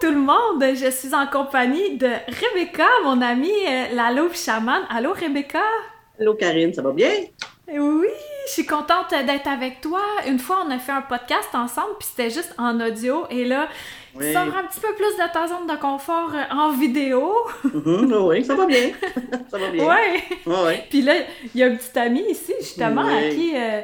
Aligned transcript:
Tout 0.00 0.10
le 0.10 0.18
monde! 0.18 0.62
Je 0.74 0.90
suis 0.90 1.14
en 1.14 1.26
compagnie 1.26 1.96
de 1.96 2.08
Rebecca, 2.08 2.86
mon 3.04 3.20
amie 3.20 3.48
euh, 3.48 3.94
la 3.94 4.12
louve 4.12 4.36
chamane. 4.36 4.82
Allô 4.90 5.12
Rebecca? 5.12 5.62
Allô 6.20 6.34
Karine, 6.34 6.72
ça 6.74 6.82
va 6.82 6.92
bien? 6.92 7.10
Oui, 7.68 8.08
je 8.46 8.52
suis 8.52 8.66
contente 8.66 9.10
d'être 9.10 9.48
avec 9.48 9.80
toi. 9.80 10.00
Une 10.26 10.38
fois, 10.38 10.64
on 10.66 10.70
a 10.70 10.78
fait 10.78 10.92
un 10.92 11.02
podcast 11.02 11.48
ensemble, 11.54 11.96
puis 11.98 12.08
c'était 12.10 12.30
juste 12.30 12.54
en 12.58 12.78
audio. 12.80 13.24
Et 13.30 13.44
là, 13.44 13.68
oui. 14.14 14.32
sors 14.32 14.42
un 14.42 14.64
petit 14.64 14.80
peu 14.80 14.94
plus 14.94 15.16
de 15.16 15.32
ta 15.32 15.46
zone 15.46 15.66
de 15.66 15.80
confort 15.80 16.30
euh, 16.34 16.54
en 16.54 16.72
vidéo. 16.72 17.32
Mm-hmm, 17.64 18.28
oui, 18.28 18.44
ça 18.44 18.54
va 18.54 18.66
bien. 18.66 18.90
ça 19.50 19.58
va 19.58 19.70
bien. 19.70 19.96
Oui. 20.46 20.80
Puis 20.90 21.02
là, 21.02 21.14
il 21.54 21.60
y 21.60 21.62
a 21.62 21.66
un 21.66 21.76
petit 21.76 21.98
ami 21.98 22.22
ici, 22.28 22.52
justement, 22.60 23.06
à 23.06 23.30
qui 23.30 23.52
euh, 23.56 23.80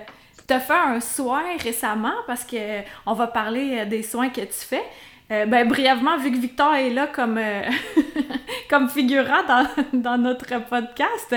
tu 0.47 0.55
as 0.55 0.61
fait 0.61 0.75
un 0.75 1.01
soin 1.01 1.43
récemment, 1.63 2.15
parce 2.27 2.45
que 2.45 2.57
euh, 2.57 2.81
on 3.07 3.15
va 3.15 3.29
parler 3.29 3.87
des 3.87 4.03
soins 4.03 4.29
que 4.29 4.43
tu 4.43 4.49
fais. 4.53 4.85
Euh, 5.31 5.47
ben, 5.47 5.69
brièvement, 5.69 6.19
vu 6.19 6.33
que 6.33 6.39
Victor 6.39 6.75
est 6.75 6.91
là 6.91 7.07
comme, 7.07 7.39
euh, 7.39 7.63
comme 8.71 8.89
figurant 8.89 9.45
dans, 9.47 9.67
dans, 10.01 10.19
notre 10.19 10.49
podcast, 10.69 11.37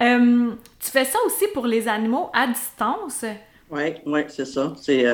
euh, 0.00 0.52
tu 0.78 0.90
fais 0.90 1.04
ça 1.04 1.18
aussi 1.26 1.46
pour 1.52 1.66
les 1.66 1.88
animaux 1.88 2.30
à 2.32 2.46
distance? 2.46 3.24
Oui, 3.68 3.94
ouais, 4.06 4.26
c'est 4.28 4.44
ça. 4.44 4.72
C'est 4.80 5.06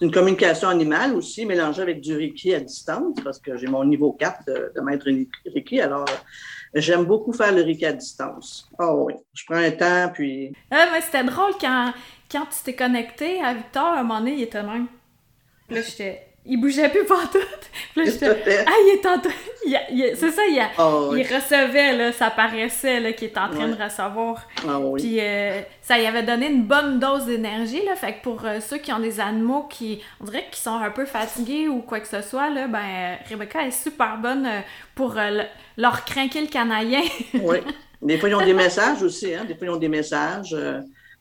une 0.00 0.10
communication 0.10 0.68
animale 0.68 1.14
aussi, 1.14 1.44
mélangée 1.46 1.82
avec 1.82 2.00
du 2.00 2.16
Reiki 2.16 2.54
à 2.54 2.60
distance, 2.60 3.18
parce 3.22 3.38
que 3.38 3.56
j'ai 3.56 3.66
mon 3.66 3.84
niveau 3.84 4.12
4 4.14 4.46
de, 4.46 4.72
de 4.74 4.80
maître 4.80 5.06
Reiki. 5.54 5.80
Alors, 5.80 6.06
j'aime 6.74 7.04
beaucoup 7.04 7.32
faire 7.32 7.52
le 7.52 7.62
Reiki 7.62 7.84
à 7.84 7.92
distance. 7.92 8.68
Oh 8.80 9.04
oui, 9.06 9.14
je 9.34 9.44
prends 9.44 9.56
un 9.56 9.70
temps, 9.70 10.10
puis... 10.12 10.50
Ah, 10.70 10.86
mais 10.92 11.02
c'était 11.02 11.24
drôle 11.24 11.52
quand, 11.60 11.92
quand 12.32 12.46
tu 12.46 12.64
t'es 12.64 12.74
connecté 12.74 13.40
à 13.42 13.52
Victor, 13.52 13.84
à 13.84 14.00
un 14.00 14.02
moment 14.02 14.20
donné, 14.20 14.32
il 14.32 14.42
était 14.42 14.62
même. 14.62 14.86
Là, 15.68 15.82
j'étais 15.82 16.29
il 16.46 16.58
bougeait 16.58 16.88
plus 16.88 17.04
partout. 17.04 17.38
Puis 17.94 18.04
là, 18.04 18.10
j'étais, 18.10 18.64
ah, 18.66 18.72
il 18.84 18.98
est 18.98 19.06
en 19.06 19.18
train. 19.18 19.30
C'est 20.14 20.30
ça, 20.30 20.42
il, 20.48 20.62
oh, 20.78 21.14
il 21.14 21.22
recevait, 21.22 21.96
là, 21.96 22.12
ça 22.12 22.30
paraissait 22.30 22.98
là, 22.98 23.12
qu'il 23.12 23.28
était 23.28 23.40
en 23.40 23.50
train 23.50 23.68
de 23.68 23.80
recevoir. 23.80 24.46
Ah, 24.66 24.78
oui. 24.80 25.00
Puis 25.00 25.20
euh, 25.20 25.60
ça 25.82 25.98
lui 25.98 26.06
avait 26.06 26.22
donné 26.22 26.50
une 26.50 26.64
bonne 26.64 26.98
dose 26.98 27.26
d'énergie. 27.26 27.84
Là, 27.84 27.94
fait 27.94 28.14
que 28.14 28.22
pour 28.22 28.44
euh, 28.44 28.60
ceux 28.60 28.78
qui 28.78 28.92
ont 28.92 29.00
des 29.00 29.20
animaux 29.20 29.64
qui, 29.68 30.00
on 30.20 30.24
dirait 30.24 30.46
qu'ils 30.50 30.62
sont 30.62 30.76
un 30.76 30.90
peu 30.90 31.04
fatigués 31.04 31.68
ou 31.68 31.80
quoi 31.80 32.00
que 32.00 32.08
ce 32.08 32.22
soit, 32.22 32.48
là, 32.48 32.68
ben, 32.68 33.18
Rebecca 33.28 33.66
est 33.66 33.70
super 33.70 34.18
bonne 34.18 34.46
euh, 34.46 34.60
pour 34.94 35.16
leur 35.76 36.04
craquer 36.04 36.40
le 36.40 36.48
canaillin. 36.48 37.02
oui. 37.34 37.58
Des 38.00 38.16
fois, 38.16 38.30
ils 38.30 38.34
ont 38.34 38.44
des 38.44 38.54
messages 38.54 39.02
aussi. 39.02 39.34
Hein? 39.34 39.44
Des 39.44 39.54
fois, 39.54 39.66
ils 39.66 39.70
ont 39.70 39.76
des 39.76 39.88
messages 39.88 40.56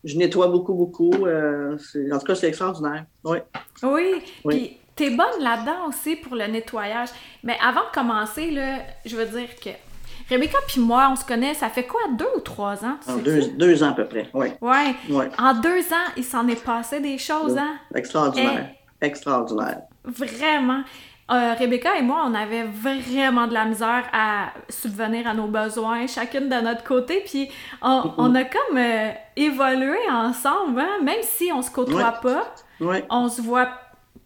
je 0.01 0.15
nettoie 0.15 0.47
beaucoup, 0.47 0.73
beaucoup. 0.73 1.27
en 1.27 1.75
tout 2.19 2.25
cas, 2.25 2.35
c'est 2.35 2.47
extraordinaire. 2.47 3.03
Oui. 3.25 3.39
Oui. 3.83 4.21
oui. 4.45 4.55
Puis, 4.55 4.78
T'es 4.99 5.11
bonne 5.11 5.41
là-dedans 5.41 5.87
aussi 5.87 6.17
pour 6.17 6.35
le 6.35 6.45
nettoyage. 6.47 7.07
Mais 7.41 7.57
avant 7.65 7.83
de 7.83 7.93
commencer, 7.93 8.51
là, 8.51 8.79
je 9.05 9.15
veux 9.15 9.27
dire 9.27 9.47
que 9.63 9.69
Rebecca 10.29 10.57
puis 10.67 10.81
moi, 10.81 11.07
on 11.09 11.15
se 11.15 11.23
connaît, 11.23 11.53
ça 11.53 11.69
fait 11.69 11.85
quoi, 11.85 12.01
deux 12.17 12.27
ou 12.35 12.41
trois 12.41 12.83
ans? 12.83 12.97
En 13.07 13.15
deux, 13.15 13.47
deux, 13.57 13.81
ans 13.81 13.91
à 13.91 13.93
peu 13.93 14.03
près, 14.03 14.29
oui. 14.33 14.47
Ouais. 14.59 14.93
ouais. 15.09 15.29
En 15.37 15.53
deux 15.53 15.93
ans, 15.93 16.09
il 16.17 16.25
s'en 16.25 16.45
est 16.49 16.61
passé 16.61 16.99
des 16.99 17.17
choses, 17.17 17.57
hein? 17.57 17.75
Extraordinaire. 17.95 18.71
Extraordinaire. 18.99 19.83
Vraiment. 20.03 20.83
Euh, 21.31 21.53
Rebecca 21.57 21.95
et 21.97 22.01
moi, 22.01 22.25
on 22.27 22.33
avait 22.33 22.65
vraiment 22.65 23.47
de 23.47 23.53
la 23.53 23.63
misère 23.63 24.03
à 24.11 24.49
subvenir 24.67 25.27
à 25.27 25.33
nos 25.33 25.47
besoins, 25.47 26.07
chacune 26.07 26.49
de 26.49 26.59
notre 26.59 26.83
côté, 26.83 27.23
puis 27.25 27.47
on, 27.81 28.11
on 28.17 28.35
a 28.35 28.43
comme 28.43 28.77
euh, 28.77 29.11
évolué 29.37 29.99
ensemble, 30.11 30.81
hein? 30.81 30.97
même 31.01 31.21
si 31.21 31.51
on 31.53 31.61
se 31.61 31.71
côtoie 31.71 32.19
pas, 32.21 32.53
ouais. 32.81 33.05
on 33.09 33.29
se 33.29 33.41
voit 33.41 33.69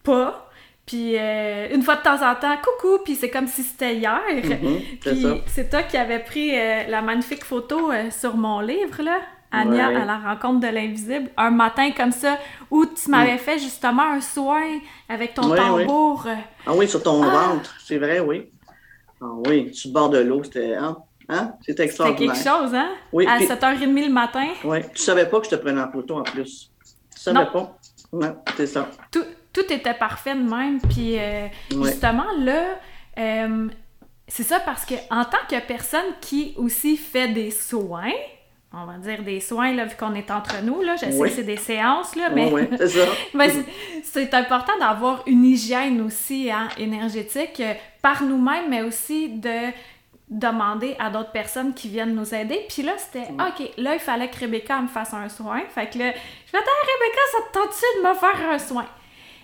pas, 0.04 0.50
puis 0.86 1.18
euh, 1.18 1.74
une 1.74 1.82
fois 1.82 1.96
de 1.96 2.02
temps 2.02 2.22
en 2.22 2.36
temps, 2.36 2.56
coucou, 2.58 3.00
puis 3.04 3.16
c'est 3.16 3.30
comme 3.30 3.48
si 3.48 3.64
c'était 3.64 3.96
hier. 3.96 4.22
Mm-hmm, 4.30 5.00
puis 5.00 5.28
c'est 5.48 5.70
toi 5.70 5.84
qui 5.84 5.96
avais 5.96 6.20
pris 6.20 6.58
euh, 6.58 6.84
la 6.90 7.02
magnifique 7.02 7.46
photo 7.46 7.92
euh, 7.92 8.12
sur 8.12 8.36
mon 8.36 8.60
livre, 8.60 9.02
là, 9.02 9.20
Anya 9.52 9.88
à 9.88 10.06
la 10.06 10.18
rencontre 10.18 10.60
de 10.60 10.74
l'invisible, 10.74 11.30
un 11.38 11.52
matin 11.52 11.92
comme 11.92 12.12
ça, 12.12 12.38
où 12.70 12.86
tu 12.86 13.10
m'avais 13.10 13.36
mm. 13.36 13.40
fait 13.40 13.60
justement 13.60 14.04
un 14.04 14.20
soin 14.20 14.64
avec 15.08 15.36
ton 15.36 15.56
tambour. 15.56 16.28
Ah 16.66 16.74
oui, 16.76 16.88
sur 16.88 17.02
ton 17.02 17.24
ah! 17.24 17.48
ventre, 17.48 17.74
c'est 17.80 17.98
vrai, 17.98 18.20
oui. 18.20 18.50
Ah 19.22 19.28
oui, 19.48 19.74
sur 19.74 19.90
le 19.90 19.94
bord 19.94 20.10
de 20.10 20.20
l'eau, 20.20 20.44
c'était... 20.44 20.76
Hein? 20.76 20.98
Hein? 21.30 21.54
C'était 21.66 21.84
extraordinaire. 21.84 22.36
C'était 22.36 22.50
quelque 22.50 22.62
chose, 22.62 22.76
hein? 22.76 22.90
Oui, 23.14 23.26
à 23.26 23.40
7h30 23.40 23.86
le 23.86 24.12
matin. 24.12 24.48
Oui, 24.66 24.80
tu 24.94 25.02
savais 25.02 25.30
pas 25.30 25.40
que 25.40 25.46
je 25.46 25.52
te 25.52 25.56
prenais 25.56 25.82
en 25.82 25.90
photo 25.90 26.18
en 26.18 26.24
plus. 26.24 26.70
Tu 27.16 27.22
savais 27.22 27.46
pas? 27.46 27.78
Non, 28.12 28.36
c'est 28.58 28.68
ça. 28.68 28.90
Tout, 29.10 29.24
tout 29.54 29.72
était 29.72 29.94
parfait 29.94 30.36
de 30.36 30.42
même. 30.42 30.82
Puis 30.82 31.18
euh, 31.18 31.48
justement, 31.72 32.26
là, 32.40 32.80
euh, 33.18 33.68
c'est 34.28 34.44
ça 34.44 34.60
parce 34.60 34.86
que 34.86 34.96
en 35.12 35.24
tant 35.26 35.46
que 35.50 35.60
personne 35.66 36.16
qui 36.20 36.54
aussi 36.58 36.98
fait 36.98 37.28
des 37.30 37.52
soins, 37.52 38.12
on 38.76 38.86
va 38.86 38.98
dire 38.98 39.22
des 39.22 39.40
soins, 39.40 39.72
là, 39.72 39.86
vu 39.86 39.96
qu'on 39.96 40.16
est 40.16 40.32
entre 40.32 40.64
nous, 40.64 40.82
là, 40.82 40.96
je 40.96 41.12
sais 41.12 41.20
que 41.20 41.30
c'est 41.30 41.44
des 41.44 41.58
séances, 41.58 42.16
là, 42.16 42.30
mais, 42.32 42.52
c'est 44.04 44.34
important 44.34 44.74
d'avoir 44.80 45.22
une 45.28 45.46
hygiène 45.46 46.02
aussi 46.02 46.50
hein, 46.52 46.68
énergétique 46.80 47.60
euh, 47.60 47.74
par 48.02 48.24
nous-mêmes, 48.24 48.70
mais 48.70 48.82
aussi 48.82 49.30
de 49.30 49.72
demander 50.28 50.96
à 50.98 51.12
d'autres 51.12 51.32
personnes 51.32 51.76
qui 51.76 51.90
viennent 51.90 52.16
nous 52.16 52.34
aider. 52.34 52.66
Puis 52.68 52.82
là, 52.82 52.94
c'était 52.98 53.28
OK, 53.34 53.70
là, 53.78 53.94
il 53.94 54.00
fallait 54.00 54.30
que 54.30 54.40
Rebecca 54.40 54.82
me 54.82 54.88
fasse 54.88 55.14
un 55.14 55.30
soin. 55.30 55.62
Fait 55.70 55.88
que 55.88 56.00
là, 56.00 56.12
je 56.48 56.52
vais 56.52 56.64
dire, 56.64 56.74
Rebecca, 56.82 57.22
ça 57.32 57.38
te 57.48 57.54
tente-tu 57.54 58.02
de 58.02 58.08
me 58.08 58.14
faire 58.16 58.50
un 58.50 58.58
soin? 58.58 58.86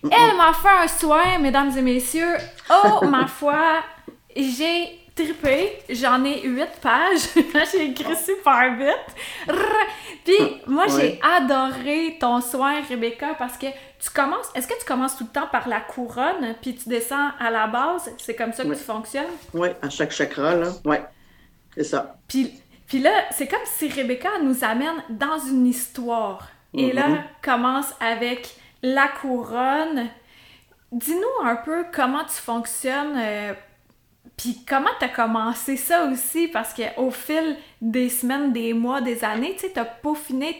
Elle 0.03 0.37
m'a 0.37 0.53
fait 0.53 0.83
un 0.83 0.87
soin, 0.87 1.39
mesdames 1.39 1.71
et 1.77 1.81
messieurs. 1.81 2.35
Oh, 2.69 3.05
ma 3.05 3.27
foi, 3.27 3.83
j'ai 4.35 4.99
trippé. 5.15 5.79
J'en 5.89 6.23
ai 6.23 6.41
huit 6.43 6.69
pages. 6.81 7.29
j'ai 7.71 7.85
écrit 7.87 8.15
super 8.15 8.75
vite. 8.75 9.57
Puis 10.23 10.61
moi, 10.67 10.85
j'ai 10.87 11.19
adoré 11.21 12.17
ton 12.19 12.39
soin, 12.39 12.81
Rebecca, 12.87 13.35
parce 13.37 13.57
que 13.57 13.67
tu 13.99 14.09
commences. 14.13 14.49
Est-ce 14.55 14.67
que 14.67 14.79
tu 14.79 14.85
commences 14.85 15.17
tout 15.17 15.25
le 15.25 15.31
temps 15.31 15.47
par 15.51 15.67
la 15.67 15.81
couronne, 15.81 16.55
puis 16.61 16.75
tu 16.75 16.87
descends 16.87 17.31
à 17.39 17.51
la 17.51 17.67
base? 17.67 18.11
C'est 18.17 18.35
comme 18.35 18.53
ça 18.53 18.63
que 18.63 18.69
tu 18.69 18.75
fonctionnes? 18.75 19.25
Oui, 19.53 19.69
à 19.81 19.89
chaque 19.89 20.11
chakra, 20.11 20.55
là. 20.55 20.67
Oui, 20.85 20.97
c'est 21.75 21.83
ça. 21.83 22.15
Puis, 22.27 22.53
puis 22.87 22.99
là, 22.99 23.11
c'est 23.31 23.47
comme 23.47 23.59
si 23.65 23.89
Rebecca 23.89 24.29
nous 24.41 24.63
amène 24.63 25.03
dans 25.09 25.39
une 25.39 25.67
histoire. 25.67 26.47
Et 26.73 26.93
là, 26.93 27.09
mm-hmm. 27.09 27.21
commence 27.43 27.93
avec 27.99 28.58
la 28.81 29.07
couronne. 29.07 30.09
Dis-nous 30.91 31.45
un 31.45 31.55
peu 31.55 31.85
comment 31.93 32.23
tu 32.23 32.41
fonctionnes, 32.41 33.15
euh, 33.17 33.53
puis 34.37 34.63
comment 34.67 34.89
tu 34.99 35.05
as 35.05 35.09
commencé 35.09 35.77
ça 35.77 36.05
aussi, 36.05 36.47
parce 36.47 36.73
qu'au 36.73 37.11
fil 37.11 37.57
des 37.81 38.09
semaines, 38.09 38.51
des 38.53 38.73
mois, 38.73 39.01
des 39.01 39.23
années, 39.23 39.53
tu 39.53 39.67
sais, 39.67 39.73
tu 39.73 39.79
as 39.79 39.85
peaufiné 39.85 40.59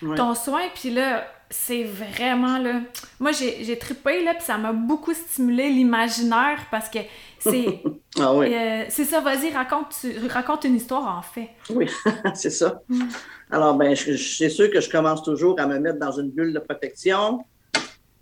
ton 0.00 0.34
soin, 0.34 0.62
puis 0.74 0.90
là, 0.90 1.24
c'est 1.50 1.84
vraiment 1.84 2.58
là. 2.58 2.80
Moi, 3.20 3.30
j'ai 3.32 3.78
trippé, 3.78 4.24
là, 4.24 4.34
puis 4.34 4.42
ça 4.44 4.58
m'a 4.58 4.72
beaucoup 4.72 5.14
stimulé 5.14 5.70
l'imaginaire 5.70 6.66
parce 6.70 6.88
que 6.88 6.98
c'est. 7.38 7.80
ah 8.18 8.34
oui. 8.34 8.52
Euh, 8.52 8.84
c'est 8.88 9.04
ça, 9.04 9.20
vas-y, 9.20 9.50
raconte, 9.50 9.94
raconte 10.28 10.64
une 10.64 10.76
histoire 10.76 11.16
en 11.16 11.22
fait. 11.22 11.50
Oui, 11.70 11.88
c'est 12.34 12.50
ça. 12.50 12.82
Mm. 12.88 13.04
Alors, 13.50 13.74
ben, 13.76 13.94
c'est 13.94 14.48
sûr 14.48 14.70
que 14.70 14.80
je 14.80 14.90
commence 14.90 15.22
toujours 15.22 15.58
à 15.60 15.66
me 15.66 15.78
mettre 15.78 15.98
dans 15.98 16.12
une 16.12 16.30
bulle 16.30 16.52
de 16.52 16.58
protection. 16.58 17.44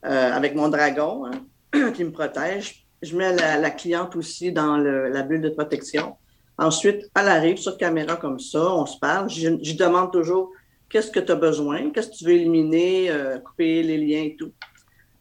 Euh, 0.04 0.32
avec 0.32 0.56
mon 0.56 0.68
dragon 0.68 1.26
hein, 1.26 1.90
qui 1.94 2.02
me 2.02 2.10
protège. 2.10 2.86
Je 3.02 3.16
mets 3.16 3.34
la, 3.34 3.70
cliente 3.70 4.16
aussi 4.16 4.52
dans 4.52 4.76
la 4.76 5.22
bulle 5.22 5.40
de 5.40 5.50
protection. 5.50 6.16
Ensuite, 6.58 7.10
elle 7.16 7.28
arrive 7.28 7.56
sur 7.56 7.76
caméra 7.76 8.16
comme 8.16 8.38
ça, 8.38 8.74
on 8.74 8.86
se 8.86 8.98
parle. 8.98 9.28
Je, 9.28 9.76
demande 9.76 10.12
toujours 10.12 10.50
qu'est-ce 10.88 11.10
que 11.10 11.18
tu 11.18 11.32
as 11.32 11.36
besoin, 11.36 11.90
qu'est-ce 11.90 12.10
que 12.10 12.16
tu 12.16 12.24
veux 12.24 12.32
éliminer, 12.32 13.10
euh, 13.10 13.38
couper 13.38 13.82
les 13.82 13.98
liens 13.98 14.22
et 14.24 14.36
tout? 14.38 14.52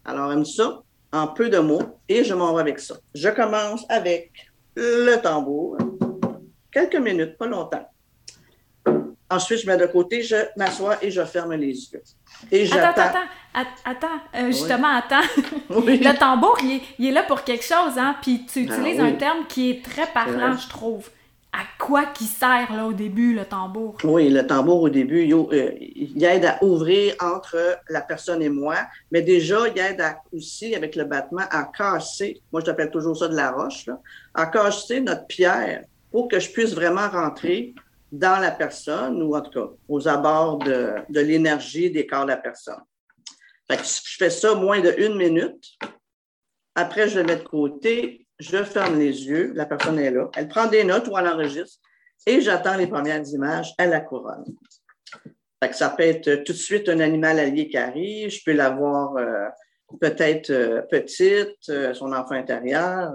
Alors, 0.06 0.32
elle 0.32 0.40
me 0.40 0.44
ça 0.44 0.82
en 1.12 1.28
peu 1.28 1.50
de 1.50 1.60
mots 1.60 2.00
et 2.08 2.24
je 2.24 2.34
m'en 2.34 2.54
vais 2.54 2.62
avec 2.62 2.80
ça. 2.80 2.96
Je 3.16 3.30
commence 3.30 3.86
avec 3.90 4.32
le 4.76 5.16
tambour. 5.18 5.78
Quelques 6.72 6.96
minutes, 6.96 7.38
pas 7.38 7.48
longtemps. 7.48 7.88
Ensuite, 9.30 9.60
je 9.60 9.68
mets 9.68 9.78
de 9.78 9.86
côté, 9.86 10.22
je 10.24 10.36
m'assois 10.58 11.04
et 11.04 11.10
je 11.10 11.24
ferme 11.24 11.54
les 11.54 11.92
yeux. 11.92 12.04
Et 12.52 12.66
j'attends. 12.66 13.02
Attends, 13.02 13.20
attends, 13.54 13.70
attends. 13.86 14.08
Euh, 14.36 14.48
justement, 14.48 14.96
attends. 14.96 15.28
Le 15.70 16.18
tambour, 16.18 16.58
il 16.98 17.08
est, 17.08 17.12
là 17.12 17.24
pour 17.24 17.44
quelque 17.44 17.64
chose, 17.64 17.98
hein? 17.98 18.16
Puis 18.22 18.46
tu 18.46 18.68
ah 18.70 18.74
utilises 18.74 19.00
un 19.00 19.14
terme 19.14 19.46
qui 19.48 19.72
est 19.72 19.84
très 19.84 20.08
parlant, 20.08 20.56
je 20.58 20.68
trouve. 20.70 21.10
À 21.54 21.64
quoi 21.78 22.06
qui 22.06 22.24
sert, 22.26 22.74
là, 22.74 22.86
au 22.86 22.94
début, 22.94 23.34
le 23.34 23.44
tambour? 23.44 23.98
Oui, 24.06 24.30
le 24.30 24.48
tambour, 24.48 24.84
au 24.84 24.90
début, 24.90 25.26
il, 25.26 25.34
euh, 25.34 26.30
aide 26.30 26.46
à 26.46 26.64
ouvrir 26.64 27.14
entre 27.20 27.78
la 27.90 28.00
personne 28.00 28.42
et 28.42 28.48
moi, 28.48 28.78
mais 29.12 29.22
déjà, 29.22 29.68
il 29.68 29.78
aide 29.78 30.02
aussi, 30.34 30.74
avec 30.76 30.96
le 30.96 31.04
battement, 31.04 31.44
à 31.52 31.66
casser, 31.66 32.42
moi, 32.54 32.62
je 32.62 32.68
t'appelle 32.68 32.90
toujours 32.90 33.18
ça 33.18 33.28
de 33.28 33.36
la 33.36 33.52
roche, 33.52 33.86
là, 33.86 34.00
à 34.34 34.46
casser 34.46 35.02
notre 35.02 35.28
pierre 35.28 35.84
pour 36.10 36.30
que 36.30 36.40
je 36.40 36.50
puisse 36.50 36.74
vraiment 36.74 37.10
rentrer 37.10 37.74
dans 38.12 38.40
la 38.40 38.52
personne 38.52 39.22
ou 39.22 39.36
en 39.36 39.42
tout 39.42 39.52
cas 39.52 39.74
aux 39.88 40.08
abords 40.08 40.60
de, 40.60 40.96
de 41.10 41.20
l'énergie 41.22 41.90
des 41.90 42.06
corps 42.06 42.24
de 42.24 42.32
la 42.32 42.38
personne. 42.38 42.82
Je 43.70 44.18
fais 44.18 44.30
ça 44.30 44.54
moins 44.54 44.82
de 44.82 44.94
une 44.98 45.16
minute. 45.16 45.78
Après, 46.76 47.08
je 47.08 47.20
le 47.20 47.26
mets 47.26 47.38
de 47.38 47.44
côté, 47.44 48.28
je 48.40 48.64
ferme 48.64 49.00
les 49.00 49.28
yeux, 49.28 49.54
la 49.56 49.66
personne 49.66 50.00
est 50.00 50.12
là, 50.12 50.30
elle 50.36 50.48
prend 50.48 50.68
des 50.68 50.84
notes 50.84 51.08
ou 51.08 51.18
elle 51.18 51.28
enregistre 51.28 51.80
et 52.26 52.42
j'attends 52.42 52.76
les 52.76 52.88
premières 52.88 53.26
images 53.28 53.74
à 53.78 53.86
la 53.86 54.02
couronne. 54.02 54.46
Ça 55.72 55.90
peut 55.90 56.04
être 56.04 56.44
tout 56.44 56.54
de 56.54 56.58
suite 56.58 56.90
un 56.90 57.00
animal 57.00 57.40
allié 57.40 57.68
qui 57.68 57.78
arrive, 57.78 58.30
je 58.30 58.44
peux 58.44 58.54
l'avoir 58.54 59.16
euh, 59.18 59.48
peut-être 60.00 60.50
euh, 60.50 60.82
petite, 60.82 61.70
euh, 61.70 61.94
son 61.94 62.14
enfant 62.14 62.36
intérieur, 62.36 63.14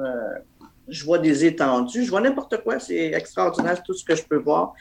je 0.88 1.04
vois 1.04 1.18
des 1.18 1.44
étendues, 1.44 2.04
je 2.04 2.10
vois 2.10 2.20
n'importe 2.20 2.62
quoi. 2.62 2.78
C'est 2.78 3.12
extraordinaire 3.12 3.82
tout 3.82 3.94
ce 3.94 4.04
que 4.04 4.14
je 4.14 4.22
peux 4.24 4.38
voir. 4.38 4.74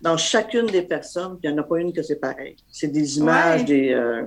Dans 0.00 0.16
chacune 0.16 0.66
des 0.66 0.82
personnes, 0.82 1.38
il 1.42 1.50
n'y 1.50 1.54
en 1.54 1.58
a 1.58 1.64
pas 1.64 1.78
une 1.78 1.92
que 1.92 2.02
c'est 2.02 2.20
pareil. 2.20 2.56
C'est 2.70 2.88
des 2.88 3.18
images, 3.18 3.64
des. 3.64 3.92
Euh, 3.92 4.24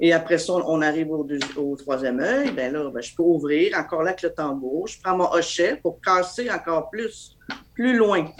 et 0.00 0.12
après 0.12 0.38
ça, 0.38 0.52
on 0.52 0.80
arrive 0.80 1.10
au, 1.10 1.26
au 1.56 1.76
troisième 1.76 2.20
œil. 2.20 2.52
Ben 2.52 2.72
là, 2.72 2.90
ben, 2.90 3.02
je 3.02 3.14
peux 3.14 3.22
ouvrir 3.22 3.76
encore 3.76 4.02
là 4.02 4.10
avec 4.10 4.22
le 4.22 4.30
tambour. 4.30 4.86
Je 4.86 5.00
prends 5.02 5.16
mon 5.16 5.32
hochet 5.32 5.76
pour 5.82 6.00
casser 6.00 6.50
encore 6.50 6.90
plus, 6.90 7.36
plus 7.74 7.96
loin. 7.96 8.30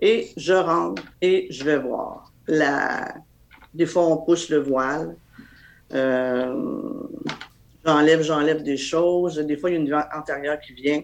Et 0.00 0.30
je 0.36 0.52
rentre 0.52 1.02
et 1.22 1.46
je 1.50 1.64
vais 1.64 1.78
voir. 1.78 2.32
La... 2.46 3.14
Des 3.72 3.86
fois, 3.86 4.06
on 4.06 4.18
pousse 4.18 4.50
le 4.50 4.58
voile. 4.58 5.16
Euh, 5.92 6.54
J'enlève, 7.84 8.22
j'enlève 8.22 8.62
des 8.62 8.76
choses. 8.76 9.38
Des 9.38 9.56
fois, 9.56 9.70
il 9.70 9.74
y 9.74 9.76
a 9.76 9.80
une 9.80 9.86
vie 9.86 10.06
antérieure 10.16 10.58
qui 10.60 10.72
vient. 10.72 11.02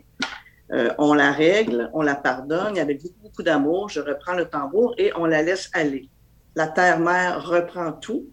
Euh, 0.73 0.91
on 0.99 1.15
la 1.15 1.33
règle, 1.33 1.91
on 1.93 2.03
la 2.03 2.15
pardonne. 2.15 2.79
Avec 2.79 3.03
beaucoup, 3.03 3.21
beaucoup 3.23 3.43
d'amour, 3.43 3.89
je 3.89 4.01
reprends 4.01 4.35
le 4.35 4.47
tambour 4.47 4.95
et 4.99 5.13
on 5.17 5.27
la 5.27 5.43
laisse 5.43 5.71
aller. 5.75 6.09
La 6.55 6.69
terre-mère 6.69 7.45
reprend 7.47 7.93
tout. 7.93 8.27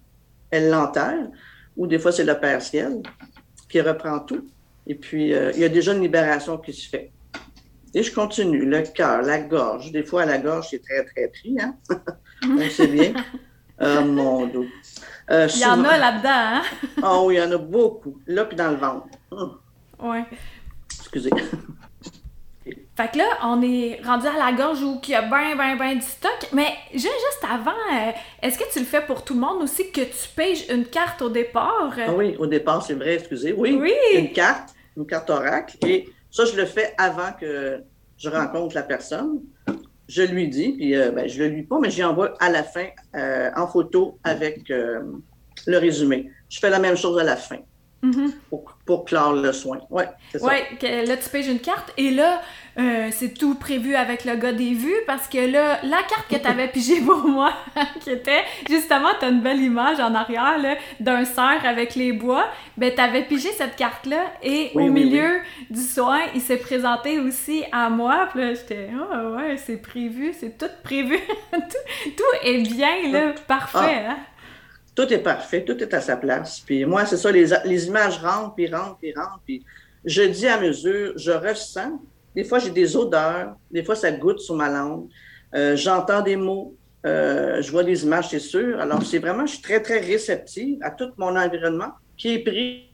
Elle 0.50 0.70
l'enterre. 0.70 1.28
Ou 1.76 1.88
des 1.88 2.00
fois, 2.00 2.12
c'est 2.12 2.24
le 2.24 2.40
Père 2.40 2.62
Ciel 2.62 3.02
qui 3.70 3.82
reprend 3.82 4.20
tout. 4.20 4.48
Et 4.86 4.96
puis, 4.96 5.34
euh, 5.34 5.52
il 5.54 5.60
y 5.60 5.66
a 5.66 5.70
déjà 5.70 5.94
une 5.94 6.02
libération 6.02 6.58
qui 6.58 6.74
se 6.74 6.88
fait. 6.88 7.12
Et 7.94 8.04
je 8.04 8.14
continue. 8.14 8.66
Le 8.66 8.82
cœur, 8.82 9.22
la 9.22 9.40
gorge. 9.40 9.92
Des 9.92 10.04
fois, 10.04 10.26
la 10.26 10.38
gorge, 10.38 10.68
c'est 10.70 10.82
très, 10.82 11.04
très 11.04 11.28
pris. 11.28 11.58
Hein? 11.60 11.76
on 12.44 12.70
sait 12.70 12.88
bien. 12.88 13.14
Oh, 13.80 14.02
mon 14.06 14.48
dos. 14.48 14.66
Euh, 15.30 15.48
il 15.54 15.62
y 15.62 15.66
en 15.66 15.84
a 15.84 15.98
là-dedans, 15.98 16.30
hein? 16.30 16.62
Ah 17.04 17.22
oui, 17.22 17.36
il 17.36 17.38
y 17.38 17.42
en 17.42 17.52
a 17.52 17.58
beaucoup. 17.58 18.18
Là, 18.28 18.46
puis 18.46 18.56
dans 18.56 18.70
le 18.70 18.78
ventre. 18.78 19.08
Hum. 19.32 19.58
Oui. 20.00 20.20
Excusez. 21.00 21.32
Fait 22.98 23.12
que 23.12 23.18
là, 23.20 23.26
on 23.44 23.62
est 23.62 24.02
rendu 24.04 24.26
à 24.26 24.38
la 24.38 24.52
gorge 24.54 24.82
où 24.82 25.00
il 25.04 25.10
y 25.10 25.16
a 25.16 25.22
ben, 25.22 25.56
ben, 25.56 25.78
ben 25.78 25.96
du 25.96 26.02
stock. 26.02 26.50
Mais 26.54 26.74
juste 26.94 27.46
avant, 27.48 27.72
euh, 27.72 28.12
est-ce 28.42 28.58
que 28.58 28.64
tu 28.72 28.80
le 28.80 28.86
fais 28.86 29.02
pour 29.02 29.24
tout 29.24 29.36
le 29.36 29.40
monde 29.40 29.62
aussi, 29.62 29.92
que 29.92 30.02
tu 30.02 30.30
payes 30.36 30.66
une 30.72 30.86
carte 30.86 31.22
au 31.22 31.30
départ? 31.30 31.94
Ah 31.96 32.14
oui, 32.14 32.36
au 32.40 32.48
départ, 32.48 32.82
c'est 32.84 32.96
vrai, 32.96 33.16
excusez. 33.16 33.54
Oui, 33.54 33.78
oui, 33.80 33.94
une 34.16 34.32
carte, 34.32 34.74
une 34.96 35.06
carte 35.06 35.30
oracle. 35.30 35.78
Et 35.86 36.10
ça, 36.32 36.46
je 36.46 36.56
le 36.56 36.66
fais 36.66 36.96
avant 36.98 37.34
que 37.40 37.84
je 38.18 38.30
rencontre 38.30 38.74
la 38.74 38.84
personne 38.84 39.42
je 40.08 40.22
lui 40.22 40.48
dis, 40.48 40.74
puis 40.74 40.96
euh, 40.96 41.12
ben, 41.12 41.28
je 41.28 41.40
le 41.40 41.50
lui 41.50 41.64
pas, 41.64 41.80
mais 41.80 41.90
j'y 41.90 42.04
envoie 42.04 42.34
à 42.40 42.50
la 42.50 42.64
fin 42.64 42.88
euh, 43.16 43.50
en 43.56 43.68
photo 43.68 44.18
avec 44.24 44.70
euh, 44.72 45.02
le 45.66 45.78
résumé. 45.78 46.32
Je 46.50 46.60
fais 46.60 46.70
la 46.70 46.80
même 46.80 46.96
chose 46.96 47.20
à 47.20 47.24
la 47.24 47.36
fin. 47.36 47.58
Mm-hmm. 48.08 48.32
pour, 48.50 48.74
pour, 48.86 49.06
clore 49.06 49.34
le 49.34 49.52
soin. 49.54 49.80
Oui, 49.90 50.04
c'est 50.32 50.40
ça. 50.40 50.48
Oui, 50.48 51.06
là, 51.06 51.18
tu 51.18 51.30
payes 51.30 51.50
une 51.50 51.60
carte 51.60 51.92
et 51.98 52.12
là, 52.12 52.42
c'est 53.12 53.34
tout 53.34 53.56
prévu 53.56 53.96
avec 53.96 54.24
le 54.24 54.36
gars 54.36 54.54
des 54.54 54.74
vues 54.74 55.02
parce 55.08 55.28
que 55.28 55.40
là, 55.52 55.80
la 55.84 56.04
carte 56.04 56.28
que 56.30 56.36
tu 56.36 56.48
avais 56.48 56.68
pigée 56.72 57.02
pour 57.02 57.28
moi, 57.28 57.54
qui 58.02 58.12
était 58.12 58.44
justement, 58.70 59.10
tu 59.20 59.26
as 59.26 59.30
une 59.30 59.42
belle 59.42 59.62
image 59.62 60.00
en 60.00 60.14
arrière 60.14 60.60
d'un 61.00 61.26
cerf 61.26 61.66
avec 61.66 61.96
les 61.96 62.14
bois, 62.14 62.46
ben 62.78 62.94
tu 62.94 63.02
avais 63.02 63.24
pigé 63.24 63.50
cette 63.52 63.76
carte-là 63.76 64.24
et 64.44 64.72
au 64.76 64.88
milieu 64.90 65.40
du 65.70 65.82
soin, 65.82 66.20
il 66.36 66.42
s'est 66.42 66.58
présenté 66.58 67.20
aussi 67.20 67.64
à 67.72 67.90
moi. 67.90 68.28
Puis 68.32 68.42
là, 68.42 68.54
j'étais, 68.54 68.90
oh 68.94 69.36
ouais, 69.36 69.58
c'est 69.58 69.78
prévu, 69.78 70.34
c'est 70.38 70.58
tout 70.58 70.72
prévu. 70.84 71.18
tout, 71.52 72.24
est 72.44 72.60
bien, 72.60 73.12
là, 73.12 73.34
ah. 73.36 73.40
parfait. 73.48 74.06
Hein? 74.08 74.18
Tout 74.98 75.14
est 75.14 75.20
parfait, 75.20 75.64
tout 75.64 75.78
est 75.78 75.94
à 75.94 76.02
sa 76.02 76.18
place. 76.18 76.60
Puis 76.60 76.84
moi, 76.84 77.06
c'est 77.06 77.18
ça, 77.18 77.32
les, 77.32 77.86
images 77.86 78.18
rentrent, 78.18 78.56
puis 78.56 78.68
rentrent, 78.68 78.98
puis 78.98 79.14
rentrent. 79.14 79.42
Puis 79.46 79.64
je 80.04 80.24
dis 80.24 80.48
à 80.48 80.60
mesure, 80.60 81.14
je 81.16 81.32
ressens. 81.32 82.02
Des 82.36 82.44
fois, 82.44 82.58
j'ai 82.58 82.72
des 82.72 82.98
odeurs, 82.98 83.56
des 83.70 83.84
fois, 83.84 83.96
ça 83.96 84.12
goûte 84.12 84.40
sur 84.40 84.56
ma 84.56 84.70
langue. 84.70 85.08
Euh, 85.54 85.76
j'entends 85.76 86.22
des 86.22 86.36
mots, 86.36 86.76
euh, 87.06 87.62
je 87.62 87.72
vois 87.72 87.84
des 87.84 88.04
images, 88.06 88.30
c'est 88.30 88.40
sûr. 88.40 88.80
Alors, 88.80 89.04
c'est 89.04 89.20
vraiment, 89.20 89.46
je 89.46 89.54
suis 89.54 89.62
très, 89.62 89.84
très 89.84 90.00
réceptive 90.00 90.80
à 90.82 90.90
tout 90.90 91.12
mon 91.18 91.36
environnement 91.38 91.92
qui 92.18 92.34
est 92.34 92.40
pris 92.40 92.92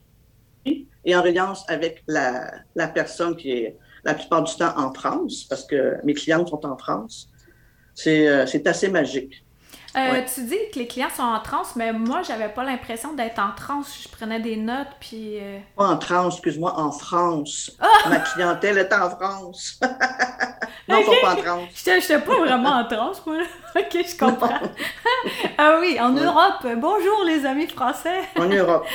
et 1.06 1.16
en 1.16 1.22
reliance 1.22 1.64
avec 1.70 2.04
la, 2.08 2.52
la 2.76 2.88
personne 2.90 3.38
qui 3.38 3.52
est 3.52 3.78
la 4.04 4.14
plupart 4.14 4.44
du 4.44 4.54
temps 4.56 4.78
en 4.78 4.94
France, 4.94 5.46
parce 5.50 5.66
que 5.66 5.96
mes 6.04 6.14
clientes 6.14 6.50
sont 6.50 6.66
en 6.66 6.78
France. 6.78 7.30
C'est 7.96 8.28
euh, 8.28 8.46
assez 8.66 8.90
magique. 8.90 9.46
Euh, 9.96 10.22
tu 10.34 10.44
dis 10.46 10.58
que 10.74 10.80
les 10.80 10.88
clients 10.88 11.10
sont 11.16 11.22
en 11.22 11.40
transe, 11.40 11.76
mais 11.76 11.94
moi, 11.94 12.24
j'avais 12.24 12.50
pas 12.50 12.64
l'impression 12.64 13.14
d'être 13.14 13.40
en 13.40 13.52
transe. 13.56 14.02
Je 14.04 14.10
prenais 14.10 14.40
des 14.40 14.56
notes, 14.56 14.88
puis... 15.00 15.38
Euh, 15.40 15.60
pas 15.76 15.88
en 15.88 15.98
transe, 15.98 16.36
excuse-moi, 16.36 16.74
en 16.80 16.92
France. 16.92 17.72
Ah! 17.80 18.10
Ma 18.10 18.20
clientèle 18.20 18.80
est 18.80 18.92
en 18.92 19.10
France. 19.12 19.80
non, 20.88 20.98
pas 21.22 21.34
en 21.34 21.36
transe. 21.36 21.70
Je 21.76 21.92
n'étais 21.92 22.20
pas 22.20 22.38
vraiment 22.40 22.72
en 22.72 22.86
transe, 22.86 23.24
moi. 23.26 23.38
OK, 23.76 23.92
je 23.92 24.18
comprends. 24.18 24.60
ah 25.60 25.78
oui, 25.80 26.00
en 26.00 26.10
Europe. 26.10 26.66
Bonjour, 26.78 27.24
les 27.26 27.46
amis 27.46 27.68
français. 27.68 28.22
en 28.36 28.46
Europe. 28.46 28.88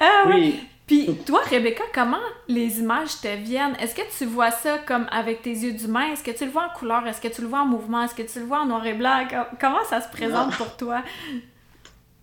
ah 0.00 0.24
oui. 0.26 0.66
Puis 0.86 1.18
toi, 1.26 1.40
Rebecca, 1.50 1.82
comment 1.92 2.20
les 2.46 2.78
images 2.78 3.20
te 3.20 3.36
viennent? 3.42 3.74
Est-ce 3.80 3.94
que 3.94 4.02
tu 4.16 4.24
vois 4.24 4.52
ça 4.52 4.78
comme 4.78 5.06
avec 5.10 5.42
tes 5.42 5.50
yeux 5.50 5.72
d'humain? 5.72 6.12
Est-ce 6.12 6.22
que 6.22 6.30
tu 6.30 6.44
le 6.44 6.50
vois 6.52 6.66
en 6.72 6.78
couleur? 6.78 7.04
Est-ce 7.08 7.20
que 7.20 7.26
tu 7.26 7.42
le 7.42 7.48
vois 7.48 7.62
en 7.62 7.66
mouvement? 7.66 8.04
Est-ce 8.04 8.14
que 8.14 8.22
tu 8.22 8.38
le 8.38 8.44
vois 8.44 8.60
en 8.60 8.66
noir 8.66 8.86
et 8.86 8.94
blanc? 8.94 9.26
Comment 9.60 9.82
ça 9.90 10.00
se 10.00 10.08
présente 10.08 10.56
pour 10.56 10.76
toi? 10.76 11.02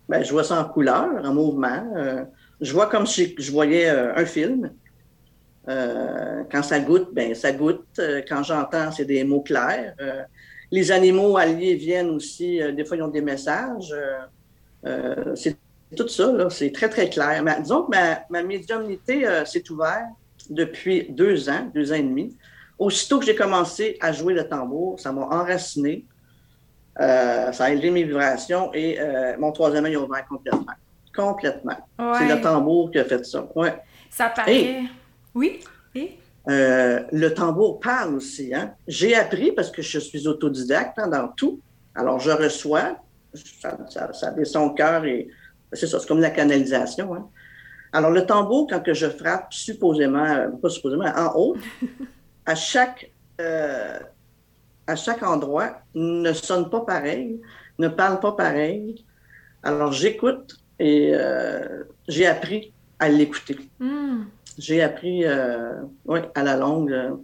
Ben, 0.08 0.22
je 0.22 0.30
vois 0.32 0.44
ça 0.44 0.60
en 0.60 0.64
couleur, 0.64 1.08
en 1.24 1.34
mouvement. 1.34 1.92
Euh, 1.96 2.24
je 2.60 2.72
vois 2.72 2.86
comme 2.86 3.06
si 3.06 3.34
je 3.38 3.52
voyais 3.52 3.88
euh, 3.88 4.14
un 4.16 4.24
film. 4.24 4.70
Euh, 5.68 6.42
quand 6.50 6.62
ça 6.62 6.80
goûte, 6.80 7.08
ben 7.12 7.34
ça 7.34 7.52
goûte. 7.52 8.00
quand 8.28 8.42
j'entends, 8.42 8.92
c'est 8.92 9.06
des 9.06 9.24
mots 9.24 9.40
clairs. 9.42 9.94
les 10.70 10.90
animaux 10.90 11.36
alliés 11.36 11.74
viennent 11.74 12.10
aussi, 12.10 12.60
des 12.74 12.84
fois, 12.84 12.96
ils 12.96 13.02
ont 13.02 13.08
des 13.08 13.22
messages. 13.22 13.94
c'est 15.34 15.56
tout 15.94 16.08
ça, 16.08 16.48
c'est 16.50 16.72
très, 16.72 16.88
très 16.88 17.08
clair. 17.08 17.42
Mais, 17.42 17.60
disons 17.60 17.84
que 17.84 17.90
ma, 17.90 18.20
ma 18.30 18.42
médiumnité 18.42 19.26
euh, 19.26 19.44
s'est 19.44 19.68
ouverte 19.70 20.06
depuis 20.50 21.06
deux 21.10 21.48
ans, 21.48 21.70
deux 21.74 21.92
ans 21.92 21.96
et 21.96 22.02
demi. 22.02 22.36
Aussitôt 22.78 23.18
que 23.18 23.26
j'ai 23.26 23.34
commencé 23.34 23.96
à 24.00 24.12
jouer 24.12 24.34
le 24.34 24.48
tambour, 24.48 24.98
ça 24.98 25.12
m'a 25.12 25.22
enraciné. 25.22 26.04
Euh, 27.00 27.52
ça 27.52 27.64
a 27.64 27.70
élevé 27.70 27.90
mes 27.90 28.04
vibrations 28.04 28.72
et 28.72 29.00
euh, 29.00 29.36
mon 29.38 29.52
troisième 29.52 29.84
œil 29.84 29.96
a 29.96 30.00
ouvert 30.00 30.26
complètement. 30.28 30.72
Complètement. 31.14 31.76
C'est 32.18 32.28
le 32.28 32.40
tambour 32.40 32.90
qui 32.90 32.98
a 32.98 33.04
fait 33.04 33.24
ça. 33.24 33.48
Ouais. 33.54 33.74
Ça 34.10 34.28
paraît. 34.28 34.82
oui. 35.34 35.60
Et? 35.94 36.18
le 36.46 37.28
tambour 37.28 37.80
parle 37.80 38.16
aussi. 38.16 38.54
Hein? 38.54 38.74
J'ai 38.86 39.14
appris 39.14 39.52
parce 39.52 39.70
que 39.70 39.80
je 39.80 39.98
suis 39.98 40.26
autodidacte 40.26 40.98
hein, 40.98 41.08
dans 41.08 41.28
tout. 41.28 41.60
Alors, 41.94 42.18
je 42.18 42.30
reçois, 42.30 42.96
ça, 43.32 43.78
ça, 43.88 44.12
ça 44.12 44.30
descend 44.32 44.70
au 44.70 44.74
cœur 44.74 45.04
et 45.04 45.28
c'est 45.72 45.86
ça, 45.86 45.98
c'est 45.98 46.06
comme 46.06 46.20
la 46.20 46.30
canalisation. 46.30 47.14
Hein. 47.14 47.28
Alors, 47.94 48.10
le 48.10 48.26
tambour, 48.26 48.66
quand 48.68 48.80
que 48.80 48.92
je 48.92 49.06
frappe, 49.06 49.52
supposément, 49.52 50.24
euh, 50.24 50.48
pas 50.60 50.68
supposément, 50.68 51.04
en 51.16 51.32
haut, 51.36 51.56
à 52.46 52.56
chaque, 52.56 53.12
euh, 53.40 54.00
à 54.86 54.96
chaque 54.96 55.22
endroit, 55.22 55.78
ne 55.94 56.32
sonne 56.32 56.68
pas 56.70 56.80
pareil, 56.80 57.40
ne 57.78 57.86
parle 57.86 58.18
pas 58.18 58.32
pareil. 58.32 59.04
Alors, 59.62 59.92
j'écoute 59.92 60.56
et 60.80 61.12
euh, 61.14 61.84
j'ai 62.08 62.26
appris 62.26 62.72
à 62.98 63.08
l'écouter. 63.08 63.58
Hmm. 63.78 64.24
J'ai 64.58 64.82
appris, 64.82 65.24
oui, 66.04 66.20
à 66.34 66.42
la 66.42 66.56
longue, 66.56 67.18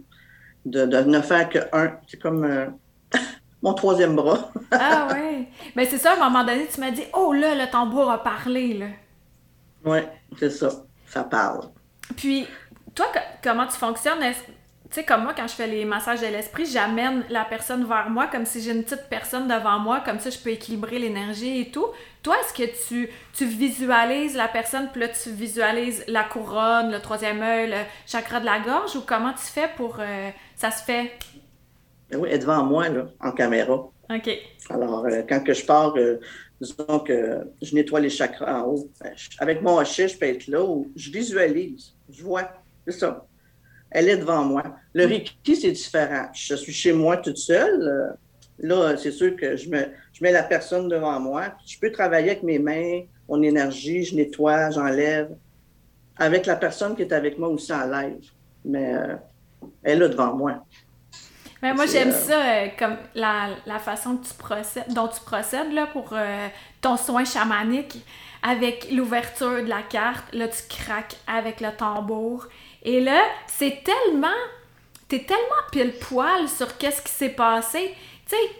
de, 0.65 0.85
ne 0.85 1.21
faire 1.21 1.49
que 1.49 1.59
un. 1.73 1.97
C'est 2.07 2.21
comme 2.21 2.73
mon 3.61 3.73
troisième 3.73 4.15
bras. 4.15 4.51
ah 4.71 5.07
ouais. 5.11 5.47
Ben 5.75 5.87
c'est 5.89 5.97
ça, 5.97 6.13
à 6.13 6.15
un 6.15 6.29
moment 6.29 6.43
donné, 6.43 6.67
tu 6.67 6.79
m'as 6.79 6.91
dit 6.91 7.03
Oh 7.13 7.33
là, 7.33 7.55
le 7.55 7.69
tambour 7.69 8.09
a 8.09 8.23
parlé, 8.23 8.73
là. 8.73 8.87
Oui, 9.85 9.99
c'est 10.39 10.49
ça. 10.49 10.69
Ça 11.07 11.23
parle. 11.23 11.69
Puis, 12.15 12.47
toi, 12.95 13.07
comment 13.43 13.67
tu 13.67 13.77
fonctionnes? 13.77 14.19
Tu 14.91 14.95
sais, 14.95 15.05
comme 15.05 15.23
moi, 15.23 15.33
quand 15.35 15.47
je 15.47 15.53
fais 15.53 15.67
les 15.67 15.85
massages 15.85 16.19
de 16.19 16.27
l'esprit, 16.27 16.65
j'amène 16.65 17.23
la 17.29 17.45
personne 17.45 17.85
vers 17.85 18.09
moi 18.09 18.27
comme 18.27 18.45
si 18.45 18.61
j'ai 18.61 18.71
une 18.71 18.83
petite 18.83 19.07
personne 19.09 19.47
devant 19.47 19.79
moi, 19.79 20.01
comme 20.01 20.19
ça 20.19 20.29
je 20.29 20.37
peux 20.37 20.49
équilibrer 20.49 20.99
l'énergie 20.99 21.61
et 21.61 21.71
tout. 21.71 21.87
Toi, 22.23 22.35
est-ce 22.41 22.53
que 22.53 22.87
tu, 22.87 23.09
tu 23.33 23.45
visualises 23.45 24.35
la 24.35 24.49
personne, 24.49 24.89
puis 24.91 24.99
là 24.99 25.07
tu 25.07 25.31
visualises 25.31 26.03
la 26.07 26.25
couronne, 26.25 26.91
le 26.91 26.99
troisième 26.99 27.41
œil, 27.41 27.69
le 27.69 27.77
chakra 28.05 28.41
de 28.41 28.45
la 28.45 28.59
gorge, 28.59 28.95
ou 28.97 29.01
comment 29.01 29.31
tu 29.31 29.45
fais 29.45 29.69
pour. 29.77 29.95
Euh, 29.99 30.29
ça 30.57 30.71
se 30.71 30.83
fait? 30.83 31.17
Ben 32.11 32.19
oui, 32.19 32.29
elle 32.29 32.35
est 32.35 32.39
devant 32.39 32.63
moi, 32.63 32.89
là, 32.89 33.07
en 33.19 33.31
caméra. 33.31 33.73
OK. 33.73 34.29
Alors, 34.69 35.05
euh, 35.05 35.21
quand 35.27 35.41
que 35.41 35.53
je 35.53 35.65
pars, 35.65 35.95
euh, 35.95 36.17
disons 36.59 36.99
que 36.99 37.39
je 37.61 37.73
nettoie 37.73 37.99
les 37.99 38.09
chakras 38.09 38.61
en 38.61 38.67
haut, 38.67 38.89
ben, 39.01 39.13
avec 39.39 39.61
mon 39.61 39.77
hochet, 39.77 40.07
je 40.07 40.17
peux 40.17 40.25
être 40.25 40.47
là, 40.47 40.63
ou 40.63 40.91
je 40.95 41.11
visualise, 41.11 41.93
je 42.09 42.23
vois, 42.23 42.51
c'est 42.85 42.93
ça 42.93 43.25
elle 43.91 44.07
est 44.07 44.17
devant 44.17 44.43
moi. 44.43 44.63
Le 44.93 45.05
Reiki, 45.05 45.55
c'est 45.55 45.71
différent. 45.71 46.27
Je 46.33 46.55
suis 46.55 46.71
chez 46.71 46.93
moi 46.93 47.17
toute 47.17 47.37
seule. 47.37 47.81
Euh, 47.81 48.07
là, 48.59 48.95
c'est 48.97 49.11
sûr 49.11 49.35
que 49.35 49.57
je, 49.57 49.69
me, 49.69 49.85
je 50.13 50.23
mets 50.23 50.31
la 50.31 50.43
personne 50.43 50.87
devant 50.87 51.19
moi. 51.19 51.53
Je 51.65 51.77
peux 51.77 51.91
travailler 51.91 52.31
avec 52.31 52.43
mes 52.43 52.57
mains, 52.57 53.01
mon 53.27 53.41
énergie, 53.43 54.03
je 54.03 54.15
nettoie, 54.15 54.71
j'enlève. 54.71 55.35
Avec 56.17 56.45
la 56.45 56.55
personne 56.55 56.95
qui 56.95 57.01
est 57.01 57.13
avec 57.13 57.37
moi 57.37 57.49
aussi 57.49 57.73
en 57.73 57.85
live. 57.85 58.31
Mais 58.63 58.95
euh, 58.95 59.15
elle 59.83 59.97
est 59.97 59.99
là 59.99 60.07
devant 60.07 60.35
moi. 60.35 60.65
Mais 61.61 61.73
moi, 61.73 61.85
j'aime 61.85 62.09
euh, 62.09 62.11
ça, 62.11 62.69
comme 62.77 62.97
la, 63.13 63.49
la, 63.65 63.79
façon 63.79 64.17
que 64.17 64.27
tu 64.27 64.33
procèdes, 64.33 64.91
dont 64.93 65.07
tu 65.07 65.21
procèdes 65.21 65.71
là, 65.73 65.85
pour 65.87 66.13
ton 66.81 66.97
soin 66.97 67.23
chamanique 67.23 67.97
avec 68.43 68.91
l'ouverture 68.91 69.63
de 69.63 69.69
la 69.69 69.81
carte. 69.81 70.25
Là, 70.33 70.47
tu 70.47 70.63
craques 70.67 71.15
avec 71.27 71.61
le 71.61 71.71
tambour. 71.75 72.47
Et 72.83 73.01
là, 73.01 73.21
c'est 73.47 73.83
tellement. 73.83 74.27
T'es 75.07 75.19
tellement 75.19 75.43
pile 75.71 75.93
poil 75.99 76.47
sur 76.47 76.77
qu'est-ce 76.77 77.01
qui 77.01 77.11
s'est 77.11 77.29
passé. 77.29 77.93
Tu 78.27 78.35
sais, 78.35 78.51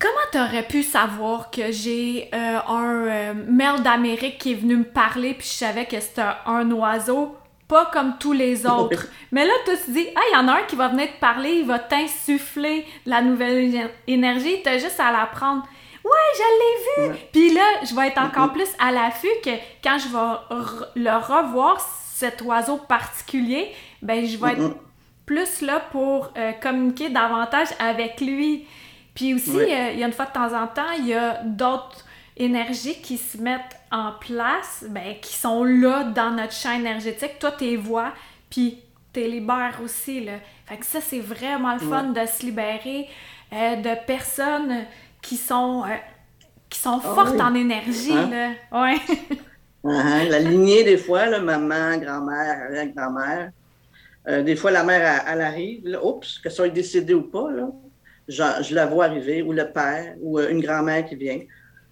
comment 0.00 0.10
t'aurais 0.32 0.66
pu 0.66 0.82
savoir 0.82 1.50
que 1.50 1.70
j'ai 1.70 2.28
euh, 2.34 2.58
un 2.66 3.06
euh, 3.06 3.34
maire 3.34 3.80
d'Amérique 3.80 4.38
qui 4.38 4.52
est 4.52 4.56
venu 4.56 4.78
me 4.78 4.84
parler, 4.84 5.34
puis 5.34 5.46
je 5.46 5.52
savais 5.52 5.86
que 5.86 6.00
c'était 6.00 6.22
un 6.46 6.68
oiseau, 6.72 7.36
pas 7.70 7.86
comme 7.86 8.18
tous 8.18 8.32
les 8.32 8.66
autres. 8.78 9.06
Mais 9.32 9.46
là, 9.46 9.52
tu 9.64 9.76
te 9.76 9.90
dis, 9.90 10.08
ah, 10.14 10.20
il 10.30 10.34
y 10.34 10.36
en 10.36 10.48
a 10.48 10.58
un 10.58 10.62
qui 10.64 10.76
va 10.76 10.88
venir 10.88 11.06
te 11.06 11.20
parler, 11.20 11.60
il 11.60 11.66
va 11.66 11.78
t'insuffler 11.78 12.84
de 13.06 13.10
la 13.10 13.22
nouvelle 13.22 13.90
énergie, 14.06 14.62
t'as 14.62 14.76
juste 14.78 15.00
à 15.00 15.12
la 15.12 15.26
prendre. 15.26 15.62
Ouais, 16.04 16.10
je 16.34 17.02
l'ai 17.02 17.08
vu! 17.08 17.18
Puis 17.32 17.54
là, 17.54 17.62
je 17.88 17.94
vais 17.94 18.08
être 18.08 18.20
encore 18.20 18.52
plus 18.52 18.68
à 18.78 18.90
l'affût 18.90 19.28
que 19.44 19.50
quand 19.82 19.98
je 19.98 20.08
vais 20.08 21.00
le 21.00 21.16
revoir, 21.16 21.78
cet 22.14 22.42
oiseau 22.42 22.76
particulier, 22.76 23.72
ben 24.02 24.26
je 24.26 24.36
vais 24.36 24.52
être 24.52 24.76
plus 25.24 25.62
là 25.62 25.80
pour 25.92 26.32
euh, 26.36 26.52
communiquer 26.52 27.08
davantage 27.08 27.68
avec 27.78 28.20
lui. 28.20 28.66
Puis 29.14 29.34
aussi, 29.34 29.56
euh, 29.56 29.92
il 29.92 30.00
y 30.00 30.02
a 30.02 30.06
une 30.06 30.12
fois 30.12 30.26
de 30.26 30.32
temps 30.32 30.52
en 30.54 30.66
temps, 30.66 30.90
il 30.98 31.06
y 31.06 31.14
a 31.14 31.40
d'autres 31.44 32.04
énergies 32.40 33.00
qui 33.00 33.18
se 33.18 33.38
mettent 33.38 33.78
en 33.92 34.12
place, 34.20 34.84
ben, 34.88 35.14
qui 35.20 35.34
sont 35.34 35.64
là 35.64 36.04
dans 36.04 36.30
notre 36.30 36.52
champ 36.52 36.72
énergétique. 36.72 37.38
Toi, 37.38 37.52
tes 37.52 37.76
voix, 37.76 38.12
puis 38.48 38.78
t'es 39.12 39.28
libères 39.28 39.78
aussi. 39.84 40.24
Là. 40.24 40.32
Fait 40.66 40.76
que 40.76 40.86
ça, 40.86 41.00
c'est 41.00 41.20
vraiment 41.20 41.74
le 41.74 41.80
fun 41.80 42.04
de 42.04 42.26
se 42.26 42.44
libérer 42.44 43.08
euh, 43.52 43.76
de 43.76 44.06
personnes 44.06 44.84
qui 45.20 45.36
sont, 45.36 45.84
qui 46.68 46.78
sont 46.78 47.00
ah 47.04 47.14
fortes 47.14 47.40
en 47.40 47.54
énergie. 47.54 48.12
Hein? 48.12 48.30
Là. 48.30 48.80
Ouais. 48.80 48.96
Uh-huh. 49.84 50.28
La 50.28 50.38
lignée, 50.38 50.84
des 50.84 50.98
fois, 50.98 51.26
là, 51.26 51.40
maman, 51.40 51.96
grand-mère, 51.96 52.64
arrière-grand-mère. 52.66 53.50
Euh, 54.28 54.42
des 54.42 54.54
fois, 54.54 54.70
la 54.70 54.84
mère, 54.84 55.24
elle, 55.26 55.40
arrive, 55.40 55.86
là, 55.86 56.04
oups, 56.04 56.38
que 56.38 56.50
ça 56.50 56.56
soit 56.56 56.68
décédée 56.68 57.14
ou 57.14 57.22
pas, 57.22 57.50
là, 57.50 57.68
je, 58.28 58.74
la 58.74 58.86
vois 58.86 59.06
arriver, 59.06 59.42
ou 59.42 59.52
le 59.52 59.70
père, 59.72 60.14
ou 60.20 60.38
euh, 60.38 60.50
une 60.50 60.60
grand-mère 60.60 61.06
qui 61.06 61.16
vient. 61.16 61.40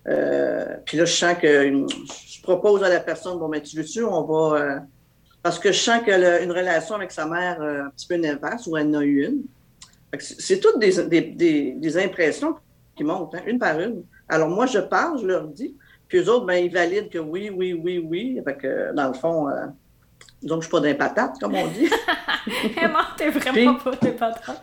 Euh, 0.09 0.77
puis 0.85 0.97
là, 0.97 1.05
je 1.05 1.13
sens 1.13 1.37
que 1.41 1.87
je 2.29 2.43
propose 2.43 2.83
à 2.83 2.89
la 2.89 3.01
personne, 3.01 3.39
bon, 3.39 3.49
mais 3.49 3.61
tu 3.61 3.77
veux-tu, 3.77 4.03
on 4.05 4.23
va. 4.25 4.81
parce 5.43 5.59
que 5.59 5.71
je 5.71 5.79
sens 5.79 6.03
qu'elle 6.03 6.25
a 6.25 6.41
une 6.41 6.53
relation 6.53 6.95
avec 6.95 7.13
sa 7.13 7.27
mère 7.27 7.61
un 7.61 7.91
petit 7.91 8.07
peu 8.07 8.15
néfaste, 8.15 8.67
ou 8.67 8.77
elle 8.77 8.89
en 8.89 9.01
a 9.01 9.05
eu 9.05 9.27
une. 9.27 9.43
C'est 10.19 10.61
toutes 10.61 10.79
des, 10.79 11.05
des, 11.05 11.73
des, 11.73 11.99
impressions 11.99 12.55
qui 12.97 13.05
montent, 13.05 13.35
hein, 13.35 13.43
une 13.47 13.59
par 13.59 13.79
une. 13.79 14.05
Alors, 14.29 14.49
moi, 14.49 14.67
je 14.67 14.79
parle, 14.79 15.21
je 15.21 15.27
leur 15.27 15.47
dis. 15.47 15.77
Puis 16.09 16.19
eux 16.19 16.31
autres, 16.31 16.47
ben, 16.47 16.65
ils 16.65 16.73
valident 16.73 17.11
que 17.11 17.19
oui, 17.19 17.51
oui, 17.51 17.75
oui, 17.75 17.99
oui. 17.99 18.41
Fait 18.43 18.57
que, 18.57 18.95
dans 18.95 19.09
le 19.09 19.15
fond, 19.15 19.49
euh, 19.51 19.67
donc, 20.43 20.63
je 20.63 20.69
suis 20.69 20.71
pas 20.71 20.81
d'un 20.81 20.95
patate, 20.95 21.39
comme 21.39 21.55
on 21.55 21.67
dit. 21.69 21.91
non, 22.83 23.01
t'es 23.19 23.29
vraiment 23.29 23.75
pas 23.75 23.91
d'un 23.97 24.13
patate. 24.13 24.63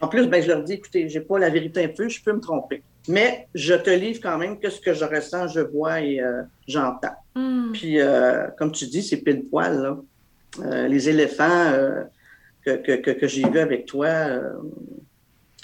en 0.00 0.08
plus, 0.08 0.26
ben, 0.26 0.42
je 0.42 0.48
leur 0.48 0.62
dis, 0.62 0.74
écoutez, 0.74 1.08
j'ai 1.10 1.20
pas 1.20 1.38
la 1.38 1.50
vérité 1.50 1.84
un 1.84 1.88
peu, 1.88 2.08
je 2.08 2.22
peux 2.22 2.32
me 2.32 2.40
tromper. 2.40 2.82
Mais 3.08 3.48
je 3.54 3.74
te 3.74 3.90
livre 3.90 4.20
quand 4.22 4.38
même 4.38 4.58
que 4.58 4.70
ce 4.70 4.80
que 4.80 4.94
je 4.94 5.04
ressens, 5.04 5.48
je 5.48 5.60
vois 5.60 6.00
et 6.00 6.20
euh, 6.20 6.42
j'entends. 6.66 7.16
Hmm. 7.34 7.72
Puis, 7.72 8.00
euh, 8.00 8.46
comme 8.58 8.72
tu 8.72 8.86
dis, 8.86 9.02
c'est 9.02 9.18
pile 9.18 9.44
poil, 9.44 9.82
là. 9.82 9.96
Euh, 10.60 10.86
les 10.86 11.08
éléphants 11.08 11.72
que, 12.64 12.76
que, 12.76 13.10
que, 13.10 13.26
j'ai 13.26 13.42
vus 13.48 13.58
avec 13.58 13.86
toi, 13.86 14.08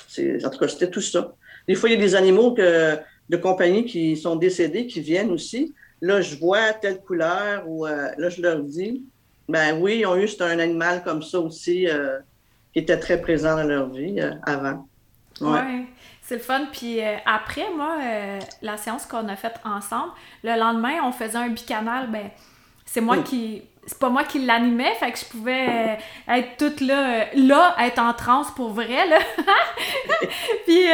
c'est, 0.09 0.45
en 0.45 0.51
tout 0.51 0.59
cas, 0.59 0.67
c'était 0.67 0.91
tout 0.91 1.01
ça. 1.01 1.33
Des 1.69 1.77
fois, 1.77 1.89
il 1.89 1.93
y 1.93 1.97
a 1.97 2.01
des 2.01 2.17
animaux 2.17 2.55
que 2.55 2.99
de 3.31 3.37
compagnies 3.37 3.85
qui 3.85 4.17
sont 4.17 4.35
décédées, 4.35 4.87
qui 4.89 5.01
viennent 5.01 5.31
aussi. 5.31 5.73
Là, 6.03 6.21
je 6.21 6.37
vois 6.37 6.73
telle 6.73 7.01
couleur 7.01 7.63
ou 7.69 7.87
euh, 7.87 8.09
là, 8.19 8.29
je 8.29 8.43
leur 8.43 8.61
dis, 8.61 9.05
ben 9.49 9.79
oui, 9.81 9.99
ils 10.01 10.07
ont 10.07 10.17
eu 10.17 10.29
un 10.41 10.59
animal 10.59 11.03
comme 11.05 11.23
ça 11.23 11.39
aussi 11.39 11.89
euh, 11.89 12.19
qui 12.73 12.81
était 12.81 12.99
très 12.99 13.21
présent 13.21 13.57
dans 13.57 13.63
leur 13.63 13.89
vie 13.91 14.21
euh, 14.21 14.33
avant. 14.43 14.89
Ouais. 15.41 15.87
C'est 16.31 16.37
le 16.37 16.43
fun. 16.43 16.67
Puis 16.71 17.01
après, 17.27 17.67
moi, 17.77 17.97
la 18.63 18.77
séance 18.77 19.05
qu'on 19.05 19.29
a 19.29 19.35
faite 19.35 19.57
ensemble, 19.65 20.13
le 20.45 20.57
lendemain, 20.57 21.03
on 21.03 21.11
faisait 21.11 21.39
un 21.39 21.49
bicanal. 21.49 22.07
Ben, 22.09 22.31
c'est 22.85 23.01
moi 23.01 23.17
qui 23.19 23.63
c'est 23.85 23.99
pas 23.99 24.11
moi 24.11 24.23
qui 24.23 24.39
l'animais, 24.39 24.95
fait 25.01 25.11
que 25.11 25.19
je 25.19 25.25
pouvais 25.25 25.99
être 26.29 26.57
toute 26.57 26.81
là, 26.83 27.25
là, 27.35 27.75
être 27.81 27.99
en 27.99 28.13
transe 28.15 28.53
pour 28.53 28.69
vrai, 28.69 29.09
là. 29.09 29.19
Puis, 30.67 30.85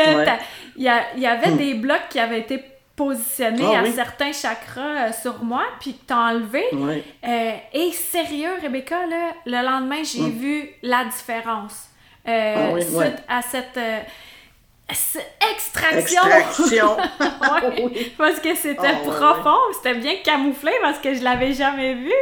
il 0.77 0.83
y, 0.83 1.27
avait 1.27 1.51
hmm. 1.51 1.57
des 1.59 1.75
blocs 1.75 2.09
qui 2.09 2.19
avaient 2.19 2.41
été 2.41 2.63
positionnés 2.97 3.77
ah 3.77 3.81
à 3.81 3.87
certains 3.91 4.33
chakras 4.33 5.09
euh, 5.09 5.13
sur 5.13 5.45
moi, 5.45 5.65
puis 5.81 5.99
t'as 6.07 6.31
enlevé. 6.31 6.65
Euh, 6.73 7.53
et 7.75 7.93
sérieux, 7.93 8.53
Rebecca, 8.63 9.07
là, 9.07 9.33
le 9.45 9.63
lendemain, 9.63 10.03
j'ai 10.03 10.23
hmm. 10.23 10.31
vu 10.31 10.71
la 10.83 11.05
différence. 11.05 11.91
Euh, 12.27 12.73
ah 12.75 12.81
suite 12.81 13.23
à 13.29 13.43
cette 13.43 13.79
extraction. 14.89 16.23
Extraction. 16.23 16.97
Parce 18.19 18.41
que 18.41 18.55
c'était 18.55 18.87
ah, 18.87 19.11
profond, 19.11 19.59
c'était 19.73 19.95
bien 19.95 20.15
camouflé 20.25 20.73
parce 20.81 20.99
que 20.99 21.15
je 21.15 21.23
l'avais 21.23 21.53
jamais 21.53 21.95
vu. 21.95 22.13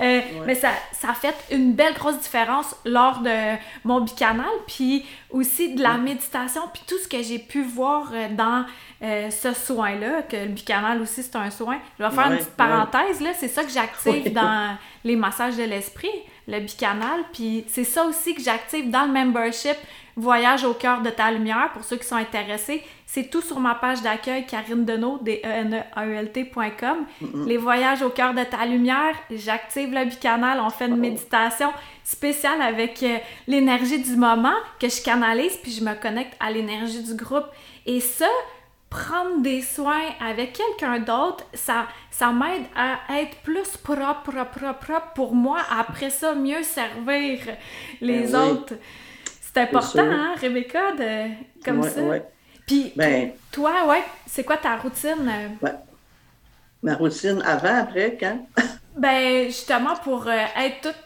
Euh, 0.00 0.20
mais 0.44 0.54
ça, 0.54 0.70
ça 0.92 1.10
a 1.10 1.14
fait 1.14 1.34
une 1.50 1.74
belle 1.74 1.94
grosse 1.94 2.18
différence 2.18 2.74
lors 2.84 3.20
de 3.20 3.56
mon 3.84 4.00
bicanal, 4.00 4.50
puis 4.66 5.04
aussi 5.30 5.74
de 5.74 5.82
la 5.82 5.96
méditation, 5.96 6.62
puis 6.72 6.82
tout 6.86 6.98
ce 6.98 7.08
que 7.08 7.22
j'ai 7.22 7.38
pu 7.38 7.62
voir 7.62 8.10
euh, 8.12 8.28
dans 8.30 8.64
euh, 9.02 9.30
ce 9.30 9.52
soin-là, 9.52 10.22
que 10.22 10.36
le 10.36 10.48
bicanal 10.48 11.00
aussi 11.00 11.22
c'est 11.22 11.36
un 11.36 11.50
soin. 11.50 11.78
Je 11.98 12.04
vais 12.04 12.10
faire 12.10 12.32
une 12.32 12.38
petite 12.38 12.56
parenthèse, 12.56 13.20
là, 13.20 13.30
c'est 13.38 13.48
ça 13.48 13.62
que 13.62 13.70
j'active 13.70 14.32
dans 14.32 14.76
les 15.04 15.16
massages 15.16 15.56
de 15.56 15.64
l'esprit, 15.64 16.10
le 16.48 16.60
bicanal, 16.60 17.20
puis 17.32 17.64
c'est 17.68 17.84
ça 17.84 18.04
aussi 18.04 18.34
que 18.34 18.42
j'active 18.42 18.90
dans 18.90 19.04
le 19.04 19.12
membership 19.12 19.76
Voyage 20.18 20.64
au 20.64 20.74
cœur 20.74 21.00
de 21.02 21.10
ta 21.10 21.30
lumière, 21.30 21.70
pour 21.72 21.84
ceux 21.84 21.96
qui 21.96 22.04
sont 22.04 22.16
intéressés. 22.16 22.82
C'est 23.06 23.30
tout 23.30 23.40
sur 23.40 23.60
ma 23.60 23.76
page 23.76 24.02
d'accueil, 24.02 24.44
Karine 24.46 24.84
Deneau, 24.84 25.18
d 25.22 25.40
e 25.44 25.46
n 25.46 25.74
e 25.74 25.82
a 25.94 26.06
e 26.06 26.12
l 26.12 26.32
tcom 26.32 27.06
Les 27.46 27.56
voyages 27.56 28.02
au 28.02 28.10
cœur 28.10 28.34
de 28.34 28.42
ta 28.42 28.66
lumière, 28.66 29.14
j'active 29.30 29.94
le 29.94 30.06
bicanal, 30.06 30.58
on 30.60 30.70
fait 30.70 30.88
une 30.88 30.96
méditation 30.96 31.72
spéciale 32.02 32.60
avec 32.60 33.00
euh, 33.04 33.18
l'énergie 33.46 34.02
du 34.02 34.16
moment 34.16 34.58
que 34.80 34.88
je 34.88 35.00
canalise, 35.00 35.56
puis 35.62 35.70
je 35.70 35.84
me 35.84 35.94
connecte 35.94 36.34
à 36.40 36.50
l'énergie 36.50 37.04
du 37.04 37.14
groupe. 37.14 37.46
Et 37.86 38.00
ça, 38.00 38.26
prendre 38.90 39.40
des 39.40 39.62
soins 39.62 40.08
avec 40.20 40.54
quelqu'un 40.54 40.98
d'autre, 40.98 41.44
ça, 41.54 41.86
ça 42.10 42.32
m'aide 42.32 42.64
à 42.74 43.20
être 43.20 43.36
plus 43.44 43.76
propre, 43.76 44.32
propre, 44.32 44.74
propre 44.80 45.12
pour 45.14 45.32
moi. 45.32 45.60
Après 45.70 46.10
ça, 46.10 46.34
mieux 46.34 46.64
servir 46.64 47.38
les 48.00 48.32
ben 48.32 48.36
autres. 48.36 48.74
C'est 49.58 49.76
important, 49.76 50.02
hein, 50.04 50.34
Rebecca, 50.40 50.92
de... 50.92 51.64
comme 51.64 51.82
ça. 51.82 52.00
Puis, 52.66 52.92
ben, 52.94 53.32
toi, 53.50 53.88
ouais, 53.88 54.04
c'est 54.26 54.44
quoi 54.44 54.56
ta 54.56 54.76
routine? 54.76 55.28
Euh? 55.62 55.68
Ma 56.82 56.94
routine 56.94 57.42
avant, 57.44 57.78
après, 57.80 58.16
quand? 58.20 58.46
ben, 58.96 59.46
justement, 59.46 59.96
pour 59.96 60.28
euh, 60.28 60.44
être 60.56 60.80
toute 60.82 60.96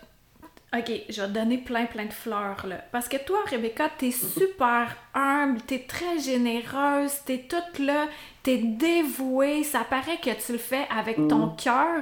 OK, 0.75 0.90
je 1.11 1.21
vais 1.21 1.28
te 1.28 1.32
donner 1.32 1.59
plein, 1.59 1.85
plein 1.85 2.06
de 2.06 2.12
fleurs, 2.12 2.66
là. 2.66 2.76
Parce 2.92 3.06
que 3.06 3.18
toi, 3.18 3.40
Rebecca, 3.50 3.90
t'es 3.97 4.11
super 4.11 4.97
humble, 5.14 5.61
t'es 5.61 5.85
très 5.87 6.18
généreuse, 6.18 7.12
t'es 7.26 7.47
toute 7.47 7.78
là, 7.78 8.06
t'es 8.42 8.56
dévouée, 8.56 9.64
ça 9.64 9.80
paraît 9.80 10.16
que 10.16 10.30
tu 10.30 10.52
le 10.52 10.59
fais 10.59 10.87
avec 10.94 11.16
ton 11.28 11.47
mm. 11.47 11.56
cœur. 11.56 12.00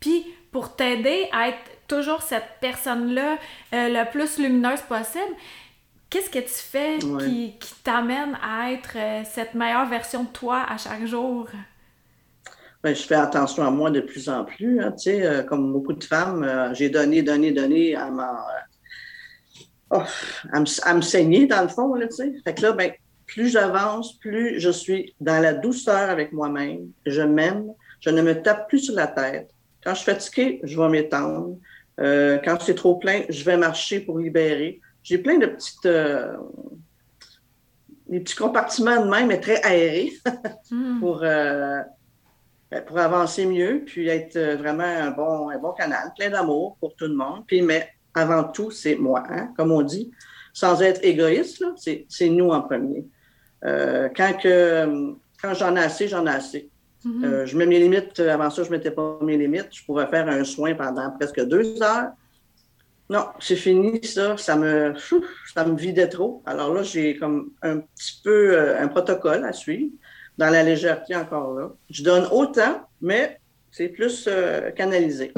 Puis, 0.00 0.26
pour 0.50 0.74
t'aider 0.74 1.28
à 1.32 1.48
être 1.48 1.58
toujours 1.86 2.22
cette 2.22 2.58
personne-là 2.60 3.36
euh, 3.72 3.88
le 3.88 4.10
plus 4.10 4.38
lumineuse 4.38 4.82
possible, 4.82 5.34
qu'est-ce 6.10 6.30
que 6.30 6.38
tu 6.38 6.48
fais 6.48 6.98
qui, 6.98 7.54
t'amène 7.84 8.38
à 8.42 8.72
être 8.72 8.96
euh, 8.96 9.22
cette 9.24 9.54
meilleure 9.54 9.88
version 9.88 10.24
de 10.24 10.28
toi 10.28 10.64
à 10.68 10.76
chaque 10.76 11.06
jour? 11.06 11.48
Ben, 12.82 12.94
je 12.94 13.02
fais 13.02 13.16
attention 13.16 13.64
à 13.64 13.70
moi 13.70 13.90
de 13.90 14.00
plus 14.00 14.28
en 14.28 14.44
plus. 14.44 14.80
Hein, 14.80 14.94
euh, 15.06 15.42
comme 15.42 15.72
beaucoup 15.72 15.92
de 15.92 16.04
femmes, 16.04 16.44
euh, 16.44 16.72
j'ai 16.74 16.90
donné, 16.90 17.22
donné, 17.22 17.52
donné 17.52 17.96
à, 17.96 18.10
oh, 19.90 20.02
me, 20.54 21.00
saigner, 21.00 21.46
dans 21.46 21.62
le 21.62 21.68
fond. 21.68 21.94
Là, 21.94 22.06
fait 22.44 22.54
que 22.54 22.62
là, 22.62 22.72
ben, 22.72 22.92
plus 23.26 23.48
j'avance, 23.48 24.16
plus 24.18 24.60
je 24.60 24.70
suis 24.70 25.14
dans 25.20 25.42
la 25.42 25.54
douceur 25.54 26.08
avec 26.08 26.32
moi-même. 26.32 26.90
Je 27.04 27.22
m'aime. 27.22 27.66
Je 28.00 28.10
ne 28.10 28.22
me 28.22 28.40
tape 28.40 28.68
plus 28.68 28.78
sur 28.78 28.94
la 28.94 29.08
tête. 29.08 29.50
Quand 29.82 29.90
je 29.90 30.02
suis 30.02 30.12
fatiguée, 30.12 30.60
je 30.62 30.80
vais 30.80 30.88
m'étendre. 30.88 31.56
Quand 31.98 32.58
c'est 32.60 32.76
trop 32.76 32.94
plein, 32.94 33.22
je 33.28 33.42
vais 33.42 33.56
marcher 33.56 33.98
pour 33.98 34.20
libérer. 34.20 34.80
J'ai 35.08 35.18
plein 35.18 35.38
de 35.38 35.46
petites, 35.46 35.88
des 38.08 38.20
petits 38.20 38.36
compartiments 38.36 39.04
de 39.04 39.10
même, 39.10 39.28
mais 39.28 39.40
très 39.40 39.62
aérés 39.62 40.12
hmm. 40.70 41.00
pour 41.00 41.24
ben, 42.70 42.82
pour 42.84 42.98
avancer 42.98 43.46
mieux, 43.46 43.82
puis 43.86 44.08
être 44.08 44.36
euh, 44.36 44.56
vraiment 44.56 44.82
un 44.82 45.10
bon, 45.10 45.48
un 45.48 45.58
bon 45.58 45.72
canal, 45.72 46.12
plein 46.16 46.28
d'amour 46.28 46.76
pour 46.80 46.94
tout 46.96 47.06
le 47.06 47.14
monde. 47.14 47.44
Puis, 47.46 47.62
mais 47.62 47.88
avant 48.14 48.44
tout, 48.44 48.70
c'est 48.70 48.96
moi, 48.96 49.22
hein, 49.30 49.52
comme 49.56 49.72
on 49.72 49.80
dit, 49.80 50.10
sans 50.52 50.82
être 50.82 51.02
égoïste, 51.02 51.64
c'est 51.76 52.28
nous 52.28 52.50
en 52.50 52.60
premier. 52.60 53.06
Euh, 53.64 54.10
quand 54.14 54.34
que, 54.42 55.14
quand 55.40 55.54
j'en 55.54 55.76
ai 55.76 55.80
assez, 55.80 56.08
j'en 56.08 56.26
ai 56.26 56.30
assez. 56.30 56.68
Euh, 57.24 57.46
je 57.46 57.56
mets 57.56 57.64
mes 57.64 57.78
limites. 57.78 58.20
Avant 58.20 58.50
ça, 58.50 58.64
je 58.64 58.70
ne 58.70 58.76
mettais 58.76 58.90
pas 58.90 59.18
mes 59.22 59.38
limites. 59.38 59.68
Je 59.70 59.84
pouvais 59.84 60.06
faire 60.08 60.28
un 60.28 60.44
soin 60.44 60.74
pendant 60.74 61.10
presque 61.12 61.40
deux 61.46 61.80
heures. 61.82 62.10
Non, 63.10 63.26
c'est 63.40 63.56
fini, 63.56 64.04
ça. 64.04 64.36
Ça 64.36 64.56
me, 64.56 64.94
ça 65.54 65.64
me 65.64 65.76
vidait 65.76 66.08
trop. 66.08 66.42
Alors 66.44 66.74
là, 66.74 66.82
j'ai 66.82 67.16
comme 67.16 67.52
un 67.62 67.78
petit 67.78 68.20
peu 68.22 68.78
un 68.78 68.88
protocole 68.88 69.44
à 69.44 69.52
suivre 69.52 69.90
dans 70.38 70.50
la 70.50 70.62
légèreté 70.62 71.16
encore 71.16 71.52
là. 71.54 71.70
Je 71.90 72.02
donne 72.02 72.26
autant, 72.30 72.88
mais 73.02 73.38
c'est 73.70 73.88
plus 73.88 74.24
euh, 74.28 74.70
canalisé. 74.70 75.32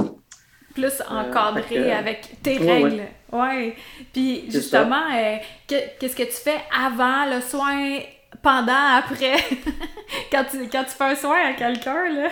Plus 0.75 1.01
euh, 1.01 1.05
encadré 1.09 1.93
avec 1.93 2.43
tes 2.43 2.59
règles. 2.59 3.03
Ouais. 3.33 3.75
Puis 4.13 4.51
justement, 4.51 5.03
euh, 5.15 5.37
qu'est-ce 5.67 6.15
que 6.15 6.23
tu 6.23 6.33
fais 6.33 6.61
avant 6.73 7.27
le 7.27 7.41
soin, 7.41 7.99
pendant, 8.43 8.97
après, 8.99 9.37
quand, 10.31 10.45
tu, 10.51 10.69
quand 10.69 10.85
tu 10.85 10.91
fais 10.91 11.05
un 11.05 11.15
soin 11.15 11.39
à 11.51 11.55
quelqu'un, 11.55 12.09
là? 12.11 12.29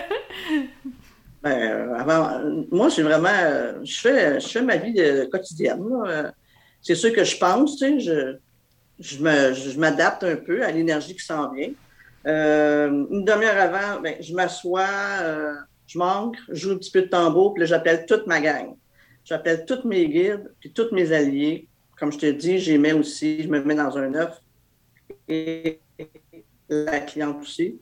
Ben, 1.41 1.93
avant, 1.93 2.41
moi, 2.71 2.89
c'est 2.89 3.01
vraiment, 3.01 3.29
je 3.83 3.99
fais, 3.99 4.39
je 4.39 4.47
fais 4.47 4.61
ma 4.61 4.77
vie 4.77 4.95
quotidienne. 5.31 5.83
C'est 6.81 6.95
sûr 6.95 7.13
que 7.13 7.23
je 7.23 7.37
pense, 7.37 7.77
tu 7.77 7.99
sais, 7.99 7.99
je, 7.99 8.37
je 8.99 9.79
m'adapte 9.79 10.23
un 10.23 10.35
peu 10.35 10.63
à 10.63 10.71
l'énergie 10.71 11.15
qui 11.15 11.23
s'en 11.23 11.51
vient. 11.53 11.71
Euh, 12.27 13.05
une 13.09 13.23
demi-heure 13.23 13.57
avant, 13.57 14.01
ben, 14.01 14.15
je 14.19 14.33
m'assois, 14.33 14.87
euh, 15.21 15.55
je 15.87 15.97
manque, 15.97 16.37
je 16.49 16.55
joue 16.55 16.71
un 16.71 16.77
petit 16.77 16.91
peu 16.91 17.03
de 17.03 17.07
tambour, 17.07 17.53
puis 17.53 17.61
là, 17.61 17.65
j'appelle 17.65 18.05
toute 18.05 18.27
ma 18.27 18.41
gang. 18.41 18.75
J'appelle 19.23 19.65
tous 19.65 19.87
mes 19.87 20.07
guides, 20.07 20.51
puis 20.59 20.71
tous 20.71 20.91
mes 20.91 21.11
alliés. 21.11 21.67
Comme 21.97 22.11
je 22.11 22.17
te 22.17 22.25
dis, 22.25 22.59
j'y 22.59 22.77
mets 22.77 22.93
aussi, 22.93 23.43
je 23.43 23.47
me 23.47 23.61
mets 23.63 23.75
dans 23.75 23.97
un 23.97 24.13
œuf. 24.15 24.41
Et 25.27 25.79
la 26.69 26.99
cliente 26.99 27.41
aussi. 27.41 27.79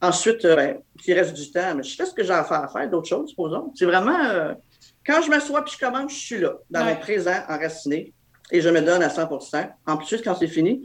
Ensuite, 0.00 0.44
euh, 0.44 0.56
ben, 0.56 0.78
il 1.06 1.14
reste 1.14 1.34
du 1.34 1.50
temps, 1.50 1.74
mais 1.74 1.82
je 1.82 1.96
fais 1.96 2.06
ce 2.06 2.14
que 2.14 2.22
j'ai 2.22 2.32
à 2.32 2.44
faire, 2.44 2.62
à 2.62 2.68
faire 2.68 2.88
d'autres 2.88 3.08
choses, 3.08 3.30
supposons. 3.30 3.72
C'est 3.74 3.86
vraiment, 3.86 4.54
quand 5.04 5.22
je 5.22 5.30
m'assois 5.30 5.64
puis 5.64 5.74
je 5.74 5.84
commence, 5.84 6.12
je 6.12 6.18
suis 6.18 6.38
là, 6.38 6.54
dans 6.70 6.84
mon 6.84 6.96
présent, 6.96 7.34
enraciné, 7.48 8.12
et 8.50 8.60
je 8.60 8.68
me 8.68 8.80
donne 8.80 9.02
à 9.02 9.08
100% 9.08 9.70
En 9.86 9.96
plus, 9.96 10.22
quand 10.22 10.34
c'est 10.34 10.48
fini, 10.48 10.82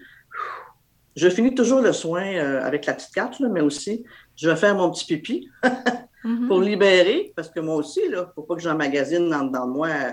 je 1.16 1.30
finis 1.30 1.54
toujours 1.54 1.82
le 1.82 1.94
soin 1.94 2.26
euh, 2.26 2.62
avec 2.64 2.86
la 2.86 2.94
petite 2.94 3.14
carte, 3.14 3.40
mais 3.40 3.62
aussi, 3.62 4.04
je 4.36 4.50
vais 4.50 4.56
faire 4.56 4.76
mon 4.76 4.90
petit 4.92 5.06
pipi 5.06 5.50
mhm. 6.24 6.48
pour 6.48 6.62
libérer, 6.62 7.34
parce 7.36 7.50
que 7.50 7.60
moi 7.60 7.76
aussi, 7.76 8.02
il 8.06 8.12
ne 8.12 8.24
faut 8.34 8.42
pas 8.42 8.56
que 8.56 8.62
j'emmagasine 8.62 9.30
dans, 9.30 9.44
dans 9.44 9.68
moi 9.68 9.90
euh, 9.90 10.12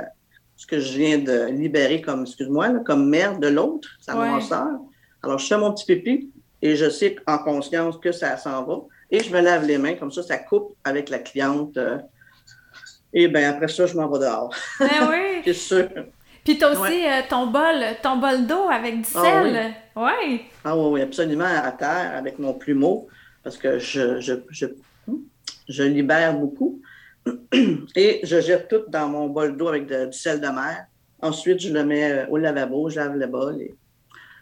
ce 0.57 0.67
que 0.67 0.79
je 0.79 0.99
viens 0.99 1.19
de 1.19 1.47
libérer 1.51 2.03
comme, 2.03 2.23
excuse-moi, 2.23 2.81
comme 2.85 3.09
mère 3.09 3.39
de 3.39 3.49
l'autre, 3.49 3.89
ça 4.01 4.19
ouais. 4.19 4.41
sort. 4.43 4.87
Alors, 5.23 5.39
je 5.39 5.47
fais 5.47 5.57
mon 5.57 5.73
petit 5.73 5.87
pipi 5.87 6.31
et 6.63 6.77
je 6.77 6.91
sais 6.91 7.17
en 7.27 7.39
conscience 7.39 7.97
que 7.97 8.13
ça 8.13 8.37
s'en 8.37 8.65
va. 8.65 8.81
Et 9.11 9.21
je 9.21 9.33
me 9.33 9.41
lave 9.41 9.67
les 9.67 9.79
mains, 9.79 9.95
comme 9.95 10.13
ça, 10.13 10.23
ça 10.23 10.39
coupe 10.39 10.77
avec 10.85 11.09
la 11.09 11.19
cliente. 11.19 11.77
Euh, 11.77 11.99
et 13.13 13.29
bien, 13.29 13.51
après 13.51 13.69
ça, 13.69 13.87
je 13.87 13.97
m'en 13.97 14.09
vais 14.09 14.21
dehors. 14.21 14.55
Ben 14.79 15.09
oui. 15.09 15.43
C'est 15.45 15.55
sûr. 15.55 15.89
Puis 16.45 16.59
t'as 16.59 16.71
aussi 16.71 17.07
euh, 17.07 17.21
ton 17.29 17.49
bol, 17.49 17.85
ton 18.03 18.17
bol 18.17 18.47
d'eau 18.47 18.69
avec 18.71 19.03
du 19.03 19.09
ah 19.15 19.23
sel. 19.23 19.75
Oui. 19.97 20.03
Ouais. 20.03 20.41
Ah 20.65 20.77
oui, 20.77 20.89
oui, 20.93 21.03
absolument 21.03 21.45
à 21.45 21.71
terre 21.73 22.13
avec 22.17 22.39
mon 22.39 22.55
plumeau 22.55 23.09
parce 23.43 23.59
que 23.59 23.79
je, 23.79 24.21
je, 24.21 24.35
je, 24.51 24.67
je 25.69 25.83
libère 25.83 26.35
beaucoup. 26.35 26.81
Et 27.97 28.21
je 28.23 28.41
jette 28.41 28.69
tout 28.69 28.85
dans 28.89 29.09
mon 29.09 29.29
bol 29.29 29.57
d'eau 29.57 29.69
avec 29.69 29.87
du 29.87 30.13
sel 30.17 30.41
de 30.41 30.47
mer. 30.47 30.87
Ensuite, 31.21 31.61
je 31.61 31.73
le 31.73 31.85
mets 31.85 32.11
euh, 32.11 32.27
au 32.29 32.39
lavabo, 32.39 32.89
je 32.89 32.97
lave 32.97 33.17
le 33.17 33.27
bol 33.27 33.61
et 33.61 33.75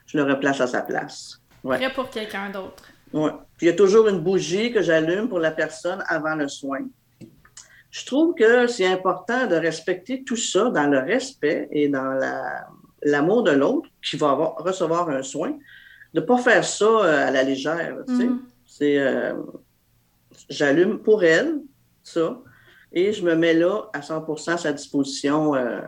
je 0.07 0.17
le 0.17 0.23
replace 0.23 0.61
à 0.61 0.69
sa 0.69 0.83
place. 0.83 1.41
Ouais. 1.65 1.77
Prêt 1.77 1.93
pour 1.93 2.09
quelqu'un 2.09 2.51
d'autre. 2.51 2.85
Oui. 3.13 3.31
Puis 3.59 3.67
il 3.67 3.71
y 3.71 3.73
a 3.73 3.77
toujours 3.77 4.09
une 4.09 4.21
bougie 4.21 4.73
que 4.73 4.81
j'allume 4.81 5.29
pour 5.29 5.41
la 5.41 5.51
personne 5.51 6.03
avant 6.09 6.35
le 6.35 6.49
soin 6.49 6.81
je 7.91 8.05
trouve 8.05 8.35
que 8.35 8.67
c'est 8.67 8.87
important 8.87 9.47
de 9.47 9.57
respecter 9.57 10.23
tout 10.25 10.37
ça 10.37 10.71
dans 10.71 10.87
le 10.87 10.99
respect 10.99 11.69
et 11.73 11.89
dans 11.89 12.19
l'amour 13.03 13.43
de 13.43 13.53
l'autre 13.53 13.89
qui 14.03 14.17
va 14.17 14.31
avoir, 14.31 14.57
recevoir 14.57 15.09
un 15.09 15.23
soin, 15.23 15.51
de 16.15 16.21
ne 16.21 16.27
pas 16.27 16.39
faire 16.39 16.65
ça 16.65 16.85
euh, 16.85 17.29
à 17.29 17.31
la 17.31 17.43
légère. 17.43 17.97
Mm. 18.07 18.39
C'est, 18.67 18.99
euh, 18.99 19.35
j'allume 20.49 20.99
pour 20.99 21.25
elle 21.25 21.61
ça 22.03 22.41
et 22.93 23.13
je 23.13 23.23
me 23.25 23.35
mets 23.35 23.55
là 23.55 23.89
à 23.93 24.01
100% 24.01 24.53
à 24.53 24.57
sa 24.57 24.73
disposition 24.73 25.55
euh, 25.55 25.81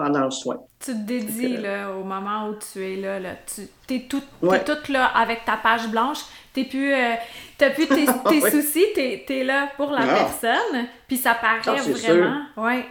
pendant 0.00 0.24
le 0.24 0.30
soin. 0.30 0.56
Tu 0.82 0.92
te 0.92 0.96
dédies 0.96 1.58
là, 1.58 1.90
au 1.92 2.02
moment 2.02 2.48
où 2.48 2.54
tu 2.54 2.82
es 2.82 2.96
là. 2.96 3.20
là. 3.20 3.32
Tu 3.46 3.94
es 3.94 4.08
toute 4.08 4.88
là 4.88 5.04
avec 5.06 5.44
ta 5.44 5.58
page 5.58 5.88
blanche. 5.88 6.20
T'es 6.54 6.64
plus, 6.64 6.94
euh, 6.94 7.14
t'as 7.58 7.70
plus 7.70 7.86
tes, 7.86 8.06
soucis, 8.50 8.86
t'es 8.94 9.24
es 9.28 9.44
là 9.44 9.68
pour 9.76 9.90
la 9.90 10.06
personne. 10.06 10.86
Puis 11.06 11.18
ça 11.18 11.34
paraît 11.34 11.60
ah, 11.66 11.82
vraiment. 11.82 12.40
Ouais. 12.56 12.86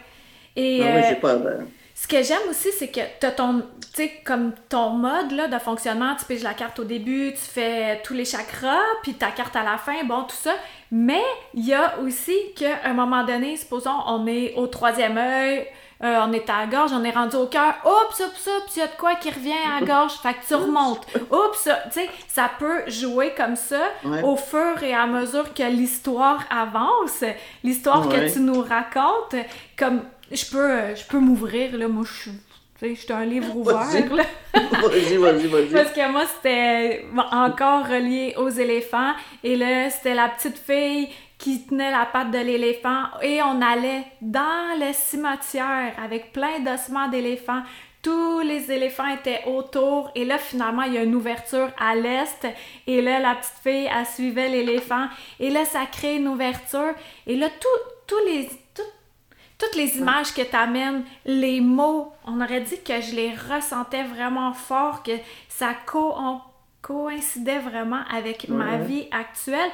Et 0.56 0.84
ah 0.84 0.98
euh, 0.98 1.16
pas, 1.16 1.36
ce 1.96 2.08
que 2.08 2.22
j'aime 2.22 2.48
aussi, 2.50 2.70
c'est 2.78 2.90
que 2.90 3.36
ton, 3.36 3.62
tu 3.94 4.04
sais, 4.04 4.12
comme 4.24 4.54
ton 4.70 4.92
mode 4.92 5.32
là, 5.32 5.48
de 5.48 5.58
fonctionnement. 5.58 6.16
Tu 6.16 6.26
piges 6.26 6.44
la 6.44 6.54
carte 6.54 6.80
au 6.80 6.84
début, 6.84 7.34
tu 7.34 7.42
fais 7.42 8.02
tous 8.04 8.14
les 8.14 8.24
chakras, 8.24 8.78
puis 9.02 9.16
ta 9.16 9.32
carte 9.32 9.56
à 9.56 9.64
la 9.64 9.78
fin, 9.78 10.04
bon, 10.06 10.24
tout 10.24 10.36
ça. 10.36 10.54
Mais 10.92 11.24
il 11.56 11.66
y 11.66 11.74
a 11.74 12.00
aussi 12.00 12.38
qu'à 12.56 12.86
un 12.86 12.94
moment 12.94 13.24
donné, 13.24 13.58
supposons, 13.58 13.98
on 14.06 14.28
est 14.28 14.54
au 14.56 14.68
troisième 14.68 15.18
œil 15.18 15.66
euh, 16.02 16.20
on 16.26 16.32
est 16.32 16.50
à 16.50 16.62
la 16.62 16.68
gorge, 16.68 16.92
on 16.94 17.04
est 17.04 17.12
rendu 17.12 17.36
au 17.36 17.48
cœur, 17.48 17.76
oups, 17.84 18.20
oups, 18.20 18.48
oups, 18.48 18.76
il 18.76 18.80
y 18.80 18.82
a 18.82 18.88
de 18.88 18.96
quoi 18.98 19.16
qui 19.16 19.30
revient 19.30 19.52
à 19.52 19.80
la 19.80 19.86
gorge, 19.86 20.14
fait 20.14 20.34
que 20.34 20.48
tu 20.48 20.56
remontes. 20.56 21.06
Oups, 21.30 21.64
tu 21.64 21.70
sais, 21.92 22.10
ça 22.28 22.50
peut 22.58 22.90
jouer 22.90 23.34
comme 23.36 23.56
ça 23.56 23.82
au 24.24 24.36
fur 24.36 24.82
et 24.82 24.94
à 24.94 25.06
mesure 25.08 25.54
que 25.54 25.64
l'histoire 25.64 26.46
avance, 26.50 27.24
l'histoire 27.64 28.08
que 28.08 28.32
tu 28.32 28.40
nous 28.40 28.62
racontes, 28.62 29.36
comme 29.78 30.04
je 30.32 30.46
peux, 30.46 30.96
je 30.96 31.06
peux 31.06 31.20
m'ouvrir, 31.20 31.78
là, 31.78 31.88
moi 31.88 32.04
je 32.06 32.14
suis 32.14 32.32
tu 32.80 32.96
sais, 32.96 33.12
un 33.12 33.26
livre 33.26 33.58
ouvert, 33.58 33.84
là. 34.16 34.24
vas-y, 34.54 35.18
vas-y, 35.18 35.48
vas-y. 35.48 35.68
Parce 35.68 35.92
que 35.92 36.12
moi, 36.12 36.24
c'était 36.26 37.06
encore 37.34 37.86
relié 37.86 38.36
aux 38.38 38.48
éléphants. 38.48 39.12
Et 39.44 39.58
là, 39.58 39.90
c'était 39.90 40.14
la 40.14 40.30
petite 40.30 40.58
fille 40.58 41.10
qui 41.40 41.66
tenait 41.66 41.90
la 41.90 42.06
patte 42.06 42.32
de 42.32 42.38
l'éléphant 42.38 43.06
et 43.24 43.42
on 43.42 43.62
allait 43.62 44.04
dans 44.22 44.78
le 44.78 44.92
cimetière 44.94 45.94
avec 45.98 46.34
plein 46.34 46.60
d'ossements 46.60 47.08
d'éléphants. 47.08 47.64
Tous 48.02 48.42
les 48.42 48.72
éléphants 48.72 49.08
étaient 49.08 49.44
autour 49.48 50.12
et 50.16 50.26
là 50.26 50.38
finalement 50.38 50.84
il 50.84 50.94
y 50.94 50.98
a 50.98 51.04
une 51.04 51.16
ouverture 51.16 51.70
à 51.80 51.96
l'est 51.96 52.46
et 52.88 53.02
là 53.02 53.20
la 53.20 53.36
petite 53.36 53.60
fille 53.64 53.90
elle 53.94 54.06
suivait 54.06 54.50
l'éléphant 54.50 55.08
et 55.40 55.50
là 55.50 55.66
ça 55.66 55.86
crée 55.86 56.18
une 56.18 56.28
ouverture 56.28 56.94
et 57.26 57.36
là 57.36 57.48
tous 57.60 58.26
les 58.26 58.50
toutes 59.58 59.76
les 59.76 59.98
images 59.98 60.34
que 60.34 60.42
tu 60.42 60.56
amènes, 60.56 61.04
les 61.26 61.60
mots, 61.60 62.14
on 62.26 62.40
aurait 62.40 62.62
dit 62.62 62.82
que 62.82 63.02
je 63.02 63.14
les 63.14 63.32
ressentais 63.32 64.04
vraiment 64.04 64.54
fort, 64.54 65.04
que 65.04 65.12
ça 65.50 65.76
coïncidait 66.82 67.60
vraiment 67.60 68.00
avec 68.10 68.48
ma 68.48 68.78
vie 68.78 69.08
actuelle 69.12 69.70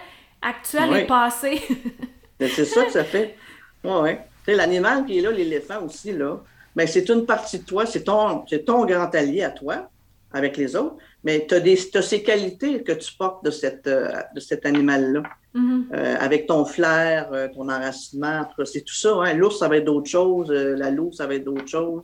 actuel 0.45 0.95
et 0.95 1.05
passé. 1.05 1.61
c'est 2.39 2.65
ça 2.65 2.85
que 2.85 2.91
ça 2.91 3.03
fait. 3.03 3.35
Oui, 3.83 3.91
oui. 4.01 4.11
L'animal 4.53 5.05
qui 5.05 5.17
est 5.17 5.21
là, 5.21 5.31
l'éléphant 5.31 5.83
aussi, 5.83 6.11
là, 6.11 6.37
mais 6.75 6.87
c'est 6.87 7.09
une 7.09 7.25
partie 7.25 7.59
de 7.59 7.65
toi, 7.65 7.85
c'est 7.85 8.03
ton, 8.03 8.45
ton 8.65 8.85
grand 8.85 9.13
allié 9.15 9.43
à 9.43 9.49
toi, 9.49 9.89
avec 10.33 10.57
les 10.57 10.75
autres, 10.75 10.97
mais 11.23 11.47
tu 11.47 11.55
as, 11.55 12.01
ces 12.01 12.21
qualités 12.21 12.83
que 12.83 12.91
tu 12.91 13.13
portes 13.15 13.43
de, 13.43 13.51
cette, 13.51 13.87
euh, 13.87 14.11
de 14.35 14.39
cet 14.39 14.65
animal-là. 14.65 15.23
Mm-hmm. 15.55 15.83
Euh, 15.93 16.15
avec 16.19 16.47
ton 16.47 16.65
flair, 16.65 17.29
euh, 17.31 17.47
ton 17.47 17.69
enracinement, 17.69 18.45
c'est 18.65 18.81
tout 18.81 18.93
ça. 18.93 19.13
Hein. 19.21 19.33
L'ours, 19.35 19.57
ça 19.59 19.69
va 19.69 19.77
être 19.77 19.85
d'autres 19.85 20.09
choses. 20.09 20.51
la 20.51 20.91
louve, 20.91 21.13
ça 21.13 21.25
va 21.25 21.35
être 21.35 21.45
d'autres 21.45 21.67
choses. 21.67 22.03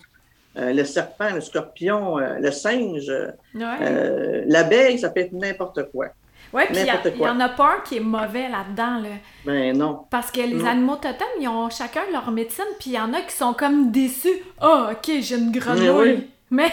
le 0.56 0.84
serpent, 0.86 1.36
le 1.36 1.42
scorpion, 1.42 2.18
le 2.18 2.52
singe, 2.52 3.12
l'abeille, 3.54 5.00
ça 5.00 5.10
peut 5.10 5.20
être 5.20 5.34
n'importe 5.34 5.92
quoi. 5.92 6.08
Oui, 6.54 6.64
puis 6.68 6.78
il 6.80 7.18
n'y 7.18 7.28
en 7.28 7.40
a 7.40 7.50
pas 7.50 7.76
un 7.78 7.80
qui 7.82 7.98
est 7.98 8.02
mauvais 8.02 8.50
là-dedans. 8.50 9.00
Là. 9.00 9.10
Ben 9.46 9.78
non. 9.78 10.06
Parce 10.10 10.32
que 10.32 10.42
les 10.42 10.66
animaux 10.66 10.96
totems, 10.96 11.28
ils 11.40 11.48
ont 11.48 11.70
chacun 11.70 12.02
leur 12.12 12.30
médecine, 12.32 12.66
puis 12.80 12.92
il 12.92 12.94
y 12.94 13.00
en 13.00 13.14
a 13.14 13.22
qui 13.22 13.36
sont 13.36 13.54
comme 13.54 13.92
déçus. 13.92 14.42
Ah, 14.60 14.90
oh, 14.90 14.92
ok, 14.92 15.12
j'ai 15.22 15.36
une 15.36 15.52
grenouille. 15.52 16.28
Mais, 16.52 16.70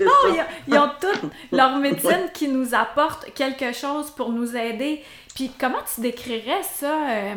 non, 0.00 0.34
ils, 0.66 0.76
ont 0.76 0.90
toutes 1.00 1.30
leur 1.52 1.76
médecine 1.76 2.28
qui 2.34 2.48
nous 2.48 2.74
apporte 2.74 3.32
quelque 3.32 3.72
chose 3.72 4.10
pour 4.10 4.30
nous 4.30 4.56
aider. 4.56 5.04
Puis 5.36 5.52
comment 5.56 5.78
tu 5.94 6.00
décrirais 6.00 6.64
ça, 6.64 7.10
euh, 7.10 7.34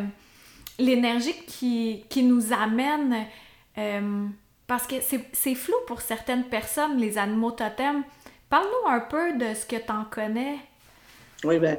l'énergie 0.80 1.36
qui, 1.45 2.04
qui, 2.10 2.23
nous 2.23 2.52
amène? 2.52 3.28
Euh, 3.78 4.26
parce 4.65 4.88
que 4.88 4.95
c'est 5.02 5.56
flou 5.56 5.76
pour 5.86 6.02
certaines 6.02 6.45
personnes, 6.45 6.97
les 6.97 7.19
animaux 7.19 7.52
totems. 7.52 8.04
Parle-nous 8.49 8.89
un 8.89 9.02
peu 9.02 9.34
de 9.38 9.54
ce 9.54 9.67
que 9.67 9.76
tu 9.76 9.91
en 9.91 10.06
connais. 10.06 10.58
Oui, 11.43 11.60
bien, 11.60 11.77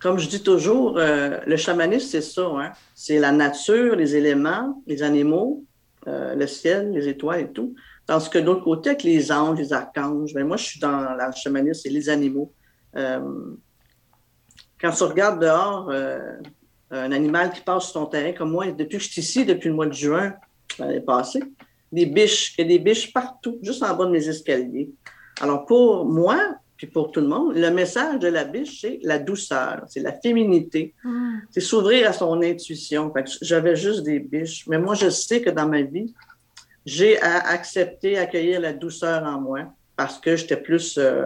comme 0.00 0.18
je 0.18 0.28
dis 0.28 0.42
toujours, 0.42 0.98
euh, 0.98 1.40
le 1.46 1.56
chamanisme, 1.56 2.06
c'est 2.08 2.20
ça. 2.20 2.46
Hein? 2.46 2.72
C'est 2.94 3.18
la 3.18 3.32
nature, 3.32 3.96
les 3.96 4.16
éléments, 4.16 4.82
les 4.86 5.02
animaux, 5.02 5.64
euh, 6.06 6.34
le 6.34 6.46
ciel, 6.46 6.92
les 6.92 7.08
étoiles 7.08 7.40
et 7.40 7.52
tout. 7.52 7.74
Tandis 8.06 8.28
que 8.28 8.38
de 8.38 8.44
l'autre 8.44 8.64
côté, 8.64 8.90
avec 8.90 9.02
les 9.02 9.32
anges, 9.32 9.58
les 9.58 9.72
archanges, 9.72 10.34
bien, 10.34 10.44
moi, 10.44 10.56
je 10.56 10.64
suis 10.64 10.80
dans 10.80 11.00
le 11.00 11.32
chamanisme, 11.34 11.80
c'est 11.82 11.90
les 11.90 12.08
animaux. 12.08 12.52
Euh, 12.94 13.20
quand 14.80 14.92
tu 14.92 15.02
regardes 15.04 15.40
dehors 15.40 15.90
un 16.90 17.10
animal 17.12 17.50
qui 17.50 17.62
passe 17.62 17.90
sur 17.90 17.94
ton 17.94 18.06
terrain, 18.06 18.32
comme 18.32 18.52
moi, 18.52 18.70
depuis 18.70 18.98
que 18.98 19.02
je 19.02 19.10
suis 19.10 19.22
ici, 19.22 19.44
depuis 19.44 19.68
le 19.68 19.74
mois 19.74 19.86
de 19.86 19.92
juin, 19.92 20.34
l'année 20.78 21.00
passée, 21.00 21.42
des 21.90 22.06
biches, 22.06 22.54
il 22.58 22.62
y 22.62 22.64
a 22.64 22.68
des 22.68 22.78
biches 22.78 23.12
partout, 23.12 23.58
juste 23.62 23.82
en 23.82 23.96
bas 23.96 24.04
de 24.04 24.10
mes 24.10 24.28
escaliers. 24.28 24.90
Alors, 25.40 25.64
pour 25.64 26.04
moi, 26.04 26.38
puis 26.76 26.86
pour 26.86 27.10
tout 27.10 27.20
le 27.20 27.28
monde, 27.28 27.54
le 27.56 27.70
message 27.70 28.18
de 28.18 28.28
la 28.28 28.44
biche, 28.44 28.82
c'est 28.82 28.98
la 29.02 29.18
douceur, 29.18 29.84
c'est 29.88 30.00
la 30.00 30.12
féminité, 30.12 30.94
mm. 31.04 31.38
c'est 31.50 31.60
s'ouvrir 31.60 32.10
à 32.10 32.12
son 32.12 32.42
intuition. 32.42 33.12
J'avais 33.40 33.76
juste 33.76 34.02
des 34.02 34.20
biches, 34.20 34.66
mais 34.66 34.78
moi, 34.78 34.94
je 34.94 35.08
sais 35.08 35.40
que 35.40 35.50
dans 35.50 35.66
ma 35.66 35.82
vie, 35.82 36.14
j'ai 36.84 37.20
accepté, 37.20 38.18
accueillir 38.18 38.60
la 38.60 38.72
douceur 38.72 39.24
en 39.24 39.40
moi 39.40 39.60
parce 39.96 40.18
que 40.18 40.36
j'étais 40.36 40.58
plus, 40.58 40.98
euh, 40.98 41.24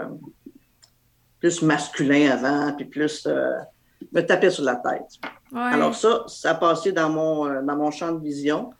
plus 1.41 1.63
masculin 1.63 2.31
avant, 2.31 2.73
puis 2.73 2.87
plus 2.87 3.27
euh, 3.27 3.59
me 4.13 4.21
taper 4.21 4.51
sur 4.51 4.65
la 4.65 4.77
tête. 4.77 5.19
Alors 5.53 5.95
ça, 5.95 6.25
ça 6.29 6.53
a 6.53 6.55
passé 6.55 6.93
dans 6.93 7.11
mon, 7.11 7.47
euh, 7.47 7.63
dans 7.63 7.77
mon 7.77 7.91
champ 7.91 8.13
de 8.13 8.23
vision. 8.23 8.71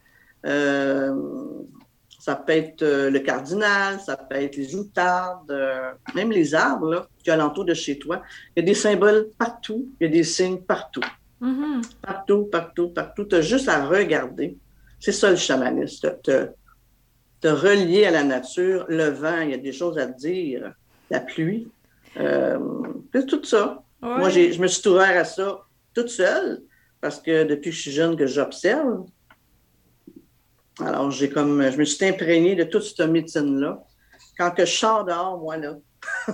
Ça 2.21 2.37
peut 2.37 2.53
être 2.53 2.83
euh, 2.83 3.09
le 3.09 3.19
cardinal, 3.21 3.99
ça 3.99 4.15
peut 4.15 4.37
être 4.37 4.55
les 4.55 4.75
outardes, 4.75 5.51
euh, 5.51 5.91
même 6.15 6.31
les 6.31 6.55
arbres 6.55 6.91
là, 6.91 7.09
qui 7.25 7.31
alentour 7.31 7.65
de 7.65 7.73
chez 7.73 7.99
toi. 7.99 8.23
Il 8.55 8.61
y 8.61 8.63
a 8.63 8.67
des 8.67 8.75
symboles 8.75 9.29
partout, 9.39 9.89
il 9.99 10.05
y 10.05 10.07
a 10.07 10.13
des 10.13 10.23
signes 10.23 10.61
partout. 10.61 11.01
Mm-hmm. 11.41 11.83
Partout, 12.03 12.45
partout, 12.45 12.89
partout. 12.91 13.25
Tu 13.25 13.37
as 13.37 13.41
juste 13.41 13.71
à 13.71 13.87
regarder. 13.87 14.59
C'est 14.99 15.13
ça 15.13 15.31
le 15.31 15.37
chamanisme, 15.37 16.15
te, 16.23 16.49
te, 17.41 17.49
relier 17.49 18.05
à 18.05 18.11
la 18.11 18.23
nature, 18.23 18.85
le 18.89 19.09
vent, 19.09 19.41
il 19.41 19.51
y 19.53 19.55
a 19.55 19.59
des 19.59 19.73
choses 19.73 19.97
à 19.97 20.07
te 20.07 20.19
dire, 20.19 20.75
la 21.09 21.21
pluie. 21.21 21.69
Euh, 22.19 22.59
tout 23.27 23.45
ça. 23.45 23.83
Moi, 24.03 24.29
je 24.29 24.61
me 24.61 24.67
suis 24.67 24.87
ouvert 24.89 25.19
à 25.19 25.25
ça 25.25 25.61
toute 25.95 26.09
seule 26.09 26.61
parce 27.01 27.19
que 27.19 27.45
depuis 27.45 27.71
que 27.71 27.77
je 27.77 27.81
suis 27.81 27.93
jeune 27.93 28.15
que 28.15 28.27
j'observe, 28.27 29.07
alors, 30.87 31.11
j'ai 31.11 31.29
comme, 31.29 31.71
je 31.71 31.77
me 31.77 31.85
suis 31.85 32.05
imprégné 32.07 32.55
de 32.55 32.65
toute 32.65 32.83
cette 32.83 33.09
médecine-là. 33.09 33.83
Quand 34.39 34.51
que 34.53 34.65
je 34.65 34.73
sors 34.73 35.05
dehors, 35.05 35.39
moi, 35.39 35.57
là, 35.57 35.77
je 36.29 36.33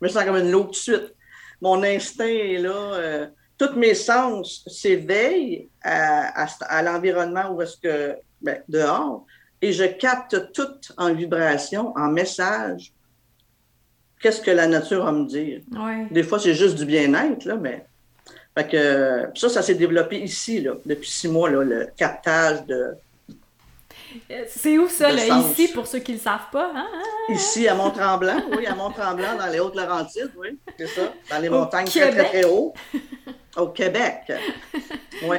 me 0.00 0.08
sens 0.08 0.24
comme 0.24 0.36
une 0.36 0.50
loupe 0.50 0.66
tout 0.66 0.72
de 0.72 0.76
suite. 0.76 1.14
Mon 1.60 1.82
instinct 1.82 2.26
est 2.26 2.58
là. 2.58 2.94
Euh, 2.94 3.26
tous 3.56 3.74
mes 3.74 3.94
sens 3.94 4.64
s'éveillent 4.68 5.68
à, 5.82 6.82
l'environnement 6.82 7.50
où 7.50 7.62
est-ce 7.62 7.76
que, 7.78 8.16
ben, 8.40 8.62
dehors, 8.68 9.26
et 9.60 9.72
je 9.72 9.84
capte 9.84 10.52
tout 10.52 10.78
en 10.96 11.12
vibration, 11.12 11.92
en 11.96 12.08
message. 12.08 12.92
Qu'est-ce 14.20 14.40
que 14.40 14.52
la 14.52 14.68
nature 14.68 15.04
va 15.04 15.12
me 15.12 15.26
dire? 15.26 15.62
Des 16.12 16.22
fois, 16.22 16.38
c'est 16.38 16.54
juste 16.54 16.76
du 16.76 16.84
bien-être, 16.84 17.44
là, 17.44 17.56
mais. 17.56 17.84
Fait 18.56 18.68
que, 18.68 19.38
ça, 19.38 19.48
ça 19.48 19.62
s'est 19.62 19.76
développé 19.76 20.20
ici, 20.20 20.60
là, 20.60 20.72
depuis 20.84 21.08
six 21.08 21.28
mois, 21.28 21.50
là, 21.50 21.62
le 21.62 21.88
captage 21.96 22.64
de, 22.66 22.94
c'est 24.46 24.78
où 24.78 24.88
ça, 24.88 25.10
là, 25.10 25.26
ici, 25.26 25.68
pour 25.68 25.86
ceux 25.86 25.98
qui 25.98 26.12
ne 26.12 26.16
le 26.16 26.22
savent 26.22 26.50
pas? 26.52 26.70
Hein? 26.74 26.88
Ici, 27.28 27.68
à 27.68 27.74
Mont-Tremblant, 27.74 28.42
oui, 28.56 28.66
à 28.66 28.74
Mont-Tremblant, 28.74 29.36
dans 29.36 29.46
les 29.46 29.60
Hautes-Laurentides, 29.60 30.32
oui, 30.36 30.58
c'est 30.78 30.86
ça, 30.86 31.12
dans 31.30 31.38
les 31.38 31.48
montagnes 31.48 31.86
très, 31.86 32.10
très, 32.10 32.24
très 32.24 32.44
haut. 32.44 32.74
Au 33.56 33.68
Québec. 33.68 34.32
Oui. 35.24 35.38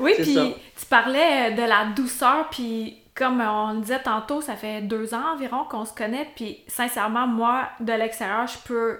Oui, 0.00 0.14
puis 0.18 0.34
tu 0.34 0.86
parlais 0.86 1.52
de 1.52 1.62
la 1.62 1.84
douceur, 1.94 2.48
puis 2.50 3.00
comme 3.14 3.40
on 3.40 3.74
disait 3.74 4.02
tantôt, 4.02 4.40
ça 4.40 4.56
fait 4.56 4.82
deux 4.82 5.14
ans 5.14 5.34
environ 5.34 5.62
qu'on 5.70 5.84
se 5.84 5.92
connaît, 5.92 6.28
puis 6.34 6.64
sincèrement, 6.66 7.28
moi, 7.28 7.68
de 7.78 7.92
l'extérieur, 7.92 8.48
je 8.48 8.58
peux 8.66 8.98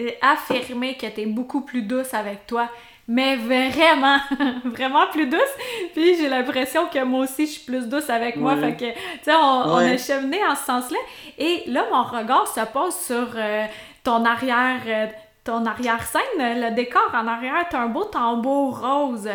euh, 0.00 0.10
affirmer 0.20 0.96
que 0.96 1.06
tu 1.06 1.20
es 1.20 1.26
beaucoup 1.26 1.60
plus 1.60 1.82
douce 1.82 2.12
avec 2.12 2.48
toi 2.48 2.68
mais 3.08 3.36
vraiment, 3.36 4.18
vraiment 4.64 5.06
plus 5.12 5.26
douce. 5.26 5.40
Puis 5.92 6.16
j'ai 6.16 6.28
l'impression 6.28 6.86
que 6.86 7.02
moi 7.04 7.24
aussi, 7.24 7.46
je 7.46 7.52
suis 7.52 7.64
plus 7.64 7.88
douce 7.88 8.10
avec 8.10 8.36
moi. 8.36 8.56
Fait 8.56 8.74
que, 8.74 8.92
tu 8.92 9.24
sais, 9.24 9.34
on, 9.34 9.72
on, 9.72 9.76
a 9.76 9.96
cheminé 9.96 10.44
en 10.44 10.56
ce 10.56 10.64
sens-là. 10.64 10.98
Et 11.38 11.62
là, 11.68 11.86
mon 11.92 12.02
regard 12.02 12.48
se 12.48 12.60
pose 12.72 12.94
sur 12.94 13.28
euh, 13.36 13.66
ton 14.02 14.24
arrière, 14.24 14.80
euh, 14.86 15.06
ton 15.44 15.64
arrière-scène. 15.66 16.22
Le 16.38 16.74
décor 16.74 17.10
en 17.14 17.26
arrière, 17.26 17.66
t'as 17.70 17.80
un 17.80 17.88
beau 17.88 18.04
tambour 18.04 18.80
rose. 18.80 19.28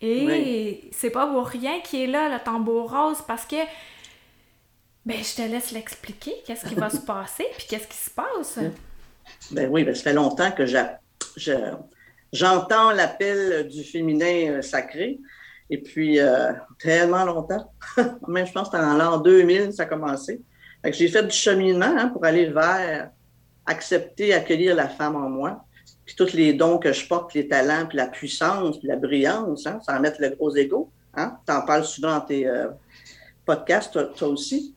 Et 0.00 0.90
c'est 0.92 1.10
pas 1.10 1.26
pour 1.26 1.46
rien 1.46 1.80
qu'il 1.80 2.00
est 2.02 2.06
là, 2.06 2.28
le 2.28 2.38
tambour 2.38 2.90
rose, 2.90 3.22
parce 3.26 3.46
que, 3.46 3.56
ben, 5.06 5.16
je 5.22 5.36
te 5.36 5.48
laisse 5.48 5.70
l'expliquer, 5.70 6.34
qu'est-ce 6.46 6.66
qui 6.66 6.74
va 6.74 6.90
se 6.90 6.98
passer, 7.06 7.46
puis 7.56 7.66
qu'est-ce 7.68 7.88
qui 7.88 7.96
se 7.96 8.10
passe. 8.10 8.58
Ben 9.52 9.68
oui, 9.70 9.84
ben, 9.84 9.94
ça 9.94 10.02
fait 10.02 10.12
longtemps 10.12 10.50
que 10.50 10.66
j'ai 10.66 11.56
j'entends 12.34 12.90
l'appel 12.90 13.68
du 13.68 13.82
féminin 13.84 14.50
euh, 14.50 14.62
sacré. 14.62 15.18
Et 15.70 15.78
puis, 15.78 16.20
euh, 16.20 16.52
tellement 16.78 17.24
longtemps, 17.24 17.72
même 18.28 18.46
je 18.46 18.52
pense 18.52 18.68
que 18.68 18.76
en 18.76 18.98
l'an 18.98 19.18
2000, 19.18 19.72
ça 19.72 19.84
a 19.84 19.86
commencé. 19.86 20.42
J'ai 20.84 21.08
fait 21.08 21.22
du 21.22 21.34
cheminement 21.34 21.86
hein, 21.86 22.08
pour 22.08 22.22
aller 22.26 22.46
vers 22.46 23.10
accepter, 23.64 24.34
accueillir 24.34 24.76
la 24.76 24.88
femme 24.88 25.16
en 25.16 25.30
moi, 25.30 25.64
puis 26.04 26.14
tous 26.14 26.34
les 26.34 26.52
dons 26.52 26.76
que 26.76 26.92
je 26.92 27.08
porte, 27.08 27.32
les 27.32 27.48
talents, 27.48 27.86
puis 27.86 27.96
la 27.96 28.08
puissance, 28.08 28.78
puis 28.78 28.88
la 28.88 28.96
brillance, 28.96 29.66
hein, 29.66 29.80
sans 29.86 29.98
mettre 30.00 30.20
le 30.20 30.28
gros 30.30 30.54
ego. 30.54 30.90
Hein. 31.14 31.38
Tu 31.46 31.52
en 31.54 31.62
parles 31.62 31.84
souvent 31.84 32.18
dans 32.18 32.20
tes 32.20 32.46
euh, 32.46 32.68
podcasts, 33.46 33.98
toi, 34.16 34.28
aussi. 34.28 34.74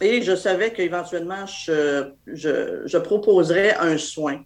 et 0.00 0.22
je 0.22 0.34
savais 0.34 0.72
qu'éventuellement, 0.72 1.46
je, 1.46 2.10
je, 2.26 2.82
je 2.86 2.98
proposerais 2.98 3.76
un 3.76 3.96
soin 3.98 4.42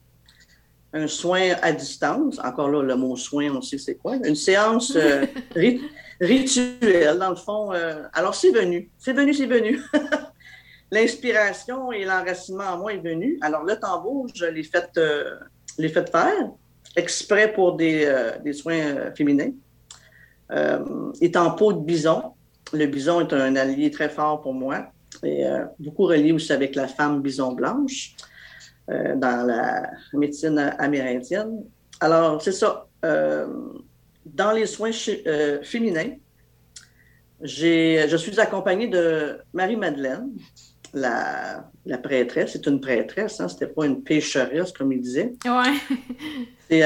un 0.92 1.06
soin 1.06 1.54
à 1.62 1.72
distance. 1.72 2.38
Encore 2.42 2.70
là, 2.70 2.82
le 2.82 2.96
mot 2.96 3.16
soin, 3.16 3.50
on 3.50 3.60
sait 3.60 3.78
c'est 3.78 3.96
quoi. 3.96 4.16
Une 4.16 4.34
séance 4.34 4.96
euh, 4.96 5.26
rituelle, 6.20 7.18
dans 7.18 7.30
le 7.30 7.36
fond. 7.36 7.72
Euh, 7.72 8.02
alors, 8.12 8.34
c'est 8.34 8.50
venu. 8.50 8.90
C'est 8.98 9.12
venu, 9.12 9.34
c'est 9.34 9.46
venu. 9.46 9.80
L'inspiration 10.90 11.92
et 11.92 12.04
l'enracinement 12.04 12.64
en 12.64 12.78
moi 12.78 12.94
est 12.94 12.98
venu. 12.98 13.38
Alors, 13.42 13.64
le 13.64 13.76
tambour, 13.76 14.26
je 14.34 14.46
l'ai 14.46 14.62
fait, 14.62 14.88
euh, 14.96 15.36
fait 15.78 16.10
faire 16.10 16.50
exprès 16.96 17.52
pour 17.52 17.76
des, 17.76 18.10
des 18.42 18.54
soins 18.54 19.12
féminins. 19.14 19.52
est 21.20 21.36
en 21.36 21.50
peau 21.50 21.74
de 21.74 21.80
bison. 21.80 22.32
Le 22.72 22.86
bison 22.86 23.20
est 23.20 23.32
un 23.34 23.54
allié 23.56 23.90
très 23.90 24.08
fort 24.08 24.40
pour 24.40 24.54
moi 24.54 24.86
et 25.22 25.44
beaucoup 25.78 26.04
relié 26.04 26.32
aussi 26.32 26.52
avec 26.52 26.74
la 26.74 26.88
femme 26.88 27.20
bison 27.20 27.52
blanche. 27.52 28.16
Euh, 28.90 29.16
dans 29.16 29.46
la 29.46 29.90
médecine 30.14 30.58
amérindienne. 30.78 31.62
Alors, 32.00 32.40
c'est 32.40 32.52
ça. 32.52 32.86
Euh, 33.04 33.46
dans 34.24 34.52
les 34.52 34.64
soins 34.64 34.92
euh, 35.26 35.62
féminins, 35.62 36.16
je 37.42 38.16
suis 38.16 38.40
accompagnée 38.40 38.86
de 38.88 39.40
Marie-Madeleine, 39.52 40.30
la, 40.94 41.66
prêtresse. 42.02 42.52
C'est 42.52 42.66
une 42.66 42.80
prêtresse, 42.80 43.42
hein, 43.42 43.48
c'était 43.48 43.66
pas 43.66 43.84
une 43.84 44.02
pécheresse, 44.02 44.72
comme 44.72 44.90
il 44.92 45.02
disait. 45.02 45.34
Ouais. 45.44 45.76
c'est 46.70 46.80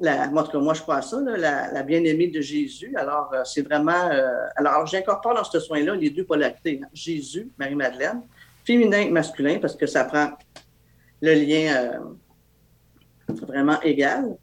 la, 0.00 0.28
moi, 0.28 0.48
moi, 0.54 0.72
je 0.72 0.80
crois 0.80 0.96
à 0.96 1.02
ça, 1.02 1.20
la, 1.20 1.82
bien-aimée 1.82 2.28
de 2.28 2.40
Jésus. 2.40 2.94
Alors, 2.96 3.30
c'est 3.44 3.60
vraiment. 3.60 4.08
Alors, 4.56 4.86
j'incorpore 4.86 5.34
dans 5.34 5.44
ce 5.44 5.60
soin-là 5.60 5.96
les 5.96 6.08
deux 6.08 6.24
polarités 6.24 6.80
hein. 6.82 6.88
Jésus, 6.94 7.50
Marie-Madeleine, 7.58 8.22
féminin 8.64 9.00
et 9.00 9.10
masculin, 9.10 9.58
parce 9.60 9.76
que 9.76 9.86
ça 9.86 10.04
prend 10.04 10.30
le 11.22 11.34
lien 11.34 12.14
vraiment 13.28 13.80
égal. 13.80 14.36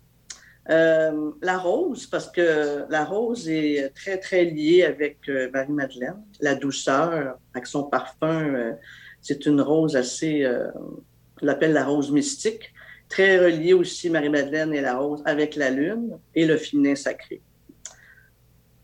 la 0.68 1.58
rose, 1.58 2.08
parce 2.08 2.30
que 2.32 2.86
la 2.90 3.06
rose 3.06 3.48
est 3.48 3.90
très, 3.94 4.18
très 4.18 4.46
liée 4.46 4.84
avec 4.84 5.18
Marie-Madeleine. 5.54 6.24
La 6.40 6.56
douceur, 6.56 7.38
avec 7.54 7.68
son 7.68 7.84
parfum, 7.84 8.76
c'est 9.22 9.46
une 9.46 9.62
rose 9.62 9.96
assez. 9.96 10.48
on 10.48 11.46
l'appelle 11.46 11.74
la 11.74 11.86
rose 11.86 12.12
mystique 12.12 12.74
très 13.10 13.40
relié 13.40 13.74
aussi, 13.74 14.10
Marie-Madeleine 14.10 14.74
et 14.74 14.82
la 14.82 14.98
rose, 14.98 15.22
avec 15.26 15.56
la 15.56 15.72
lune 15.72 16.18
et 16.36 16.46
le 16.46 16.58
féminin 16.58 16.96
sacré. 16.96 17.42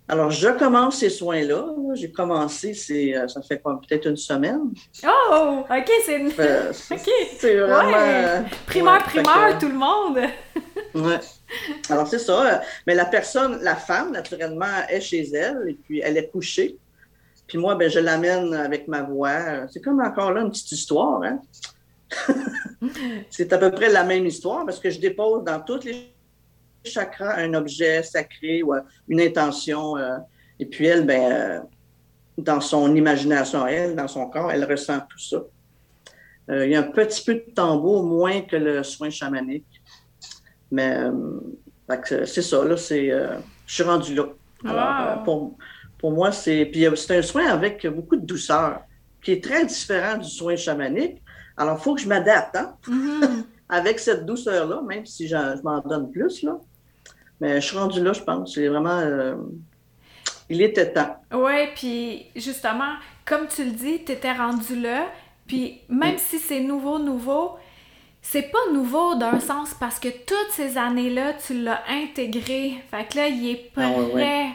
Alors, 0.07 0.29
je 0.29 0.49
commence 0.49 0.97
ces 0.97 1.09
soins-là. 1.09 1.65
J'ai 1.95 2.11
commencé, 2.11 2.75
c'est, 2.75 3.17
euh, 3.17 3.27
ça 3.27 3.41
fait 3.41 3.57
peut-être 3.57 4.07
une 4.07 4.17
semaine. 4.17 4.71
Oh, 5.03 5.63
OK, 5.67 5.91
c'est 6.05 6.19
une... 6.19 6.31
Euh, 6.37 6.71
c'est 7.37 7.55
vraiment... 7.57 7.91
Ouais. 7.91 8.43
Primeur, 8.67 9.03
primeur, 9.03 9.57
tout 9.59 9.67
le 9.67 9.73
monde. 9.73 10.17
ouais. 10.93 11.19
Alors, 11.89 12.07
c'est 12.07 12.19
ça. 12.19 12.61
Mais 12.85 12.93
la 12.93 13.05
personne, 13.05 13.59
la 13.63 13.75
femme, 13.75 14.11
naturellement, 14.11 14.85
est 14.89 15.01
chez 15.01 15.23
elle 15.33 15.69
et 15.69 15.73
puis 15.73 16.01
elle 16.03 16.17
est 16.17 16.27
couchée. 16.27 16.77
Puis 17.47 17.57
moi, 17.57 17.73
ben, 17.75 17.89
je 17.89 17.99
l'amène 17.99 18.53
avec 18.53 18.87
ma 18.87 19.01
voix. 19.01 19.67
C'est 19.71 19.81
comme 19.81 20.01
encore 20.01 20.31
là 20.31 20.41
une 20.41 20.51
petite 20.51 20.71
histoire. 20.71 21.23
Hein? 21.23 21.39
c'est 23.31 23.51
à 23.53 23.57
peu 23.57 23.71
près 23.71 23.89
la 23.89 24.03
même 24.03 24.25
histoire 24.25 24.65
parce 24.65 24.79
que 24.79 24.89
je 24.89 24.99
dépose 24.99 25.43
dans 25.43 25.59
tous 25.59 25.83
les 25.83 26.14
chakras 26.85 27.37
un 27.37 27.53
objet 27.53 28.03
sacré 28.03 28.63
ou 28.63 28.73
une 29.07 29.21
intention. 29.21 29.97
Euh, 29.97 30.17
et 30.59 30.65
puis 30.65 30.85
elle, 30.85 31.05
ben, 31.05 31.31
euh, 31.31 31.59
dans 32.37 32.61
son 32.61 32.95
imagination, 32.95 33.65
elle, 33.67 33.95
dans 33.95 34.07
son 34.07 34.27
corps, 34.27 34.51
elle 34.51 34.65
ressent 34.65 34.99
tout 35.09 35.19
ça. 35.19 35.43
Euh, 36.49 36.65
il 36.65 36.71
y 36.71 36.75
a 36.75 36.79
un 36.79 36.83
petit 36.83 37.23
peu 37.23 37.35
de 37.35 37.45
tambour, 37.53 38.03
moins 38.03 38.41
que 38.41 38.55
le 38.55 38.83
soin 38.83 39.09
chamanique. 39.09 39.81
Mais 40.71 40.97
c'est 42.03 42.41
ça, 42.41 42.65
là, 42.65 42.75
c'est. 42.75 43.09
je 43.09 43.73
suis 43.73 43.83
rendu 43.83 44.15
là. 44.15 45.21
pour, 45.23 45.55
pour 45.97 46.11
moi, 46.11 46.31
c'est. 46.31 46.65
Puis 46.65 46.85
c'est 46.95 47.17
un 47.17 47.21
soin 47.21 47.47
avec 47.47 47.85
beaucoup 47.87 48.15
de 48.15 48.25
douceur, 48.25 48.81
qui 49.23 49.31
est 49.31 49.43
très 49.43 49.65
différent 49.65 50.17
du 50.17 50.27
soin 50.27 50.55
chamanique 50.55 51.21
alors, 51.57 51.77
il 51.79 51.83
faut 51.83 51.95
que 51.95 52.01
je 52.01 52.07
m'adapte 52.07 52.55
hein? 52.55 52.75
mm-hmm. 52.87 53.43
avec 53.69 53.99
cette 53.99 54.25
douceur-là, 54.25 54.81
même 54.81 55.05
si 55.05 55.27
je 55.27 55.61
m'en 55.63 55.79
donne 55.79 56.11
plus. 56.11 56.43
Là. 56.43 56.59
Mais 57.41 57.59
je 57.61 57.67
suis 57.67 57.77
rendue 57.77 58.03
là, 58.03 58.13
je 58.13 58.21
pense. 58.21 58.55
C'est 58.55 58.67
vraiment. 58.67 58.99
Euh, 58.99 59.35
il 60.49 60.61
était 60.61 60.91
temps. 60.91 61.17
Oui, 61.33 61.67
puis 61.75 62.25
justement, 62.35 62.93
comme 63.25 63.47
tu 63.47 63.63
le 63.63 63.71
dis, 63.71 64.03
tu 64.05 64.11
étais 64.11 64.33
rendu 64.33 64.79
là. 64.79 65.07
Puis 65.47 65.79
même 65.89 66.15
mm. 66.15 66.19
si 66.19 66.39
c'est 66.39 66.59
nouveau, 66.59 66.99
nouveau, 66.99 67.57
c'est 68.21 68.51
pas 68.51 68.71
nouveau 68.73 69.15
d'un 69.15 69.39
sens 69.39 69.75
parce 69.79 69.99
que 69.99 70.09
toutes 70.09 70.51
ces 70.51 70.77
années-là, 70.77 71.33
tu 71.33 71.61
l'as 71.61 71.83
intégré. 71.89 72.83
Fait 72.89 73.05
que 73.07 73.17
là, 73.17 73.27
il 73.27 73.49
est 73.49 73.71
ah 73.77 73.91
prêt. 74.11 74.47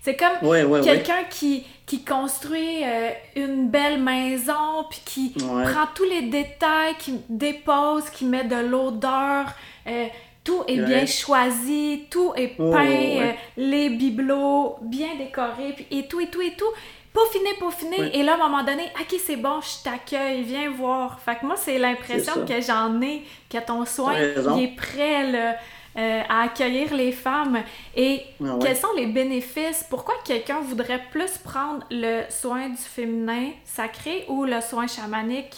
C'est 0.00 0.16
comme 0.16 0.82
quelqu'un 0.82 1.24
qui, 1.28 1.66
qui 1.84 2.04
construit 2.04 2.82
euh, 2.84 3.10
une 3.36 3.68
belle 3.68 4.00
maison, 4.00 4.84
puis 4.88 5.00
qui 5.04 5.30
prend 5.30 5.86
tous 5.94 6.04
les 6.04 6.22
détails, 6.22 6.94
qui 6.98 7.20
dépose, 7.28 8.08
qui 8.10 8.24
met 8.24 8.44
de 8.44 8.56
l'odeur. 8.56 9.46
Euh, 9.86 10.06
tout 10.48 10.64
est 10.66 10.78
bien 10.78 11.04
choisi, 11.04 12.06
tout 12.08 12.32
est 12.34 12.56
peint, 12.56 12.86
euh, 12.86 13.32
les 13.58 13.90
bibelots 13.90 14.78
bien 14.80 15.08
décorés, 15.18 15.74
puis, 15.76 15.86
et 15.90 16.08
tout, 16.08 16.20
et 16.20 16.28
tout, 16.28 16.40
et 16.40 16.54
tout. 16.56 16.72
Peaufiné, 17.12 17.50
peaufiné. 17.58 18.16
Et 18.18 18.22
là, 18.22 18.32
à 18.32 18.34
un 18.36 18.48
moment 18.48 18.62
donné, 18.62 18.84
OK, 18.98 19.20
c'est 19.22 19.36
bon, 19.36 19.60
je 19.60 19.84
t'accueille, 19.84 20.44
viens 20.44 20.70
voir. 20.70 21.20
Fait 21.20 21.36
que 21.36 21.44
moi, 21.44 21.56
c'est 21.56 21.78
l'impression 21.78 22.46
que 22.46 22.62
j'en 22.62 22.98
ai, 23.02 23.24
que 23.50 23.58
ton 23.58 23.84
soin, 23.84 24.14
il 24.16 24.64
est 24.64 24.76
prêt, 24.76 25.30
là. 25.30 25.56
Euh, 25.96 26.20
à 26.28 26.42
accueillir 26.44 26.94
les 26.94 27.10
femmes. 27.10 27.58
Et 27.96 28.20
ah 28.44 28.56
quels 28.62 28.76
sont 28.76 28.92
les 28.96 29.06
bénéfices? 29.06 29.84
Pourquoi 29.90 30.14
quelqu'un 30.24 30.60
voudrait 30.60 31.02
plus 31.10 31.38
prendre 31.38 31.84
le 31.90 32.22
soin 32.28 32.68
du 32.68 32.76
féminin 32.76 33.50
sacré 33.64 34.24
ou 34.28 34.44
le 34.44 34.60
soin 34.60 34.86
chamanique? 34.86 35.56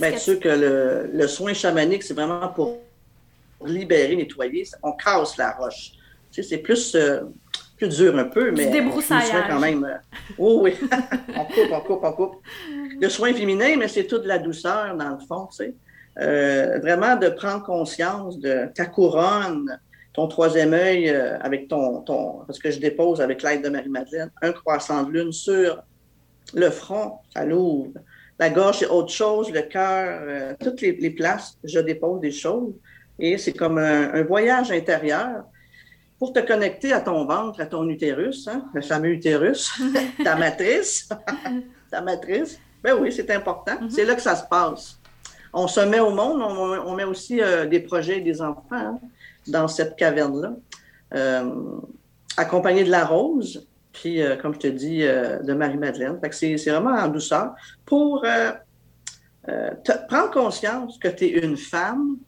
Bien 0.00 0.16
sûr 0.16 0.40
que 0.40 0.48
le, 0.48 1.10
le, 1.12 1.28
soin 1.28 1.52
chamanique, 1.52 2.02
c'est 2.02 2.14
vraiment 2.14 2.48
pour 2.48 2.78
libérer, 3.64 4.16
nettoyer. 4.16 4.64
On 4.82 4.92
casse 4.92 5.36
la 5.36 5.52
roche. 5.52 5.92
Tu 6.30 6.42
sais, 6.42 6.48
c'est 6.48 6.58
plus, 6.58 6.94
euh, 6.94 7.22
plus 7.76 7.88
dur 7.88 8.16
un 8.16 8.24
peu, 8.24 8.52
mais 8.52 8.66
débroussaillage. 8.66 9.48
quand 9.48 9.58
même. 9.58 9.84
Euh, 9.84 9.96
oh 10.38 10.60
oui, 10.62 10.74
on 11.36 11.44
coupe, 11.44 11.72
on 11.72 11.80
coupe, 11.80 12.00
on 12.02 12.12
coupe. 12.12 12.36
Le 13.00 13.08
soin 13.08 13.32
féminin, 13.34 13.76
mais 13.76 13.88
c'est 13.88 14.06
toute 14.06 14.26
la 14.26 14.38
douceur, 14.38 14.96
dans 14.96 15.10
le 15.10 15.26
fond, 15.26 15.46
tu 15.46 15.56
sais. 15.56 15.74
Euh, 16.20 16.78
vraiment 16.80 17.16
de 17.16 17.28
prendre 17.28 17.64
conscience 17.64 18.38
de 18.38 18.68
ta 18.74 18.86
couronne, 18.86 19.78
ton 20.12 20.26
troisième 20.28 20.74
œil 20.74 21.08
avec 21.08 21.68
ton, 21.68 22.02
ton, 22.02 22.40
parce 22.46 22.58
que 22.58 22.70
je 22.70 22.80
dépose 22.80 23.20
avec 23.20 23.42
l'aide 23.42 23.62
de 23.62 23.68
Marie-Madeleine, 23.68 24.30
un 24.42 24.52
croissant 24.52 25.04
de 25.04 25.12
lune 25.12 25.32
sur 25.32 25.82
le 26.52 26.68
front, 26.70 27.18
ça 27.32 27.44
l'ouvre. 27.44 27.92
La 28.40 28.50
gorge, 28.50 28.78
c'est 28.80 28.88
autre 28.88 29.12
chose, 29.12 29.52
le 29.52 29.62
cœur, 29.62 30.56
toutes 30.58 30.80
les, 30.80 31.10
places, 31.10 31.56
je 31.62 31.78
dépose 31.78 32.20
des 32.20 32.32
choses. 32.32 32.74
Et 33.20 33.38
c'est 33.38 33.52
comme 33.52 33.78
un, 33.78 34.22
voyage 34.22 34.72
intérieur 34.72 35.44
pour 36.18 36.32
te 36.32 36.40
connecter 36.40 36.92
à 36.92 37.00
ton 37.00 37.24
ventre, 37.24 37.60
à 37.60 37.66
ton 37.66 37.88
utérus, 37.88 38.48
hein, 38.48 38.64
le 38.74 38.82
fameux 38.82 39.10
utérus, 39.10 39.72
ta 40.24 40.36
matrice. 40.36 41.08
ta 41.90 42.00
matrice. 42.00 42.58
Ben 42.82 42.94
oui, 42.98 43.12
c'est 43.12 43.30
important. 43.30 43.74
Mm-hmm. 43.74 43.90
C'est 43.90 44.04
là 44.04 44.14
que 44.14 44.22
ça 44.22 44.36
se 44.36 44.44
passe 44.48 45.00
on 45.52 45.66
se 45.66 45.80
met 45.80 46.00
au 46.00 46.10
monde, 46.10 46.40
on, 46.42 46.94
met 46.94 47.04
aussi 47.04 47.40
euh, 47.40 47.66
des 47.66 47.80
projets 47.80 48.18
et 48.18 48.20
des 48.20 48.40
enfants 48.40 48.62
hein, 48.70 49.00
dans 49.46 49.68
cette 49.68 49.96
caverne-là, 49.96 50.52
euh, 51.14 51.52
accompagné 52.36 52.84
de 52.84 52.90
la 52.90 53.04
rose, 53.04 53.66
puis, 53.92 54.22
euh, 54.22 54.36
comme 54.36 54.54
je 54.54 54.60
te 54.60 54.66
dis, 54.68 55.00
de 55.00 55.52
Marie-Madeleine. 55.52 56.20
c'est, 56.30 56.56
vraiment 56.66 56.92
en 56.92 57.08
douceur 57.08 57.54
pour 57.84 58.24
prendre 60.08 60.30
conscience 60.30 60.98
que 60.98 61.08
tu 61.08 61.24
es 61.24 61.44
une 61.44 61.56
femme 61.56 62.18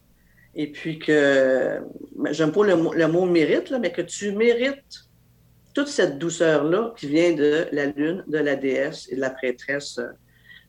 et 0.55 0.71
puis 0.71 0.99
que, 0.99 1.81
j'aime 2.31 2.53
pas 2.53 2.65
le, 2.65 2.75
le, 2.95 3.09
mot 3.09 3.25
mérite, 3.25 3.71
là, 3.71 3.79
mais 3.79 3.93
que 3.93 4.03
tu 4.03 4.33
mérites 4.33 5.09
toute 5.75 5.89
cette 5.89 6.19
douceur-là 6.19 6.93
qui 6.97 7.07
vient 7.09 7.33
de 7.33 7.67
la 7.73 7.87
lune, 7.87 8.25
de 8.27 8.39
la 8.39 8.57
déesse 8.57 9.09
et 9.11 9.17
de 9.17 9.21
la 9.21 9.31
prêtresse 9.31 9.99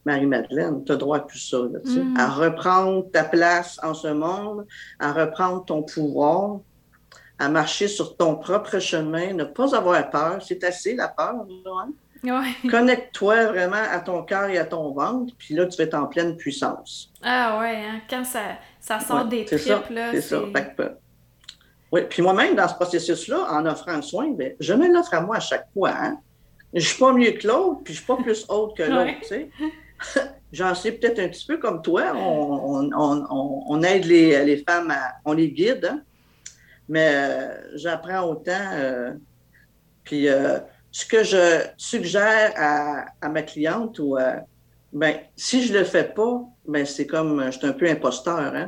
Marie-Madeleine, 0.05 0.83
tu 0.85 0.91
as 0.91 0.95
droit 0.95 1.17
à 1.17 1.19
tout 1.21 1.37
ça, 1.37 1.57
mm. 1.59 2.15
à 2.17 2.29
reprendre 2.29 3.09
ta 3.11 3.23
place 3.23 3.79
en 3.83 3.93
ce 3.93 4.09
monde, 4.09 4.65
à 4.99 5.13
reprendre 5.13 5.63
ton 5.65 5.83
pouvoir, 5.83 6.59
à 7.39 7.49
marcher 7.49 7.87
sur 7.87 8.17
ton 8.17 8.35
propre 8.35 8.79
chemin, 8.79 9.33
ne 9.33 9.43
pas 9.43 9.75
avoir 9.75 10.09
peur. 10.09 10.41
C'est 10.45 10.63
assez 10.63 10.95
la 10.95 11.07
peur, 11.07 11.35
hein? 11.35 11.89
Connecte-toi 12.69 13.47
vraiment 13.47 13.75
à 13.91 13.99
ton 13.99 14.23
cœur 14.23 14.49
et 14.49 14.57
à 14.57 14.65
ton 14.65 14.93
ventre, 14.93 15.33
puis 15.37 15.53
là, 15.55 15.65
tu 15.65 15.77
vas 15.77 15.83
être 15.83 15.93
en 15.93 16.07
pleine 16.07 16.37
puissance. 16.37 17.11
Ah 17.21 17.59
ouais, 17.59 17.83
hein? 17.83 18.01
quand 18.09 18.23
ça, 18.23 18.57
ça 18.79 18.99
sort 18.99 19.25
des 19.25 19.45
tripes, 19.45 19.89
là. 19.89 20.11
C'est 20.11 20.21
ça. 20.21 20.41
oui, 21.91 22.01
puis 22.09 22.21
moi-même, 22.21 22.55
dans 22.55 22.67
ce 22.67 22.75
processus-là, 22.75 23.47
en 23.51 23.65
offrant 23.65 23.97
le 23.97 24.01
soin, 24.01 24.31
ben, 24.31 24.53
je 24.59 24.73
me 24.73 24.87
l'offre 24.91 25.13
à 25.13 25.21
moi 25.21 25.37
à 25.37 25.41
chaque 25.41 25.67
fois. 25.73 25.91
Hein? 25.91 26.19
Je 26.73 26.87
suis 26.87 26.99
pas 26.99 27.11
mieux 27.11 27.31
que 27.31 27.47
l'autre, 27.47 27.81
puis 27.83 27.93
je 27.93 27.99
suis 27.99 28.07
pas 28.07 28.17
plus 28.17 28.45
haute 28.49 28.77
que 28.77 28.83
l'autre, 28.83 29.19
tu 29.21 29.27
sais. 29.27 29.49
j'en 30.53 30.75
sais 30.75 30.93
peut-être 30.93 31.19
un 31.19 31.27
petit 31.27 31.45
peu 31.45 31.57
comme 31.57 31.81
toi. 31.81 32.13
On, 32.15 33.83
aide 33.83 34.05
les, 34.05 34.63
femmes, 34.67 34.93
on 35.25 35.33
les 35.33 35.51
guide, 35.51 35.85
hein. 35.91 36.01
mais 36.87 37.09
euh, 37.13 37.77
j'apprends 37.77 38.23
autant. 38.29 38.69
Euh, 38.73 39.11
puis 40.03 40.29
euh, 40.29 40.59
ce 40.93 41.05
que 41.05 41.23
je 41.23 41.65
suggère 41.75 42.53
à, 42.55 43.29
ma 43.29 43.41
cliente, 43.41 43.99
ou 43.99 44.15
ben, 44.93 45.15
si 45.35 45.63
je 45.65 45.73
le 45.73 45.83
fais 45.83 46.05
pas, 46.05 46.43
ben, 46.67 46.85
c'est 46.85 47.07
comme 47.07 47.43
je 47.47 47.57
suis 47.57 47.67
un 47.67 47.73
peu 47.73 47.89
imposteur. 47.89 48.53
Hein? 48.55 48.67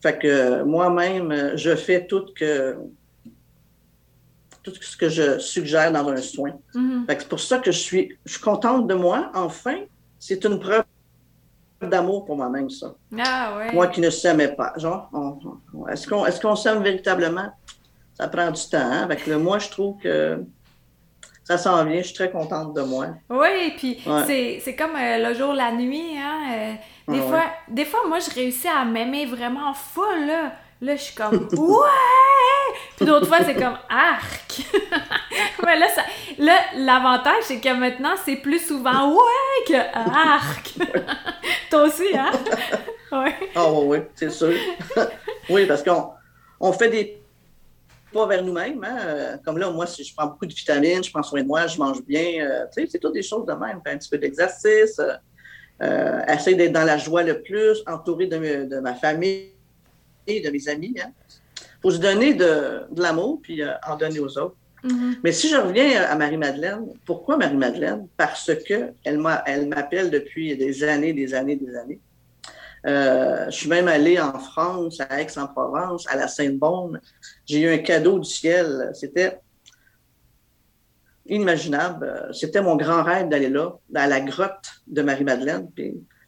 Fait 0.00 0.18
que 0.18 0.62
moi-même, 0.62 1.56
je 1.56 1.74
fais 1.74 2.06
tout 2.06 2.26
que 2.34 2.76
tout 4.62 4.72
ce 4.80 4.96
que 4.96 5.08
je 5.08 5.38
suggère 5.38 5.92
dans 5.92 6.08
un 6.08 6.16
soin. 6.16 6.52
Mm-hmm. 6.74 7.04
C'est 7.08 7.28
pour 7.28 7.40
ça 7.40 7.58
que 7.58 7.70
je 7.70 7.78
suis, 7.78 8.16
je 8.24 8.32
suis 8.32 8.40
contente 8.40 8.86
de 8.86 8.94
moi, 8.94 9.30
enfin, 9.34 9.80
c'est 10.18 10.42
une 10.44 10.58
preuve 10.58 10.84
d'amour 11.82 12.24
pour 12.24 12.36
moi-même, 12.36 12.70
ça. 12.70 12.94
Ah, 13.18 13.56
ouais. 13.58 13.72
Moi 13.72 13.88
qui 13.88 14.00
ne 14.00 14.08
s'aimais 14.08 14.54
pas. 14.54 14.72
Genre, 14.76 15.10
est-ce 15.90 16.08
qu'on 16.08 16.24
est 16.24 16.56
s'aime 16.56 16.82
véritablement? 16.82 17.52
Ça 18.14 18.28
prend 18.28 18.50
du 18.50 18.62
temps. 18.70 18.78
Hein? 18.78 19.02
Avec 19.02 19.26
le 19.26 19.38
moi, 19.38 19.58
je 19.58 19.68
trouve 19.68 19.98
que 19.98 20.42
ça 21.44 21.58
s'en 21.58 21.84
vient. 21.84 21.98
Je 21.98 22.06
suis 22.06 22.14
très 22.14 22.30
contente 22.30 22.74
de 22.74 22.80
moi. 22.80 23.08
Oui, 23.28 23.74
puis 23.76 24.00
c'est 24.26 24.76
comme 24.76 24.96
euh, 24.96 25.28
le 25.28 25.34
jour, 25.34 25.52
la 25.52 25.72
nuit. 25.72 26.16
Hein? 26.18 26.40
Euh, 26.52 27.12
des, 27.12 27.20
fois, 27.20 27.44
des 27.68 27.84
fois, 27.84 28.00
moi, 28.08 28.18
je 28.18 28.34
réussis 28.34 28.68
à 28.68 28.84
m'aimer 28.84 29.26
vraiment 29.26 29.74
full. 29.74 30.26
Là. 30.26 30.52
Là, 30.80 30.96
je 30.96 31.02
suis 31.02 31.14
comme 31.14 31.48
Ouais! 31.52 32.78
Puis 32.96 33.06
d'autres 33.06 33.26
fois, 33.26 33.38
c'est 33.44 33.54
comme 33.54 33.78
arc. 33.88 34.62
Mais 35.64 35.78
là, 35.78 35.88
ça, 35.88 36.02
là, 36.38 36.56
l'avantage, 36.76 37.42
c'est 37.42 37.60
que 37.60 37.72
maintenant, 37.72 38.14
c'est 38.24 38.36
plus 38.36 38.66
souvent 38.66 39.12
ouais 39.12 39.64
que 39.66 39.74
arc. 39.76 40.74
Toi 41.70 41.84
aussi, 41.84 42.16
hein? 42.16 42.32
Oui. 43.12 43.30
Ah, 43.54 43.70
oui, 43.70 43.86
oui, 43.86 43.98
c'est 44.14 44.30
sûr. 44.30 44.52
oui, 45.48 45.66
parce 45.66 45.82
qu'on 45.82 46.10
on 46.60 46.72
fait 46.72 46.88
des 46.88 47.23
pas 48.14 48.26
vers 48.26 48.42
nous-mêmes. 48.42 48.82
Hein? 48.84 49.38
Comme 49.44 49.58
là, 49.58 49.70
moi, 49.70 49.86
si 49.86 50.04
je 50.04 50.14
prends 50.14 50.28
beaucoup 50.28 50.46
de 50.46 50.54
vitamines, 50.54 51.02
je 51.02 51.10
prends 51.10 51.22
soin 51.22 51.42
de 51.42 51.46
moi, 51.46 51.66
je 51.66 51.78
mange 51.78 52.02
bien. 52.04 52.46
Euh, 52.46 52.64
tu 52.72 52.82
sais, 52.82 52.88
c'est 52.90 52.98
toutes 52.98 53.12
des 53.12 53.22
choses 53.22 53.44
de 53.44 53.52
même. 53.52 53.80
un 53.84 53.98
petit 53.98 54.08
peu 54.08 54.18
d'exercice, 54.18 54.98
euh, 55.00 55.12
euh, 55.82 56.20
essayer 56.26 56.56
d'être 56.56 56.72
dans 56.72 56.84
la 56.84 56.96
joie 56.96 57.24
le 57.24 57.42
plus, 57.42 57.82
entouré 57.86 58.26
de, 58.26 58.80
ma 58.80 58.94
famille 58.94 59.50
et 60.26 60.40
de 60.40 60.50
mes 60.50 60.68
amis. 60.68 60.94
Hein? 61.04 61.10
Faut 61.82 61.90
se 61.90 61.98
donner 61.98 62.34
de, 62.34 62.86
l'amour 62.96 63.40
puis 63.42 63.60
en 63.86 63.96
donner 63.96 64.20
aux 64.20 64.38
autres. 64.38 64.56
Mm-hmm. 64.84 65.14
Mais 65.24 65.32
si 65.32 65.48
je 65.48 65.56
reviens 65.56 66.02
à 66.04 66.14
Marie-Madeleine, 66.14 66.86
pourquoi 67.04 67.36
Marie-Madeleine? 67.36 68.06
Parce 68.16 68.50
qu'elle 68.66 68.94
elle 69.02 69.68
m'appelle 69.68 70.10
depuis 70.10 70.56
des 70.56 70.84
années, 70.84 71.12
des 71.12 71.34
années, 71.34 71.56
des 71.56 71.74
années. 71.74 72.00
Euh, 72.86 73.46
je 73.46 73.56
suis 73.56 73.68
même 73.68 73.88
allé 73.88 74.20
en 74.20 74.38
France, 74.38 75.00
à 75.00 75.20
Aix-en-Provence, 75.20 76.06
à 76.08 76.16
la 76.16 76.28
Sainte-Bonne. 76.28 77.00
J'ai 77.46 77.60
eu 77.60 77.68
un 77.68 77.78
cadeau 77.78 78.18
du 78.18 78.28
ciel. 78.28 78.90
C'était 78.94 79.40
inimaginable. 81.26 82.30
C'était 82.32 82.60
mon 82.60 82.76
grand 82.76 83.02
rêve 83.02 83.28
d'aller 83.28 83.48
là, 83.48 83.78
à 83.94 84.06
la 84.06 84.20
grotte 84.20 84.70
de 84.86 85.02
Marie-Madeleine. 85.02 85.70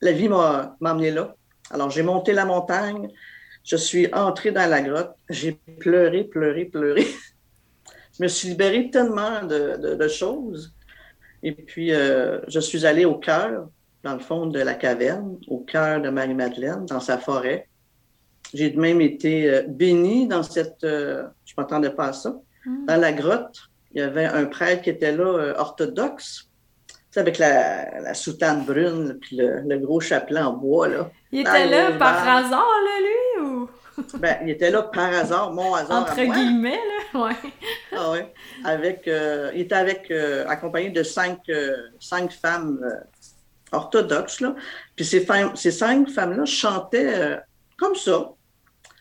la 0.00 0.12
vie 0.12 0.28
m'a 0.28 0.76
emmené 0.80 1.10
là. 1.10 1.34
Alors, 1.70 1.90
j'ai 1.90 2.02
monté 2.02 2.32
la 2.32 2.44
montagne. 2.44 3.08
Je 3.64 3.76
suis 3.76 4.12
entré 4.14 4.52
dans 4.52 4.68
la 4.70 4.80
grotte. 4.80 5.14
J'ai 5.28 5.52
pleuré, 5.80 6.24
pleuré, 6.24 6.64
pleuré. 6.64 7.06
je 8.18 8.22
me 8.22 8.28
suis 8.28 8.48
libéré 8.48 8.90
tellement 8.90 9.42
de, 9.42 10.08
choses. 10.08 10.72
Et 11.42 11.52
puis, 11.52 11.92
euh, 11.92 12.40
je 12.48 12.60
suis 12.60 12.86
allé 12.86 13.04
au 13.04 13.16
cœur 13.16 13.68
dans 14.06 14.14
le 14.14 14.20
fond 14.20 14.46
de 14.46 14.60
la 14.60 14.74
caverne, 14.74 15.36
au 15.48 15.58
cœur 15.58 16.00
de 16.00 16.10
Marie-Madeleine, 16.10 16.86
dans 16.86 17.00
sa 17.00 17.18
forêt. 17.18 17.68
J'ai 18.54 18.72
même 18.74 19.00
été 19.00 19.50
euh, 19.50 19.62
béni 19.66 20.28
dans 20.28 20.44
cette. 20.44 20.84
Euh, 20.84 21.24
je 21.44 21.54
ne 21.56 21.62
m'attendais 21.62 21.90
pas 21.90 22.06
à 22.06 22.12
ça. 22.12 22.36
Hmm. 22.64 22.86
Dans 22.86 23.00
la 23.00 23.12
grotte, 23.12 23.58
il 23.92 23.98
y 23.98 24.02
avait 24.02 24.26
un 24.26 24.44
prêtre 24.44 24.82
qui 24.82 24.90
était 24.90 25.10
là, 25.10 25.24
euh, 25.24 25.54
orthodoxe, 25.56 26.48
avec 27.16 27.38
la, 27.38 28.14
soutane 28.14 28.64
brune, 28.64 29.18
puis 29.20 29.38
le, 29.40 29.78
gros 29.78 30.00
chapelet 30.00 30.40
en 30.40 30.52
bois. 30.52 30.86
Là. 30.86 31.10
Il 31.32 31.40
était 31.40 31.66
là 31.66 31.92
par 31.92 32.28
hasard, 32.28 32.50
là, 32.84 33.00
lui, 33.00 33.46
ou? 33.46 33.70
ben, 34.18 34.36
il 34.44 34.50
était 34.50 34.70
là 34.70 34.82
par 34.82 35.12
hasard, 35.12 35.52
mon 35.52 35.74
hasard. 35.74 36.02
Entre 36.02 36.14
guillemets, 36.22 36.78
là, 37.14 37.20
ouais. 37.24 37.36
ah 37.96 38.10
ouais. 38.12 38.32
Avec, 38.64 39.10
il 39.54 39.62
était 39.62 39.74
avec, 39.74 40.12
accompagné 40.46 40.90
de 40.90 41.02
cinq, 41.02 41.40
cinq 41.98 42.32
femmes 42.32 42.78
orthodoxe. 43.72 44.40
Là. 44.40 44.54
Puis 44.94 45.04
ces, 45.04 45.26
ces 45.54 45.70
cinq 45.70 46.08
femmes-là 46.08 46.44
chantaient 46.44 47.14
euh, 47.14 47.36
comme 47.78 47.94
ça, 47.94 48.32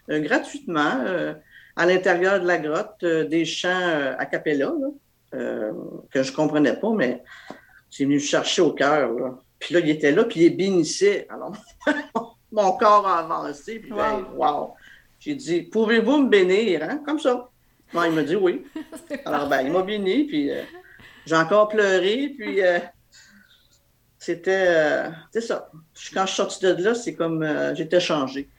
euh, 0.10 0.19
gratuitement, 0.19 1.04
euh, 1.06 1.34
à 1.75 1.86
l'intérieur 1.86 2.39
de 2.39 2.47
la 2.47 2.58
grotte, 2.58 3.04
des 3.04 3.43
chants 3.43 4.15
a 4.17 4.25
cappella, 4.25 4.71
que 5.32 6.23
je 6.23 6.32
ne 6.32 6.36
comprenais 6.36 6.80
pas, 6.80 6.91
mais 6.93 7.21
c'est 7.89 8.06
venu 8.06 8.17
chercher 8.17 8.62
au 8.62 8.71
cœur. 8.71 9.12
Puis 9.60 9.73
là, 9.73 9.82
il 9.82 9.89
était 9.89 10.13
là, 10.13 10.23
puis 10.23 10.45
il 10.45 10.56
bénissait. 10.56 11.28
Alors, 11.30 11.54
mon 12.54 12.71
corps 12.78 13.06
a 13.06 13.19
avancé, 13.19 13.80
puis 13.80 13.91
ben, 13.91 14.25
wow. 14.38 14.73
J'ai 15.19 15.36
dit, 15.36 15.63
pouvez-vous 15.63 16.19
me 16.19 16.30
bénir, 16.30 16.84
hein? 16.84 17.01
Comme 17.06 17.19
ça. 17.19 17.49
il 17.93 18.12
m'a 18.12 18.23
dit 18.23 18.38
oui. 18.38 18.65
Alors, 19.25 19.49
ben, 19.49 19.60
il 19.63 19.73
m'a 19.73 19.82
béni, 19.82 20.23
puis 20.23 20.51
j'ai 21.25 21.36
encore 21.36 21.67
pleuré, 21.67 22.34
puis 22.38 22.62
c'était. 24.25 24.65
Euh, 24.67 25.09
c'est 25.31 25.41
ça. 25.41 25.69
Quand 26.13 26.25
je 26.25 26.27
suis 26.27 26.35
sortie 26.35 26.65
de 26.65 26.83
là, 26.83 26.95
c'est 26.95 27.13
comme. 27.13 27.43
Euh, 27.43 27.75
j'étais 27.75 27.99
changée. 27.99 28.49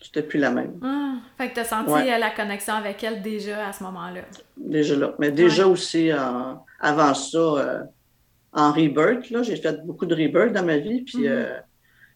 J'étais 0.00 0.22
plus 0.22 0.38
la 0.38 0.50
même. 0.50 0.80
Ah, 0.82 1.16
fait 1.36 1.50
que 1.50 1.54
tu 1.54 1.60
as 1.60 1.64
senti 1.64 2.10
euh, 2.10 2.18
la 2.18 2.30
connexion 2.30 2.74
avec 2.74 3.02
elle 3.04 3.20
déjà 3.20 3.66
à 3.66 3.72
ce 3.72 3.82
moment-là. 3.82 4.22
Déjà 4.56 4.96
là. 4.96 5.14
Mais 5.18 5.30
déjà 5.30 5.66
aussi, 5.66 6.10
avant 6.80 7.14
ça, 7.14 7.86
en 8.52 8.72
rebirth, 8.72 9.28
là, 9.30 9.42
j'ai 9.42 9.56
fait 9.56 9.84
beaucoup 9.84 10.06
de 10.06 10.14
rebirth 10.14 10.52
dans 10.52 10.64
ma 10.64 10.78
vie. 10.78 11.02
Puis 11.02 11.24
mm-hmm. 11.24 11.62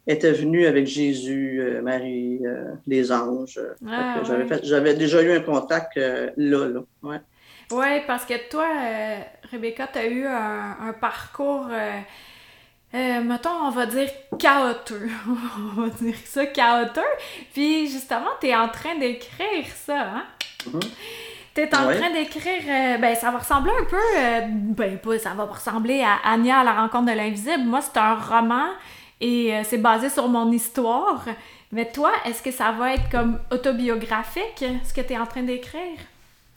elle 0.06 0.16
était 0.16 0.32
venue 0.32 0.64
avec 0.64 0.86
Jésus, 0.86 1.62
Marie, 1.82 2.40
les 2.86 3.12
anges. 3.12 3.60
Ah, 3.86 4.22
j'avais, 4.62 4.94
déjà 4.94 5.20
eu 5.22 5.32
un 5.32 5.40
contact 5.40 5.96
là, 5.96 6.32
là. 6.36 6.80
Ouais. 7.02 7.20
Oui, 7.70 8.00
parce 8.06 8.24
que 8.24 8.48
toi, 8.48 8.66
Rebecca, 9.50 9.88
tu 9.92 9.98
as 9.98 10.06
eu 10.06 10.26
un 10.26 10.94
parcours 10.98 11.68
euh, 12.94 13.20
mettons, 13.22 13.50
on 13.50 13.70
va 13.70 13.86
dire 13.86 14.08
chaoteux. 14.40 15.08
on 15.76 15.80
va 15.80 15.88
dire 15.88 16.14
ça, 16.24 16.46
chaoteux. 16.52 17.02
Puis 17.52 17.88
justement, 17.88 18.30
tu 18.40 18.48
es 18.48 18.54
en 18.54 18.68
train 18.68 18.96
d'écrire 18.98 19.66
ça, 19.74 20.00
hein? 20.00 20.24
Mm-hmm. 20.68 20.90
Tu 21.54 21.60
es 21.60 21.74
en 21.74 21.84
train 21.84 22.10
d'écrire, 22.12 22.62
euh, 22.68 22.98
ben 22.98 23.14
ça 23.14 23.30
va 23.30 23.38
ressembler 23.38 23.72
un 23.80 23.84
peu, 23.84 23.96
euh, 23.96 24.40
ben 24.48 24.98
pas, 24.98 25.18
ça 25.18 25.30
va 25.34 25.44
ressembler 25.44 26.02
à 26.02 26.16
Anya 26.28 26.60
à 26.60 26.64
la 26.64 26.72
rencontre 26.72 27.12
de 27.12 27.16
l'invisible. 27.16 27.64
Moi, 27.64 27.80
c'est 27.80 27.98
un 27.98 28.14
roman 28.16 28.66
et 29.20 29.52
c'est 29.64 29.78
basé 29.78 30.08
sur 30.08 30.26
mon 30.28 30.50
histoire. 30.50 31.24
Mais 31.70 31.90
toi, 31.90 32.10
est-ce 32.26 32.42
que 32.42 32.50
ça 32.50 32.72
va 32.72 32.94
être 32.94 33.08
comme 33.10 33.38
autobiographique, 33.52 34.64
ce 34.84 34.92
que 34.92 35.00
tu 35.00 35.12
es 35.12 35.18
en 35.18 35.26
train 35.26 35.42
d'écrire? 35.42 35.98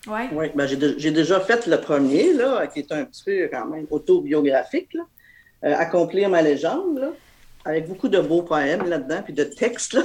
Oui. 0.08 0.21
Oui, 0.32 0.45
ben 0.56 0.65
j'ai 0.65 1.12
déjà 1.12 1.39
fait 1.41 1.67
le 1.67 1.80
premier, 1.80 2.34
là, 2.34 2.65
qui 2.67 2.80
est 2.80 2.91
un 2.91 3.06
petit 3.06 3.23
peu 3.23 3.50
quand 3.52 3.65
même 3.65 3.86
autobiographique, 3.91 4.93
là. 4.93 5.04
Euh, 5.65 5.74
accomplir 5.76 6.30
ma 6.30 6.43
légende, 6.43 7.13
avec 7.65 7.88
beaucoup 7.88 8.10
de 8.10 8.20
beaux 8.20 8.43
poèmes 8.43 8.88
là-dedans, 8.88 9.24
puis 9.24 9.34
de 9.34 9.43
textes. 9.43 9.93
Là. 9.93 10.04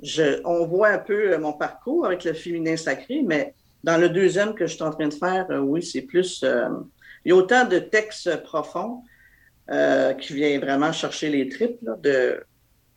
Je, 0.00 0.40
on 0.44 0.66
voit 0.66 0.90
un 0.90 0.98
peu 0.98 1.32
euh, 1.32 1.38
mon 1.38 1.52
parcours 1.52 2.06
avec 2.06 2.22
le 2.22 2.32
féminin 2.32 2.76
sacré, 2.76 3.22
mais 3.26 3.54
dans 3.82 3.96
le 3.96 4.08
deuxième 4.08 4.54
que 4.54 4.68
je 4.68 4.74
suis 4.74 4.84
en 4.84 4.92
train 4.92 5.08
de 5.08 5.14
faire, 5.14 5.46
euh, 5.50 5.58
oui, 5.58 5.82
c'est 5.82 6.02
plus. 6.02 6.44
il 7.24 7.30
y 7.30 7.32
a 7.32 7.34
autant 7.34 7.64
de 7.64 7.80
textes 7.80 8.42
profonds 8.44 9.02
qui 10.20 10.32
viennent 10.32 10.62
vraiment 10.62 10.92
chercher 10.92 11.28
les 11.28 11.48
tripes. 11.48 11.84
de, 12.02 12.42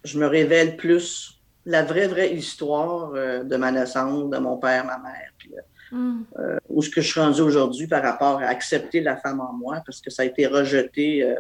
je 0.06 0.18
me 0.20 0.28
révèle 0.28 0.78
plus 0.78 1.42
la 1.66 1.84
vraie, 1.84 2.08
vraie 2.08 2.34
histoire 2.34 3.12
de 3.12 3.56
ma 3.58 3.72
naissance, 3.72 4.30
de 4.30 4.38
mon 4.38 4.56
père, 4.58 4.86
ma 4.86 4.98
mère, 5.00 5.34
puis 5.38 5.52
mm. 5.92 6.24
où 6.70 6.82
ce 6.82 6.90
que 6.90 7.02
je 7.02 7.08
suis 7.08 7.20
rendu 7.20 7.42
aujourd'hui 7.42 7.88
par 7.88 8.02
rapport 8.02 8.40
à 8.40 8.46
accepter 8.46 9.02
la 9.02 9.18
femme 9.18 9.42
en 9.42 9.52
moi, 9.52 9.82
parce 9.86 10.00
que 10.00 10.10
ça 10.10 10.22
a 10.22 10.26
été 10.26 10.48
rejeté 10.48 11.36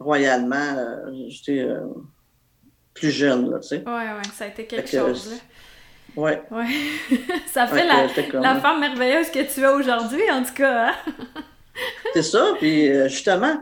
royalement, 0.00 0.76
euh, 0.76 1.10
j'étais 1.28 1.60
euh, 1.60 1.80
plus 2.94 3.10
jeune, 3.10 3.50
là, 3.50 3.58
tu 3.60 3.68
sais. 3.68 3.82
Oui, 3.86 3.92
oui, 3.92 4.30
ça 4.34 4.44
a 4.44 4.48
été 4.48 4.66
quelque 4.66 4.90
chose, 4.90 5.30
là. 5.30 5.36
Ouais. 6.16 6.42
ouais. 6.50 6.66
ça 7.46 7.66
fait 7.66 7.86
la, 7.86 8.60
femme 8.60 8.80
merveilleuse 8.80 9.30
que 9.30 9.40
tu 9.52 9.60
es 9.60 9.66
aujourd'hui, 9.66 10.22
en 10.32 10.42
tout 10.42 10.54
cas. 10.54 10.88
Hein? 10.88 10.94
C'est 12.14 12.22
ça, 12.22 12.54
puis 12.58 12.90
euh, 12.90 13.08
justement, 13.08 13.60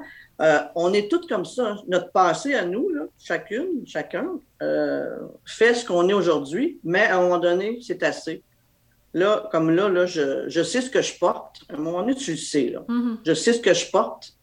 on 0.75 0.92
est 0.94 1.11
toutes 1.11 1.29
comme 1.29 1.44
ça. 1.44 1.77
Notre 1.88 2.11
passé 2.12 2.55
à 2.55 2.64
nous, 2.64 2.88
là, 2.90 3.03
chacune, 3.18 3.87
chacun, 3.87 4.27
fait 5.44 5.75
ce 5.75 5.85
qu'on 5.85 6.09
est 6.09 6.14
aujourd'hui, 6.14 6.79
mais 6.85 7.07
à 7.07 7.18
un 7.18 7.22
moment 7.22 7.38
donné, 7.38 7.79
c'est 7.83 8.03
assez. 8.03 8.42
Là, 9.12 9.49
comme 9.51 9.70
là, 9.70 9.88
là 9.88 10.05
je, 10.05 10.49
je, 10.49 10.62
sais 10.62 10.83
ce 10.83 10.90
que 10.90 11.03
je 11.03 11.18
porte. 11.18 11.62
À 11.70 11.75
un 11.75 11.79
moment 11.79 12.01
donné, 12.01 12.14
tu 12.14 12.33
le 12.33 12.37
sais. 12.37 12.70
Là. 12.70 12.81
Mm-hmm. 12.87 13.16
Je 13.25 13.35
sais 13.35 13.55
ce 13.55 13.61
que 13.61 13.75
je 13.75 13.90
porte, 13.90 14.35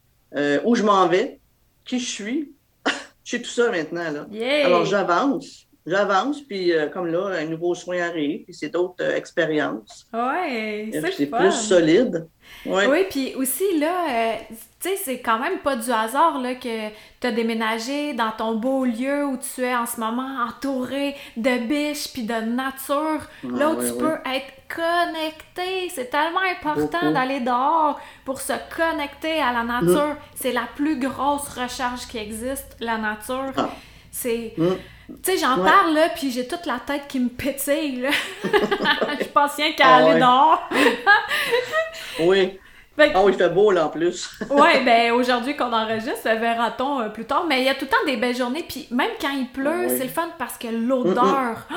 où 0.65 0.75
je 0.75 0.83
m'en 0.83 1.07
vais, 1.07 1.39
qui 1.85 1.99
je 1.99 2.09
suis. 2.09 2.51
je 2.87 2.91
suis 3.23 3.41
tout 3.41 3.49
ça 3.49 3.71
maintenant. 3.71 4.11
Là. 4.11 4.27
Alors, 4.65 4.85
j'avance. 4.85 5.67
J'avance, 5.85 6.41
puis 6.41 6.71
euh, 6.71 6.87
comme 6.87 7.07
là, 7.07 7.27
un 7.39 7.45
nouveau 7.45 7.75
soin 7.75 7.99
arrive, 7.99 8.45
puis 8.45 8.53
c'est 8.53 8.69
d'autres 8.69 9.03
euh, 9.03 9.17
expériences. 9.17 10.07
Oui, 10.13 10.91
c'est 10.93 11.25
plus 11.29 11.51
solide. 11.51 12.27
Oui, 12.65 13.05
puis 13.09 13.35
aussi, 13.35 13.79
là, 13.79 14.05
euh, 14.09 14.35
tu 14.79 14.89
sais, 14.89 14.95
c'est 14.95 15.19
quand 15.19 15.39
même 15.39 15.59
pas 15.59 15.75
du 15.75 15.91
hasard 15.91 16.39
là, 16.39 16.55
que 16.55 16.89
tu 17.19 17.27
as 17.27 17.31
déménagé 17.31 18.13
dans 18.13 18.31
ton 18.31 18.55
beau 18.55 18.85
lieu 18.85 19.25
où 19.25 19.37
tu 19.37 19.61
es 19.61 19.75
en 19.75 19.85
ce 19.85 19.99
moment, 19.99 20.45
entouré 20.47 21.15
de 21.35 21.67
biches 21.67 22.13
puis 22.13 22.23
de 22.23 22.33
nature, 22.33 23.21
ah 23.43 23.47
là 23.51 23.71
où 23.71 23.75
tu 23.75 23.93
peux 23.97 24.15
être 24.25 24.53
connecté. 24.69 25.89
C'est 25.89 26.09
tellement 26.09 26.39
important 26.39 27.11
d'aller 27.11 27.41
dehors 27.41 27.99
pour 28.23 28.39
se 28.39 28.53
connecter 28.75 29.39
à 29.39 29.51
la 29.51 29.63
nature. 29.63 30.13
Mm. 30.13 30.17
C'est 30.35 30.53
la 30.53 30.67
plus 30.75 30.99
grosse 30.99 31.49
recharge 31.49 32.07
qui 32.07 32.17
existe, 32.17 32.77
la 32.79 32.97
nature. 32.97 33.51
Ah. 33.57 33.69
C'est... 34.11 34.53
Mm. 34.57 34.75
Tu 35.07 35.31
sais, 35.31 35.37
j'en 35.37 35.57
parle, 35.57 35.93
là, 35.93 36.09
puis 36.15 36.31
j'ai 36.31 36.47
toute 36.47 36.65
la 36.65 36.79
tête 36.79 37.07
qui 37.07 37.19
me 37.19 37.29
pétille, 37.29 38.01
là. 38.01 38.09
Je 38.43 39.25
pense 39.25 39.55
rien 39.55 39.73
qu'à 39.73 39.87
ah 39.87 39.95
aller 39.95 40.19
dehors. 40.19 40.69
oui. 42.21 42.59
Ah 42.97 43.23
oui, 43.23 43.31
il 43.33 43.37
fait 43.37 43.49
beau 43.49 43.71
là 43.71 43.87
en 43.87 43.89
plus. 43.89 44.29
oui, 44.51 44.69
ben 44.85 45.11
aujourd'hui 45.13 45.55
qu'on 45.55 45.73
enregistre, 45.73 46.23
verra-t-on 46.23 47.01
euh, 47.01 47.09
plus 47.09 47.25
tard. 47.25 47.45
Mais 47.47 47.61
il 47.61 47.65
y 47.65 47.69
a 47.69 47.73
tout 47.73 47.85
le 47.85 47.89
temps 47.89 48.05
des 48.05 48.17
belles 48.17 48.35
journées. 48.35 48.63
Puis 48.67 48.87
même 48.91 49.09
quand 49.19 49.31
il 49.31 49.47
pleut, 49.47 49.87
c'est 49.89 50.03
le 50.03 50.09
fun 50.09 50.29
parce 50.37 50.57
que 50.57 50.67
l'odeur, 50.67 51.67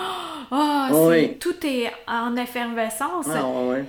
oh, 0.51 1.11
tout 1.41 1.67
est 1.67 1.91
en 2.07 2.37
effervescence. 2.37 3.27
Ah, 3.35 3.47
ouais. 3.47 3.85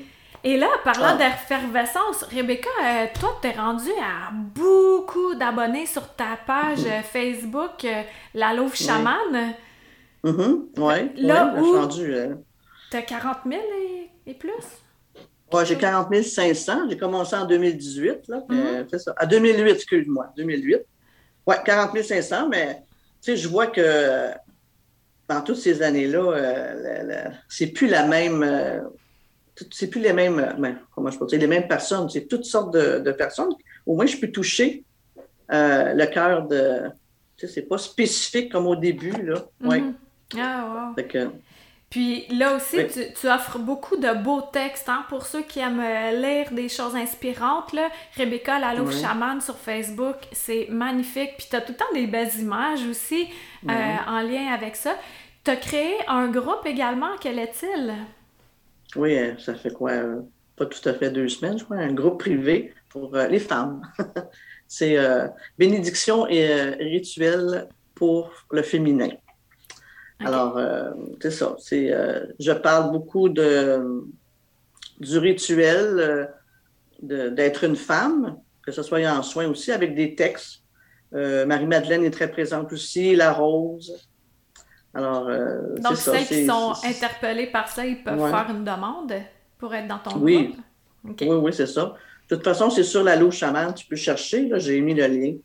Et 0.48 0.56
là, 0.56 0.70
parlant 0.82 1.10
ah. 1.10 1.18
d'effervescence, 1.18 2.24
Rebecca, 2.24 2.70
euh, 2.82 3.08
toi, 3.20 3.38
t'es 3.42 3.52
rendue 3.52 3.92
à 4.02 4.32
beaucoup 4.32 5.36
d'abonnés 5.36 5.86
sur 5.86 6.08
ta 6.16 6.40
page 6.48 6.86
euh, 6.86 7.02
Facebook, 7.02 7.86
La 8.34 8.54
Louve 8.54 8.74
Chamane. 8.74 9.56
Oui, 10.24 11.12
là 11.18 11.54
où 11.54 11.58
je 11.58 11.70
suis 11.70 11.78
rendue. 11.78 12.16
T'as 12.90 13.02
40 13.02 13.40
000 13.46 13.62
et 14.26 14.34
plus? 14.36 14.54
Ouais, 15.52 15.66
j'ai 15.66 15.76
40 15.76 16.16
500. 16.24 16.92
J'ai 16.92 16.98
commencé 16.98 17.36
en 17.36 17.44
2018. 17.44 18.30
Là, 18.30 18.44
c'est 18.90 19.00
ça. 19.00 19.14
À 19.18 19.26
2008, 19.26 19.70
excuse-moi. 19.70 20.32
2008. 20.38 20.78
Ouais, 21.46 21.58
40 21.66 22.02
500, 22.02 22.48
mais 22.48 22.76
tu 23.22 23.32
sais, 23.32 23.36
je 23.36 23.50
vois 23.50 23.68
que 23.68 24.30
dans 25.28 25.42
toutes 25.42 25.58
ces 25.58 25.82
années-là, 25.82 26.20
euh, 26.24 27.30
c'est 27.50 27.68
plus 27.68 27.88
la 27.88 28.08
même. 28.08 28.46
Euh, 29.62 29.66
c'est 29.72 29.90
plus 29.90 30.02
les 30.02 30.14
mêmes. 30.14 30.40
Euh, 30.40 30.54
ben, 30.54 30.78
comment 30.94 31.10
je 31.10 31.18
peux 31.18 31.26
dire, 31.26 31.40
les 31.40 31.48
mêmes 31.48 31.68
personnes. 31.68 32.10
C'est 32.10 32.28
toutes 32.28 32.46
sortes 32.46 32.74
de, 32.74 33.12
personnes. 33.12 33.54
Au 33.86 33.96
moins, 33.96 34.06
je 34.06 34.18
peux 34.18 34.32
toucher 34.32 34.84
le 35.50 36.06
cœur 36.06 36.48
de. 36.48 36.84
Tu 37.38 37.46
sais, 37.48 37.54
c'est 37.54 37.68
pas 37.68 37.78
spécifique 37.78 38.52
comme 38.52 38.66
au 38.66 38.76
début, 38.76 39.12
là. 39.12 39.46
Ouais. 39.62 39.82
Mm-hmm. 39.82 40.40
Ah, 40.40 40.94
wow. 40.96 41.32
Puis 41.90 42.26
là 42.30 42.56
aussi, 42.56 42.78
tu, 43.16 43.28
offres 43.30 43.60
beaucoup 43.60 43.96
de 43.96 44.14
beaux 44.22 44.42
textes 44.42 44.90
hein, 44.90 45.06
pour 45.08 45.26
ceux 45.26 45.44
qui 45.44 45.60
aiment 45.60 45.80
euh, 45.80 46.12
lire 46.12 46.52
des 46.52 46.68
choses 46.68 46.96
inspirantes. 46.96 47.72
Là. 47.72 47.90
Rebecca 48.18 48.60
la 48.60 48.76
oui. 48.82 48.94
Chaman 49.02 49.40
sur 49.40 49.58
Facebook, 49.58 50.16
c'est 50.34 50.68
magnifique. 50.70 51.36
Puis 51.38 51.48
tu 51.50 51.56
as 51.56 51.62
tout 51.62 51.72
le 51.72 51.78
temps 51.78 51.94
des 51.94 52.08
belles 52.08 52.38
images 52.40 52.86
aussi 52.90 53.30
euh, 53.70 53.96
en 54.06 54.20
lien 54.20 54.48
avec 54.54 54.76
ça. 54.76 54.96
Tu 55.46 55.52
as 55.52 55.56
créé 55.56 55.96
un 56.10 56.28
groupe 56.28 56.66
également, 56.66 57.12
quel 57.22 57.40
est-il? 57.40 57.94
Oui, 58.98 59.18
euh, 59.18 59.38
ça 59.38 59.56
fait 59.56 59.72
quoi? 59.72 59.94
Pas 60.56 60.66
tout 60.66 60.90
à 60.90 60.94
fait 60.94 61.12
deux 61.12 61.30
semaines, 61.30 61.58
je 61.58 61.64
crois, 61.64 61.78
un 61.78 61.94
groupe 61.94 62.20
privé 62.20 62.74
pour 62.90 63.16
les 63.16 63.40
femmes. 63.40 63.82
c'est 64.68 64.98
bénédiction 65.58 66.28
et 66.28 66.72
rituel 66.80 67.68
pour 67.94 68.32
le 68.52 68.64
féminin. 68.64 69.10
Alors, 70.20 70.58
euh, 70.58 70.92
c'est 71.22 71.32
ça. 71.32 71.56
C'est, 71.60 71.92
euh, 71.92 72.26
je 72.40 72.52
parle 72.52 72.92
beaucoup 72.92 73.30
de, 73.30 74.04
du 75.00 75.18
rituel 75.18 76.30
euh, 77.04 77.30
d'être 77.32 77.64
une 77.64 77.76
femme, 77.76 78.38
que 78.64 78.72
ce 78.72 78.82
soit 78.82 79.06
en 79.08 79.22
soins 79.22 79.48
aussi, 79.48 79.72
avec 79.72 79.96
des 79.96 80.16
textes. 80.16 80.64
Marie-Madeleine 81.14 82.04
est 82.04 82.12
très 82.12 82.30
présente 82.30 82.74
aussi, 82.74 83.16
la 83.16 83.32
rose. 83.32 84.10
Alors, 84.94 85.30
Donc, 85.80 85.96
celles 85.98 86.26
qui 86.26 86.46
sont 86.46 86.74
interpellées 86.84 87.48
par 87.48 87.70
ça, 87.70 87.86
ils 87.86 88.04
peuvent 88.04 88.30
faire 88.30 88.48
une 88.50 88.64
demande 88.64 89.14
pour 89.58 89.74
être 89.74 89.88
dans 89.88 90.00
ton 90.00 90.18
oui. 90.20 90.56
groupe? 91.04 91.22
Oui, 91.22 91.36
oui, 91.36 91.54
c'est 91.54 91.68
ça. 91.68 91.96
De 92.30 92.36
toute 92.36 92.44
façon, 92.44 92.70
c'est 92.70 92.84
sur 92.84 93.04
la 93.04 93.16
louche 93.16 93.38
chamane, 93.38 93.74
tu 93.74 93.86
peux 93.86 93.96
chercher. 93.96 94.50
J'ai 94.56 94.82
mis 94.82 94.94
le 94.94 95.08
lien 95.08 95.36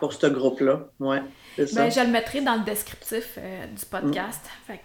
pour 0.00 0.12
ce 0.12 0.26
groupe-là. 0.26 0.88
Ouais. 1.00 1.22
Ben, 1.56 1.90
je 1.90 2.00
le 2.00 2.08
mettrai 2.08 2.40
dans 2.40 2.54
le 2.54 2.64
descriptif 2.64 3.38
euh, 3.38 3.66
du 3.66 3.84
podcast. 3.86 4.40
Mm. 4.44 4.72
Fait 4.72 4.80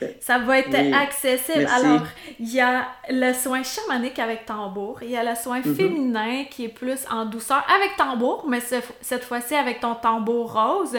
que, 0.00 0.14
ça 0.20 0.38
va 0.38 0.58
être 0.58 0.74
accessible. 0.94 1.66
Alors, 1.70 2.06
il 2.38 2.52
y 2.52 2.60
a 2.60 2.88
le 3.10 3.32
soin 3.32 3.62
chamanique 3.62 4.18
avec 4.18 4.46
tambour. 4.46 5.00
Il 5.02 5.10
y 5.10 5.16
a 5.16 5.22
le 5.22 5.36
soin 5.36 5.60
mm-hmm. 5.60 5.74
féminin 5.74 6.44
qui 6.50 6.64
est 6.64 6.68
plus 6.68 7.00
en 7.10 7.26
douceur 7.26 7.64
avec 7.74 7.96
tambour, 7.96 8.46
mais 8.48 8.60
cette 9.00 9.24
fois-ci 9.24 9.54
avec 9.54 9.80
ton 9.80 9.94
tambour 9.94 10.52
rose. 10.52 10.96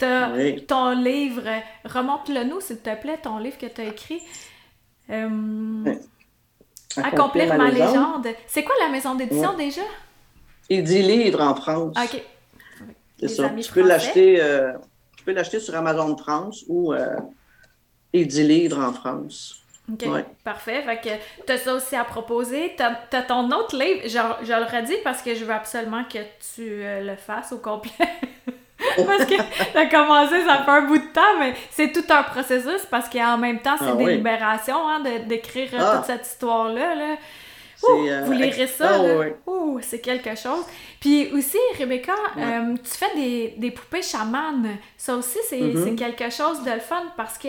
As 0.00 0.30
ton 0.66 0.90
livre, 0.90 1.48
remonte-le 1.84 2.42
nous 2.44 2.60
s'il 2.60 2.78
te 2.78 2.94
plaît, 2.96 3.18
ton 3.22 3.38
livre 3.38 3.56
que 3.56 3.66
tu 3.66 3.80
as 3.80 3.84
écrit. 3.84 4.20
Euh, 5.10 5.94
Accomplir, 6.96 7.56
ma, 7.56 7.70
légende. 7.70 8.26
C'est 8.46 8.64
quoi 8.64 8.74
la 8.80 8.88
maison 8.88 9.14
d'édition 9.14 9.54
déjà? 9.56 9.82
Il 10.68 10.84
dit 10.84 11.02
livre 11.02 11.40
en 11.40 11.54
France. 11.54 11.96
OK. 11.96 12.22
C'est 13.28 13.34
ça. 13.34 13.50
Tu 13.50 13.72
peux 13.72 13.86
l'acheter 13.86 14.42
euh, 14.42 14.72
peux 15.24 15.32
l'acheter 15.32 15.60
sur 15.60 15.74
Amazon 15.74 16.16
France 16.16 16.64
ou 16.68 16.92
euh, 16.92 17.16
Livres 18.12 18.78
en 18.78 18.92
France. 18.92 19.58
OK, 19.90 20.04
parfait. 20.44 20.82
Fait 20.82 21.00
que 21.00 21.44
tu 21.46 21.52
as 21.52 21.58
ça 21.58 21.74
aussi 21.74 21.96
à 21.96 22.04
proposer. 22.04 22.74
Tu 22.76 22.82
as, 22.82 23.22
ton 23.22 23.50
autre 23.50 23.76
livre, 23.76 24.02
je, 24.04 24.46
je, 24.46 24.52
le 24.52 24.64
redis 24.64 24.96
parce 25.02 25.22
que 25.22 25.34
je 25.34 25.44
veux 25.44 25.52
absolument 25.52 26.04
que 26.04 26.18
tu 26.54 26.84
euh, 26.84 27.00
le 27.00 27.16
fasses 27.16 27.52
au 27.52 27.58
complet. 27.58 27.92
parce 28.96 29.24
que 29.24 29.34
tu 29.72 29.78
as 29.78 29.86
commencé, 29.86 30.44
ça 30.44 30.62
fait 30.64 30.70
un 30.70 30.82
bout 30.82 30.98
de 30.98 31.12
temps, 31.12 31.38
mais 31.38 31.54
c'est 31.70 31.92
tout 31.92 32.04
un 32.10 32.22
processus 32.22 32.86
parce 32.90 33.08
qu'en 33.08 33.38
même 33.38 33.60
temps, 33.60 33.76
c'est 33.78 33.90
ah 33.90 33.96
des 33.96 34.16
libérations 34.16 34.88
hein, 34.88 35.02
d'écrire 35.26 35.70
ah. 35.78 35.96
toute 35.96 36.06
cette 36.06 36.26
histoire-là. 36.26 36.94
Là. 36.94 37.16
Euh, 37.90 38.22
vous 38.24 38.32
lirez 38.32 38.66
ça, 38.66 39.00
ah, 39.00 39.52
c'est 39.80 40.00
quelque 40.00 40.36
chose. 40.36 40.64
Puis 41.00 41.30
aussi, 41.32 41.58
Rebecca, 41.78 42.14
euh, 42.36 42.74
tu 42.76 42.90
fais 42.90 43.14
des, 43.14 43.54
des, 43.58 43.70
poupées 43.70 44.02
chamanes. 44.02 44.76
Ça 44.96 45.16
aussi, 45.16 45.38
mm-hmm. 45.50 45.84
c'est 45.84 45.94
quelque 45.94 46.30
chose 46.30 46.62
de 46.64 46.70
le 46.70 46.80
fun 46.80 47.02
parce 47.16 47.38
que, 47.38 47.48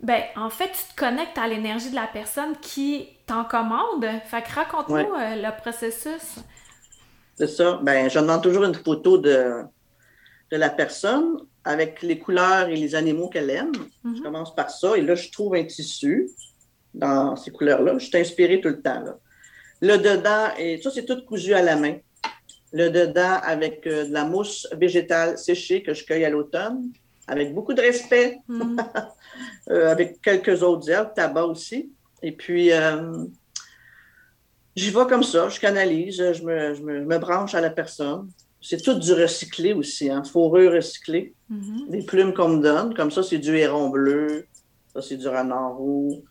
ben, 0.00 0.22
en 0.36 0.50
fait, 0.50 0.70
tu 0.72 0.94
te 0.94 0.98
connectes 0.98 1.38
à 1.38 1.46
l'énergie 1.48 1.90
de 1.90 1.94
la 1.94 2.08
personne 2.12 2.56
qui 2.60 3.08
t'en 3.26 3.44
commande. 3.44 4.06
Fait 4.26 4.42
que 4.42 4.52
raconte-nous 4.54 4.96
euh, 4.96 5.36
le 5.36 5.60
processus. 5.60 6.36
C'est 7.36 7.48
ça. 7.48 7.80
Ben, 7.82 8.08
je 8.08 8.18
demande 8.18 8.42
toujours 8.42 8.64
une 8.64 8.74
photo 8.74 9.18
de, 9.18 9.62
de 10.50 10.56
la 10.56 10.70
personne 10.70 11.38
avec 11.64 12.02
les 12.02 12.18
couleurs 12.18 12.68
et 12.68 12.76
les 12.76 12.94
animaux 12.94 13.28
qu'elle 13.28 13.50
aime. 13.50 13.72
Je 14.04 14.08
mm-hmm. 14.08 14.22
commence 14.22 14.54
par 14.54 14.70
ça. 14.70 14.96
Et 14.96 15.00
là, 15.00 15.14
je 15.14 15.30
trouve 15.30 15.54
un 15.54 15.64
tissu 15.64 16.28
dans 16.92 17.36
ces 17.36 17.50
couleurs-là. 17.50 17.98
Je 17.98 18.06
suis 18.06 18.16
inspirée 18.18 18.60
tout 18.60 18.68
le 18.68 18.80
temps. 18.80 19.00
Là. 19.00 19.16
Le 19.84 19.98
dedans, 19.98 20.48
et 20.58 20.80
ça, 20.80 20.90
c'est 20.90 21.04
tout 21.04 21.20
cousu 21.26 21.52
à 21.52 21.60
la 21.60 21.76
main. 21.76 21.96
Le 22.72 22.88
dedans 22.88 23.38
avec 23.42 23.86
euh, 23.86 24.06
de 24.06 24.12
la 24.14 24.24
mousse 24.24 24.66
végétale 24.72 25.36
séchée 25.36 25.82
que 25.82 25.92
je 25.92 26.06
cueille 26.06 26.24
à 26.24 26.30
l'automne, 26.30 26.90
avec 27.26 27.52
beaucoup 27.54 27.74
de 27.74 27.82
respect, 27.82 28.38
mm. 28.48 28.80
euh, 29.70 29.90
avec 29.90 30.22
quelques 30.22 30.62
autres 30.62 30.88
herbes, 30.88 31.12
tabac 31.14 31.44
aussi. 31.44 31.92
Et 32.22 32.32
puis, 32.32 32.72
euh, 32.72 33.26
j'y 34.74 34.88
vais 34.88 35.06
comme 35.06 35.22
ça, 35.22 35.50
je 35.50 35.60
canalise, 35.60 36.32
je 36.32 36.42
me, 36.42 37.18
branche 37.18 37.54
à 37.54 37.60
la 37.60 37.70
personne. 37.70 38.30
C'est 38.62 38.82
tout 38.82 38.94
du 38.94 39.12
recyclé 39.12 39.74
aussi, 39.74 40.08
hein, 40.08 40.24
fourrure 40.24 40.72
recyclée. 40.72 41.34
Mm-hmm. 41.52 41.90
Des 41.90 42.02
plumes 42.04 42.32
qu'on 42.32 42.48
me 42.48 42.62
donne, 42.62 42.94
comme 42.94 43.10
ça, 43.10 43.22
c'est 43.22 43.36
du 43.36 43.54
héron 43.54 43.90
bleu, 43.90 44.46
ça, 44.94 45.02
c'est 45.02 45.18
du 45.18 45.28
renard 45.28 45.76
roux, 45.76 46.24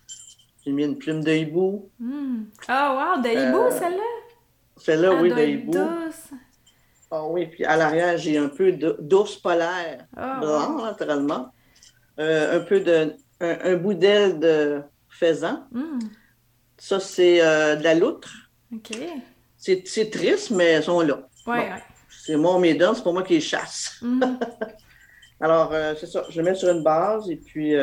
j'ai 0.65 0.71
mis 0.71 0.85
une 0.85 0.97
plume 0.97 1.23
de 1.23 1.31
hibou. 1.31 1.89
Hmm. 1.99 2.45
Ah, 2.67 3.15
wow, 3.15 3.21
de 3.21 3.29
hibou, 3.29 3.63
euh, 3.63 3.71
celle-là? 3.71 4.03
Celle-là, 4.77 5.13
oui, 5.21 5.29
de 5.29 5.41
hibou. 5.41 5.77
Ah 7.11 7.27
oui, 7.27 7.47
puis 7.47 7.65
à 7.65 7.75
l'arrière, 7.75 8.17
j'ai 8.17 8.37
un 8.37 8.47
peu 8.47 8.71
d'ours 8.71 9.35
polaire 9.35 10.07
oh, 10.17 10.39
blanc, 10.39 10.81
naturellement. 10.83 11.53
Euh, 12.19 12.59
un 12.59 12.63
peu 12.63 12.79
de. 12.79 13.15
Un, 13.39 13.75
bout 13.75 13.93
d'aile 13.93 14.39
de 14.39 14.81
faisan. 15.09 15.67
Hmm. 15.71 15.99
Ça, 16.77 16.99
c'est 16.99 17.41
euh, 17.41 17.75
de 17.75 17.83
la 17.83 17.93
loutre. 17.93 18.31
OK. 18.73 18.97
C'est 19.57 20.09
triste, 20.09 20.51
mais 20.51 20.65
elles 20.65 20.83
sont 20.83 21.01
là. 21.01 21.27
Oui, 21.45 21.57
C'est 22.09 22.37
moi, 22.37 22.57
mes 22.57 22.73
dents, 22.73 22.93
c'est 22.93 23.03
pour 23.03 23.13
moi 23.13 23.23
qui 23.23 23.33
les 23.33 23.41
chasse. 23.41 23.97
Hmm. 24.01 24.23
Alors, 25.41 25.73
c'est 25.99 26.07
ça. 26.07 26.23
Je 26.29 26.39
le 26.39 26.45
mets 26.45 26.55
sur 26.55 26.69
une 26.69 26.83
base 26.83 27.29
et 27.29 27.35
puis 27.35 27.75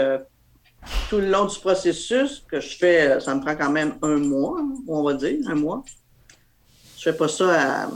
tout 1.09 1.19
le 1.19 1.31
long 1.31 1.47
du 1.47 1.59
processus 1.59 2.43
que 2.49 2.61
je 2.61 2.77
fais, 2.77 3.21
ça 3.21 3.35
me 3.35 3.41
prend 3.41 3.57
quand 3.57 3.71
même 3.71 3.95
un 4.03 4.17
mois, 4.17 4.61
on 4.89 5.03
va 5.03 5.15
dire, 5.15 5.39
un 5.47 5.55
mois. 5.55 5.85
Je 6.97 7.05
fais 7.05 7.17
pas 7.17 7.29
ça 7.29 7.89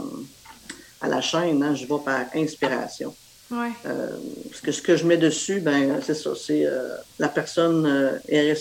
à, 1.01 1.07
la 1.07 1.21
chaîne, 1.21 1.61
hein, 1.61 1.75
je 1.75 1.85
vais 1.85 2.03
par 2.03 2.25
inspiration. 2.33 3.13
Ouais. 3.51 3.69
Euh, 3.85 4.09
parce 4.49 4.61
que 4.61 4.71
ce 4.71 4.81
que 4.81 4.97
je 4.97 5.05
mets 5.05 5.17
dessus, 5.17 5.59
ben 5.59 5.99
c'est 6.01 6.15
ça, 6.15 6.31
c'est 6.35 6.65
euh, 6.65 6.95
la 7.19 7.27
personne 7.27 7.85
euh, 7.85 8.55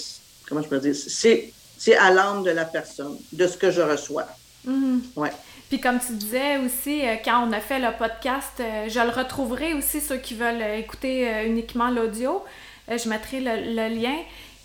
comment 0.46 0.60
je 0.60 0.68
peux 0.68 0.78
dire, 0.78 0.94
c'est, 0.94 1.52
c'est 1.78 1.96
à 1.96 2.10
l'âme 2.10 2.42
de 2.42 2.50
la 2.50 2.66
personne, 2.66 3.16
de 3.32 3.46
ce 3.46 3.56
que 3.56 3.70
je 3.70 3.80
reçois. 3.80 4.26
Mm-hmm. 4.68 5.00
Ouais. 5.16 5.32
Puis 5.70 5.80
comme 5.80 5.98
tu 5.98 6.12
disais 6.12 6.58
aussi, 6.58 7.00
quand 7.24 7.48
on 7.48 7.52
a 7.52 7.60
fait 7.60 7.78
le 7.78 7.96
podcast, 7.96 8.58
je 8.58 9.00
le 9.00 9.10
retrouverai 9.10 9.72
aussi, 9.72 10.02
ceux 10.02 10.18
qui 10.18 10.34
veulent 10.34 10.62
écouter 10.78 11.46
uniquement 11.46 11.90
l'audio. 11.90 12.44
Euh, 12.90 12.98
je 12.98 13.08
mettrai 13.08 13.40
le, 13.40 13.88
lien, 13.88 14.16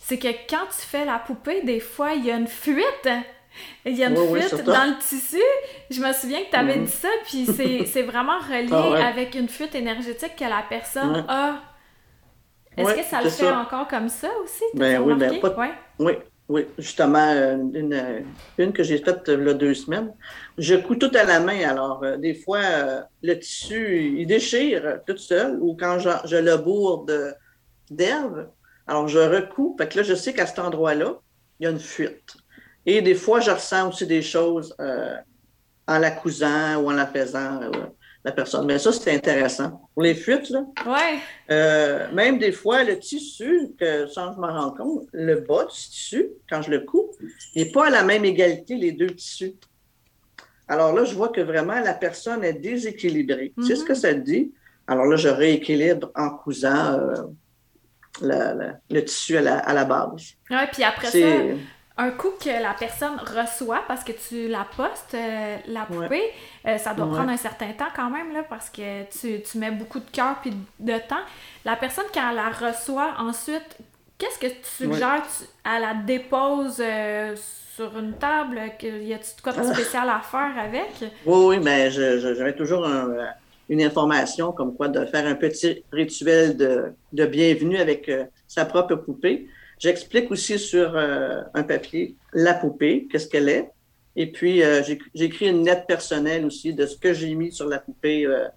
c'est 0.02 0.18
que 0.18 0.28
quand 0.50 0.66
tu 0.72 0.86
fais 0.86 1.06
la 1.06 1.20
poupée, 1.20 1.62
des 1.62 1.80
fois, 1.80 2.14
il 2.14 2.26
y 2.26 2.32
a 2.32 2.38
une 2.38 2.48
fuite. 2.48 3.10
Il 3.86 3.98
y 3.98 4.04
a 4.04 4.10
une 4.10 4.16
fuite 4.16 4.64
dans 4.64 4.86
le 4.86 5.00
tissu. 5.00 5.42
Je 5.90 6.00
me 6.02 6.14
souviens 6.14 6.40
que 6.44 6.50
tu 6.52 6.56
avais 6.56 6.78
mhm. 6.78 6.86
dit 6.86 6.92
ça, 6.92 7.10
puis 7.26 7.48
c'est 7.86 8.02
vraiment 8.04 8.40
relié 8.40 8.70
ah 8.72 9.08
avec 9.08 9.36
une 9.36 9.50
fuite 9.50 9.76
énergétique 9.76 10.36
que 10.38 10.46
la 10.46 10.64
personne 10.70 11.26
a. 11.28 11.56
Est-ce 12.78 12.94
que 12.94 13.04
ça 13.04 13.22
le 13.22 13.30
fait 13.30 13.50
encore 13.50 13.88
comme 13.88 14.08
ça 14.08 14.30
aussi? 14.44 14.64
Ben 14.74 15.02
oui, 15.02 15.16
ben 15.16 15.40
pas, 15.40 15.56
oui. 16.00 16.14
Oui, 16.48 16.66
justement, 16.80 17.32
une, 17.76 18.24
une 18.58 18.74
que 18.74 18.82
j'ai 18.82 18.98
faite 18.98 19.22
il 19.28 19.46
y 19.46 19.50
a 19.50 19.54
deux 19.54 19.76
semaines. 19.76 20.12
Je 20.58 20.74
couds 20.74 20.96
tout 20.96 21.12
à 21.14 21.24
la 21.24 21.40
main. 21.40 21.70
Alors, 21.70 22.04
des 22.18 22.34
fois, 22.34 22.62
le 23.22 23.34
tissu, 23.36 24.16
il 24.18 24.26
déchire 24.26 25.02
tout 25.06 25.18
seul 25.18 25.60
ou 25.62 25.78
quand 25.80 26.00
je, 26.00 26.10
je 26.26 26.38
le 26.38 26.58
bourre 26.58 27.06
d'herbe, 27.92 28.50
alors 28.88 29.08
je 29.08 29.20
recoupe. 29.20 29.82
Fait 29.82 29.90
que 29.90 29.98
là, 29.98 30.04
je 30.04 30.14
sais 30.14 30.34
qu'à 30.34 30.46
cet 30.46 30.60
endroit-là, 30.60 31.20
il 31.60 31.66
y 31.66 31.68
a 31.68 31.70
une 31.72 31.80
fuite. 31.80 32.36
Et 32.86 33.02
des 33.02 33.16
fois, 33.16 33.40
je 33.40 33.52
ressens 33.52 33.90
aussi 33.90 34.08
des 34.08 34.22
choses 34.22 34.76
en 35.88 35.98
la 36.00 36.12
cousant 36.12 36.78
ou 36.78 36.90
en 36.90 36.94
la 36.94 37.08
faisant 37.08 37.60
la 38.24 38.32
personne. 38.32 38.66
Mais 38.66 38.80
ça, 38.80 38.92
c'est 38.92 39.14
intéressant. 39.14 39.82
Pour 39.94 40.04
les 40.04 40.16
fuites, 40.16 40.50
là, 40.50 40.66
ouais. 40.86 41.20
Euh, 41.52 42.12
même 42.14 42.38
des 42.38 42.52
fois, 42.52 42.84
le 42.84 42.98
tissu, 43.00 43.70
que, 43.80 44.08
sans 44.08 44.30
que 44.30 44.36
je 44.36 44.40
m'en 44.40 44.54
rende 44.54 44.78
compte, 44.78 45.08
le 45.14 45.42
bas 45.42 45.66
du 45.66 45.72
tissu, 45.72 46.30
quand 46.50 46.62
je 46.62 46.72
le 46.72 46.82
coupe, 46.82 47.16
n'est 47.56 47.72
pas 47.72 47.88
à 47.88 47.90
la 47.90 48.04
même 48.04 48.26
égalité, 48.26 48.76
les 48.76 48.92
deux 48.92 49.12
tissus. 49.12 49.56
Alors 50.68 50.94
là, 50.94 51.04
je 51.04 51.16
vois 51.16 51.30
que 51.30 51.42
vraiment 51.42 51.80
la 51.80 51.94
personne 51.94 52.44
est 52.44 52.54
déséquilibrée. 52.54 53.54
C'est 53.66 53.76
ce 53.76 53.84
que 53.84 53.94
mm-hmm. 53.94 53.96
ça 53.96 54.14
dit? 54.14 54.54
Alors 54.88 55.06
là, 55.06 55.16
je 55.16 55.30
rééquilibre 55.30 56.12
en 56.16 56.30
cousant 56.30 57.00
le 58.22 59.00
tissu 59.06 59.38
à 59.38 59.42
la, 59.42 59.60
à 59.60 59.74
la 59.74 59.86
base. 59.86 60.34
Oui, 60.50 60.58
puis 60.72 60.84
après 60.84 61.08
ça, 61.08 61.28
un 62.00 62.12
coup 62.12 62.32
que 62.42 62.50
la 62.50 62.74
personne 62.80 63.18
reçoit, 63.20 63.84
parce 63.86 64.06
que 64.06 64.14
tu 64.14 64.48
la 64.48 64.66
postes, 64.76 65.16
euh, 65.16 65.58
la 65.68 65.82
poupée, 65.82 66.32
euh, 66.66 66.78
ça 66.78 66.94
doit 66.94 67.08
prendre 67.08 67.30
un 67.30 67.38
certain 67.38 67.74
temps 67.74 67.90
quand 67.94 68.10
même, 68.10 68.32
là, 68.32 68.44
parce 68.50 68.70
que 68.70 69.04
tu, 69.12 69.58
mets 69.58 69.72
beaucoup 69.72 70.00
de 70.00 70.10
cœur 70.10 70.38
puis 70.42 70.54
de 70.80 70.98
temps. 70.98 71.26
La 71.66 71.76
personne, 71.76 72.06
quand 72.14 72.30
elle 72.30 72.38
la 72.38 72.50
reçoit 72.52 73.16
ensuite, 73.20 73.78
qu'est-ce 74.18 74.40
que 74.40 74.48
tu 74.48 74.94
suggères? 74.94 75.24
elle 75.66 75.82
la 75.82 75.94
dépose 75.94 76.78
euh, 76.80 77.36
sur 77.76 78.00
une 78.00 78.14
table? 78.14 78.62
Y 78.82 79.14
a-t-il 79.14 79.42
quoi 79.44 79.52
de 79.52 79.60
ah. 79.60 79.74
spécial 79.74 80.08
à 80.10 80.22
faire 80.22 80.54
avec? 80.58 81.04
Oui, 81.26 81.46
oui, 81.48 81.60
mais 81.62 81.92
j'avais 81.92 82.56
toujours 82.56 82.88
une 83.70 83.82
information 83.82 84.52
comme 84.52 84.76
quoi 84.76 84.88
de 84.90 85.06
faire 85.06 85.26
un 85.26 85.36
petit 85.36 85.84
rituel 85.92 86.58
de, 86.58 86.92
de 87.14 87.26
bienvenue 87.26 87.78
avec 87.78 88.12
sa 88.48 88.66
propre 88.66 88.96
poupée. 88.96 89.48
J'explique 89.80 90.30
aussi 90.30 90.60
sur 90.60 90.96
euh, 90.96 91.42
un 91.54 91.64
papier 91.64 92.16
la 92.34 92.54
poupée, 92.54 93.08
qu'est-ce 93.10 93.30
qu'elle 93.30 93.48
est. 93.48 93.72
Et 94.18 94.30
puis, 94.30 94.62
euh, 94.62 94.84
j'écris 95.16 95.48
une 95.48 95.66
lettre 95.66 95.86
personnelle 95.86 96.46
aussi 96.46 96.74
de 96.74 96.86
ce 96.86 96.98
que 96.98 97.14
j'ai 97.14 97.34
mis 97.34 97.54
sur 97.54 97.66
la 97.66 97.80
poupée 97.80 98.26
euh, 98.26 98.50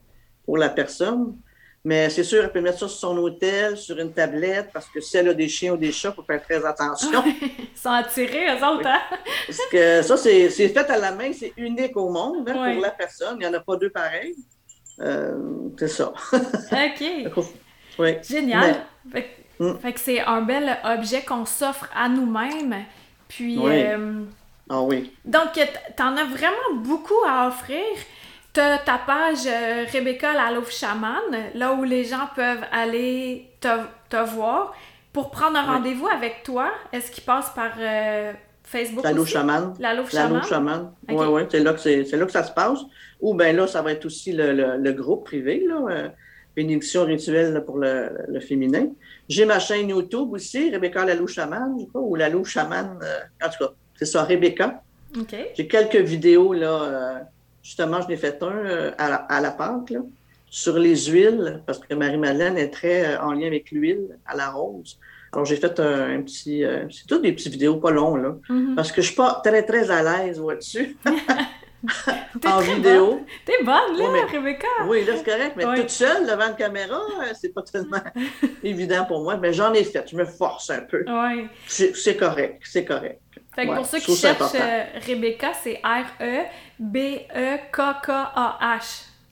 pour 0.44 0.58
la 0.58 0.68
personne. 0.68 1.36
Mais 1.84 2.10
c'est 2.10 2.24
sûr, 2.24 2.42
elle 2.42 2.50
peut 2.50 2.60
mettre 2.60 2.78
ça 2.78 2.88
sur 2.88 2.98
son 2.98 3.18
hôtel, 3.18 3.76
sur 3.76 3.98
une 3.98 4.12
tablette, 4.12 4.70
parce 4.72 4.88
que 4.88 5.00
si 5.00 5.16
elle 5.16 5.28
a 5.28 5.34
des 5.34 5.48
chiens 5.48 5.74
ou 5.74 5.76
des 5.76 5.92
chats, 5.92 6.10
il 6.10 6.14
faut 6.14 6.22
faire 6.22 6.42
très 6.42 6.64
attention. 6.64 7.22
Ils 7.26 7.78
sont 7.78 7.90
attirés, 7.90 8.46
eux 8.46 8.64
autres, 8.64 8.86
hein? 8.86 9.00
Parce 9.46 9.66
que 9.70 10.02
ça, 10.02 10.16
c'est 10.16 10.48
fait 10.48 10.76
à 10.78 10.98
la 10.98 11.12
main, 11.12 11.32
c'est 11.32 11.52
unique 11.56 11.96
au 11.96 12.08
monde 12.08 12.48
hein, 12.48 12.52
pour 12.52 12.82
la 12.82 12.90
personne. 12.90 13.36
Il 13.40 13.40
n'y 13.40 13.46
en 13.46 13.54
a 13.54 13.60
pas 13.60 13.76
deux 13.76 13.90
pareils. 13.90 14.36
C'est 14.98 15.88
ça. 15.88 16.12
OK. 16.32 17.04
oui. 17.98 18.16
Génial. 18.22 18.84
Mm. 19.58 19.74
Fait 19.80 19.92
que 19.92 20.00
c'est 20.00 20.20
un 20.20 20.42
bel 20.42 20.76
objet 20.84 21.22
qu'on 21.22 21.44
s'offre 21.44 21.88
à 21.94 22.08
nous-mêmes. 22.08 22.84
Puis. 23.28 23.58
Euh, 23.64 24.24
ah 24.68 24.82
oui. 24.82 25.12
Donc, 25.24 25.58
t'en 25.96 26.16
as 26.16 26.24
vraiment 26.24 26.74
beaucoup 26.76 27.22
à 27.28 27.48
offrir. 27.48 27.84
T'as 28.52 28.78
ta 28.78 28.98
page 28.98 29.46
euh, 29.46 29.86
Rebecca 29.90 30.34
la 30.34 30.50
Louf 30.50 30.70
Chaman, 30.70 31.22
là 31.54 31.72
où 31.72 31.84
les 31.84 32.04
gens 32.04 32.28
peuvent 32.34 32.64
aller 32.70 33.50
te, 33.60 34.16
voir. 34.24 34.74
Pour 35.12 35.30
prendre 35.30 35.58
un 35.58 35.62
rendez-vous 35.62 36.08
avec 36.08 36.42
toi, 36.42 36.70
est-ce 36.92 37.10
qu'ils 37.10 37.24
passent 37.24 37.52
par 37.54 37.72
euh, 37.78 38.32
Facebook 38.72 39.04
La 39.04 39.12
Louf 39.12 39.28
Chaman. 39.28 39.74
La 39.78 39.94
Louf 39.94 40.10
Chaman. 40.10 40.92
Oui, 41.08 41.26
oui, 41.28 41.42
c'est 41.50 41.60
là, 41.60 41.74
que 41.74 42.16
là 42.16 42.26
que 42.26 42.32
ça 42.32 42.42
se 42.42 42.52
passe. 42.52 42.80
Ou 43.20 43.34
bien 43.34 43.52
là, 43.52 43.66
ça 43.66 43.82
va 43.82 43.92
être 43.92 44.06
aussi 44.06 44.32
le, 44.32 44.76
le 44.78 44.92
groupe 44.92 45.24
privé, 45.24 45.64
là, 45.68 46.10
bénédiction 46.54 47.04
rituelle 47.04 47.62
pour 47.64 47.78
le, 47.78 48.40
féminin. 48.40 48.88
J'ai 49.28 49.44
ma 49.44 49.58
chaîne 49.58 49.88
YouTube 49.88 50.32
aussi, 50.32 50.70
Rebecca 50.70 51.04
Lalou 51.04 51.26
Chaman, 51.26 51.76
je 51.80 51.86
crois, 51.86 52.02
ou 52.02 52.16
Lalou 52.16 52.44
Chaman, 52.44 52.98
euh, 53.02 53.46
en 53.46 53.50
tout 53.50 53.64
cas, 53.64 53.72
c'est 53.96 54.04
ça, 54.04 54.24
Rebecca. 54.24 54.82
J'ai 55.54 55.66
quelques 55.66 55.96
vidéos, 55.96 56.52
là, 56.52 56.82
euh, 56.82 57.18
justement, 57.62 58.00
je 58.02 58.08
l'ai 58.08 58.16
fait 58.16 58.42
un 58.42 58.46
euh, 58.46 58.90
à, 58.98 59.08
la, 59.08 59.16
à 59.16 59.40
la 59.40 59.50
Pâque, 59.50 59.90
là, 59.90 60.00
sur 60.50 60.78
les 60.78 61.06
huiles, 61.06 61.62
parce 61.66 61.78
que 61.78 61.94
Marie-Madeleine 61.94 62.58
est 62.58 62.70
très 62.70 63.16
en 63.16 63.32
lien 63.32 63.46
avec 63.46 63.70
l'huile 63.70 64.18
à 64.26 64.36
la 64.36 64.50
rose. 64.50 64.98
Alors, 65.32 65.44
j'ai 65.44 65.56
fait 65.56 65.80
un, 65.80 66.20
petit. 66.22 66.64
c'est 66.90 67.06
toutes 67.06 67.22
des 67.22 67.32
petites 67.32 67.52
vidéos 67.52 67.76
pas 67.76 67.90
longues, 67.90 68.22
là. 68.22 68.36
Mm-hmm. 68.50 68.74
Parce 68.74 68.92
que 68.92 69.00
je 69.00 69.06
suis 69.06 69.16
pas 69.16 69.40
très, 69.44 69.62
très 69.62 69.90
à 69.90 70.02
l'aise 70.02 70.40
là-dessus. 70.40 70.96
en 72.46 72.60
vidéo. 72.60 73.24
T'es 73.44 73.64
bonne, 73.64 73.96
là, 73.96 74.26
Rebecca. 74.30 74.68
Oui, 74.86 75.04
là, 75.04 75.14
c'est 75.16 75.24
correct, 75.24 75.54
mais 75.56 75.64
toute 75.76 75.90
seule 75.90 76.24
devant 76.24 76.46
la 76.46 76.52
caméra, 76.52 77.00
euh, 77.20 77.32
c'est 77.34 77.52
pas 77.52 77.62
tellement 77.62 77.98
évident 78.62 79.04
pour 79.04 79.22
moi. 79.22 79.36
Mais 79.36 79.52
j'en 79.52 79.72
ai 79.72 79.84
fait, 79.84 80.08
je 80.08 80.16
me 80.16 80.24
force 80.24 80.70
un 80.70 80.80
peu. 80.80 81.04
Oui. 81.06 81.48
C'est 81.66 82.16
correct, 82.16 82.62
c'est 82.64 82.84
correct. 82.84 83.20
Fait 83.54 83.66
que 83.66 83.74
pour 83.74 83.84
ceux 83.84 83.98
qui 83.98 84.16
cherchent 84.16 84.54
euh, 84.54 84.84
Rebecca, 85.06 85.52
c'est 85.62 85.80
R-E-B-E-K-K-A-H. 85.84 86.48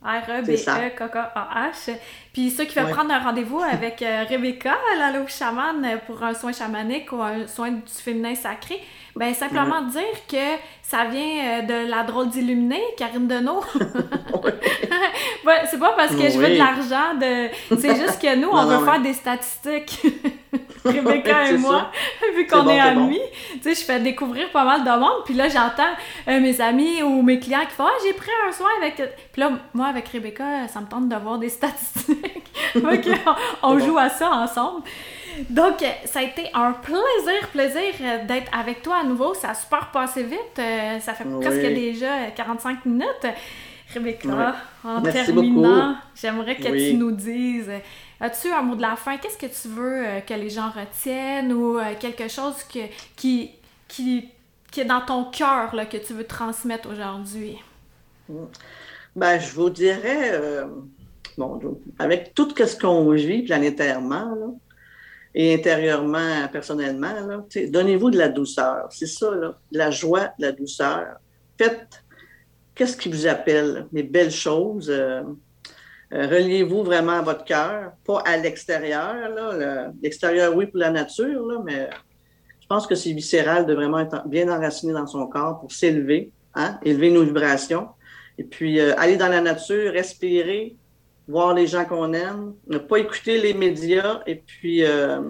R-E-B-E-K-K-A-H. 0.03 1.91
Puis 2.33 2.51
ceux 2.51 2.65
qui 2.65 2.79
veulent 2.79 2.91
prendre 2.93 3.13
un 3.13 3.19
rendez-vous 3.19 3.61
avec 3.61 4.03
euh, 4.03 4.25
Rebecca, 4.29 4.77
la 4.99 5.11
loupe 5.11 5.29
chamane, 5.29 6.01
pour 6.07 6.23
un 6.23 6.35
soin 6.35 6.53
chamanique 6.53 7.13
ou 7.13 7.21
un 7.21 7.47
soin 7.47 7.71
du 7.71 7.83
féminin 7.87 8.35
sacré, 8.35 8.81
ben 9.17 9.35
simplement 9.35 9.83
dire 9.83 10.03
que 10.29 10.59
ça 10.83 11.05
vient 11.05 11.21
euh, 11.23 11.63
de 11.63 11.91
la 11.91 12.03
drôle 12.03 12.29
d'illuminée, 12.29 12.83
Karine 12.97 13.29
Deneau. 13.29 13.63
c'est 15.71 15.79
pas 15.79 15.93
parce 15.97 16.15
que 16.15 16.29
je 16.31 16.39
veux 16.39 16.51
de 16.51 16.59
l'argent, 16.59 17.15
de... 17.21 17.49
c'est 17.79 17.97
juste 17.97 18.21
que 18.21 18.37
nous, 18.37 18.49
on 18.53 18.65
veut 18.65 18.85
faire 18.85 19.01
des 19.01 19.13
statistiques. 19.13 20.01
Rebecca 20.85 21.51
et 21.51 21.59
moi, 21.59 21.91
vu 22.35 22.47
qu'on 22.47 22.69
est 22.69 22.81
amis, 22.81 23.21
tu 23.53 23.63
sais, 23.63 23.75
je 23.75 23.85
fais 23.85 24.01
découvrir 24.01 24.51
pas 24.51 24.65
mal 24.65 24.83
de 24.83 24.99
monde, 24.99 25.25
puis 25.27 25.35
là, 25.35 25.49
j'entends 25.49 25.93
euh, 26.27 26.41
mes 26.41 26.61
amis 26.61 27.03
ou 27.03 27.23
mes 27.23 27.39
clients 27.39 27.67
qui 27.69 27.75
font 27.75 27.85
«Ah, 27.87 27.99
j'ai 28.05 28.15
pris 28.15 28.31
un 28.49 28.53
soin 28.53 28.71
avec...» 28.81 28.97
Puis 29.33 29.41
là, 29.43 29.53
moi, 29.75 29.87
avec 29.87 30.09
Rebecca, 30.09 30.67
ça 30.69 30.81
me 30.81 30.87
tente 30.87 31.09
de 31.09 31.17
voir 31.17 31.39
des 31.39 31.51
statistiques. 31.51 32.51
OK, 32.77 33.09
on, 33.63 33.79
joue 33.79 33.99
à 33.99 34.09
ça 34.09 34.31
ensemble. 34.31 34.83
Donc, 35.49 35.85
ça 36.05 36.21
a 36.21 36.23
été 36.23 36.51
un 36.55 36.73
plaisir, 36.73 37.49
plaisir 37.53 37.95
euh, 38.01 38.27
d'être 38.27 38.51
avec 38.57 38.83
toi 38.83 38.99
à 39.03 39.05
nouveau. 39.05 39.35
Ça 39.35 39.51
a 39.51 39.55
super 39.55 39.91
passé 39.91 40.23
vite. 40.23 40.59
Euh, 40.59 40.99
ça 41.01 41.15
fait 41.15 41.25
presque 41.25 41.61
déjà 41.61 42.31
45 42.35 42.85
minutes. 42.87 43.27
Rebecca, 43.95 44.55
en 44.85 45.03
terminant, 45.03 45.97
j'aimerais 46.15 46.57
que 46.57 46.69
tu 46.69 46.95
nous 46.95 47.11
dises 47.11 47.71
As-tu 48.21 48.53
un 48.53 48.63
mot 48.63 48.77
de 48.77 48.83
la 48.83 48.97
fin? 48.97 49.17
Qu'est-ce 49.17 49.39
que 49.39 49.47
tu 49.47 49.69
veux 49.69 50.07
euh, 50.07 50.21
que 50.21 50.35
les 50.35 50.51
gens 50.51 50.71
retiennent 50.71 51.53
ou 51.53 51.79
quelque 51.99 52.29
chose 52.29 52.63
que, 52.73 52.81
qui, 53.17 53.51
qui, 53.89 54.29
qui 54.71 54.81
est 54.83 54.85
dans 54.85 55.01
ton 55.01 55.25
cœur 55.25 55.71
que 55.89 55.97
tu 55.97 56.13
veux 56.13 56.25
transmettre 56.27 56.89
aujourd'hui? 56.91 57.57
Ben, 59.17 59.39
je 59.41 59.53
vous 59.53 59.71
dirais, 59.71 60.31
euh, 60.35 60.67
bon, 61.37 61.61
avec 61.99 62.35
tout 62.35 62.49
ce 62.57 62.79
qu'on 62.79 63.11
vit 63.13 63.43
planétairement 63.43 64.59
et 65.35 65.55
intérieurement, 65.55 66.49
personnellement, 66.51 67.47
donnez-vous 67.69 68.11
de 68.11 68.19
la 68.19 68.29
douceur. 68.29 68.89
C'est 68.91 69.07
ça, 69.07 69.31
là, 69.35 69.55
la 69.71 69.91
joie, 69.91 70.33
de 70.39 70.47
la 70.47 70.53
douceur. 70.53 71.19
Faites 71.57 72.03
qu'est-ce 72.75 72.97
qui 72.97 73.09
vous 73.09 73.27
appelle, 73.27 73.87
les 73.93 74.03
belles 74.03 74.33
choses. 74.33 74.91
Euh, 74.91 75.23
reliez-vous 76.11 76.83
vraiment 76.83 77.19
à 77.19 77.23
votre 77.23 77.45
cœur, 77.45 77.93
pas 78.05 78.23
à 78.27 78.37
l'extérieur. 78.37 79.15
L'extérieur, 80.03 80.57
oui, 80.57 80.67
pour 80.67 80.79
la 80.79 80.91
nature, 80.91 81.63
mais 81.65 81.89
je 82.61 82.67
pense 82.67 82.87
que 82.87 82.95
c'est 82.95 83.13
viscéral 83.13 83.67
de 83.67 83.75
vraiment 83.75 84.01
être 84.01 84.27
bien 84.27 84.49
enraciné 84.49 84.93
dans 84.93 85.07
son 85.07 85.27
corps 85.27 85.61
pour 85.61 85.71
s'élever, 85.73 86.31
hein, 86.55 86.79
élever 86.83 87.11
nos 87.11 87.23
vibrations. 87.23 87.89
Et 88.39 88.45
puis, 88.45 88.81
euh, 88.81 88.95
aller 88.97 89.17
dans 89.17 89.29
la 89.29 89.41
nature, 89.41 89.93
respirer, 89.93 90.77
voir 91.31 91.55
les 91.55 91.67
gens 91.67 91.85
qu'on 91.85 92.13
aime, 92.13 92.55
ne 92.67 92.79
pas 92.79 92.99
écouter 92.99 93.39
les 93.39 93.55
médias. 93.55 94.21
Et 94.27 94.37
puis, 94.37 94.85
euh, 94.85 95.21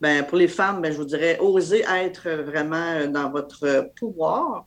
ben, 0.00 0.24
pour 0.24 0.38
les 0.38 0.48
femmes, 0.48 0.80
ben, 0.80 0.92
je 0.92 0.96
vous 0.96 1.04
dirais, 1.04 1.38
oser 1.40 1.84
être 1.88 2.30
vraiment 2.30 3.06
dans 3.06 3.30
votre 3.30 3.90
pouvoir 3.96 4.66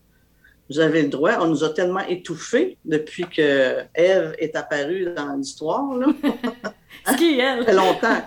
vous 0.69 0.79
avez 0.79 1.03
le 1.03 1.09
droit. 1.09 1.37
On 1.41 1.47
nous 1.47 1.63
a 1.63 1.69
tellement 1.69 2.05
étouffés 2.07 2.77
depuis 2.85 3.25
que 3.25 3.81
Ève 3.93 4.35
est 4.37 4.55
apparue 4.55 5.13
dans 5.15 5.35
l'histoire. 5.35 5.99
qui 7.17 7.39
elle? 7.39 7.59
Ça 7.59 7.65
fait 7.65 7.73
longtemps. 7.73 8.21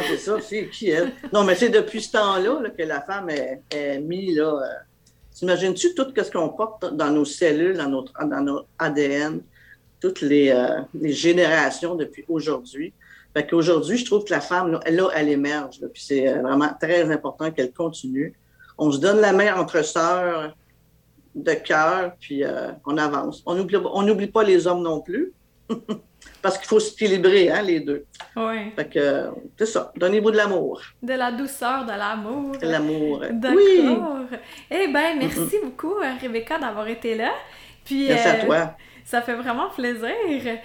c'est 0.08 0.16
ça, 0.18 0.40
c'est 0.40 0.68
qui 0.68 0.90
elle? 0.90 1.12
Non, 1.32 1.44
mais 1.44 1.54
c'est 1.54 1.68
depuis 1.68 2.02
ce 2.02 2.12
temps-là 2.12 2.70
que 2.76 2.82
la 2.82 3.00
femme 3.02 3.30
est, 3.30 4.00
mise 4.00 4.36
là. 4.36 4.54
Euh, 4.54 4.66
t'imagines-tu 5.34 5.94
tout 5.94 6.06
ce 6.16 6.30
qu'on 6.30 6.48
porte 6.48 6.94
dans 6.94 7.10
nos 7.10 7.24
cellules, 7.24 7.76
dans 7.76 7.88
notre, 7.88 8.12
dans 8.26 8.40
notre 8.40 8.66
ADN, 8.78 9.40
toutes 10.00 10.20
les, 10.20 10.50
euh, 10.50 10.80
les 10.94 11.12
générations 11.12 11.94
depuis 11.94 12.24
aujourd'hui? 12.28 12.92
Fait 13.34 13.46
qu'aujourd'hui, 13.46 13.96
je 13.96 14.04
trouve 14.04 14.24
que 14.24 14.32
la 14.32 14.40
femme, 14.40 14.80
là, 14.86 15.08
elle 15.14 15.28
émerge. 15.28 15.80
puis 15.92 16.02
c'est 16.02 16.28
euh, 16.28 16.42
vraiment 16.42 16.70
très 16.80 17.10
important 17.12 17.50
qu'elle 17.50 17.72
continue 17.72 18.34
on 18.80 18.90
se 18.90 18.98
donne 18.98 19.20
la 19.20 19.32
main 19.32 19.54
entre 19.56 19.84
sœurs 19.84 20.56
de 21.34 21.52
cœur, 21.52 22.12
puis 22.18 22.42
euh, 22.42 22.72
on 22.86 22.96
avance. 22.96 23.42
On 23.46 23.54
n'oublie 23.54 23.76
on 24.26 24.26
pas 24.32 24.42
les 24.42 24.66
hommes 24.66 24.82
non 24.82 25.00
plus, 25.00 25.32
parce 26.42 26.56
qu'il 26.58 26.66
faut 26.66 26.80
s'équilibrer, 26.80 27.50
hein, 27.50 27.62
les 27.62 27.80
deux. 27.80 28.06
Oui. 28.34 28.72
Fait 28.74 28.88
que, 28.88 29.28
c'est 29.58 29.66
ça, 29.66 29.92
donnez-vous 29.96 30.30
de 30.30 30.36
l'amour. 30.38 30.80
De 31.02 31.12
la 31.12 31.30
douceur, 31.30 31.84
de 31.84 31.90
l'amour. 31.92 32.56
De 32.56 32.66
l'amour. 32.66 33.20
D'accord. 33.30 33.56
Oui. 33.58 34.38
Eh 34.70 34.88
bien, 34.88 35.16
merci 35.16 35.56
beaucoup, 35.62 35.94
Rebecca, 36.20 36.58
d'avoir 36.58 36.88
été 36.88 37.14
là. 37.14 37.32
Puis, 37.84 38.08
Merci 38.08 38.28
à 38.28 38.44
toi. 38.44 38.76
Ça 39.04 39.22
fait 39.22 39.34
vraiment 39.34 39.68
plaisir. 39.68 40.58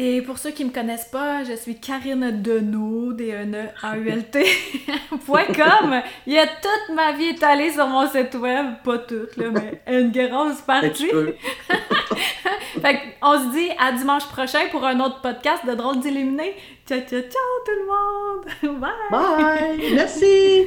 Et 0.00 0.22
pour 0.22 0.38
ceux 0.38 0.52
qui 0.52 0.64
me 0.64 0.70
connaissent 0.70 1.08
pas, 1.10 1.42
je 1.42 1.54
suis 1.54 1.80
Karine 1.80 2.40
Deneau, 2.40 3.12
d 3.12 3.32
e 3.32 3.42
n 3.42 3.54
e 3.56 3.68
a 3.82 3.96
u 3.96 4.08
l 4.08 4.24
.com. 5.26 6.02
Il 6.24 6.34
y 6.34 6.38
a 6.38 6.46
toute 6.46 6.94
ma 6.94 7.10
vie 7.10 7.30
étalée 7.30 7.72
sur 7.72 7.88
mon 7.88 8.06
site 8.06 8.36
web, 8.36 8.66
pas 8.84 8.98
toute 8.98 9.36
là, 9.36 9.46
mais 9.50 9.82
une 9.88 10.12
grosse 10.12 10.60
partie. 10.66 11.10
Fait 12.80 13.00
on 13.22 13.38
se 13.40 13.52
dit 13.52 13.70
à 13.76 13.90
dimanche 13.90 14.28
prochain 14.28 14.68
pour 14.70 14.84
un 14.84 15.00
autre 15.00 15.20
podcast 15.20 15.66
de 15.66 15.74
Drôles 15.74 15.98
d'illuminés. 15.98 16.54
Ciao, 16.86 17.00
ciao, 17.00 17.20
ciao 17.20 17.50
tout 17.66 17.78
le 17.80 17.86
monde! 17.90 18.80
Bye! 18.80 18.90
Bye! 19.10 19.94
Merci! 19.94 20.66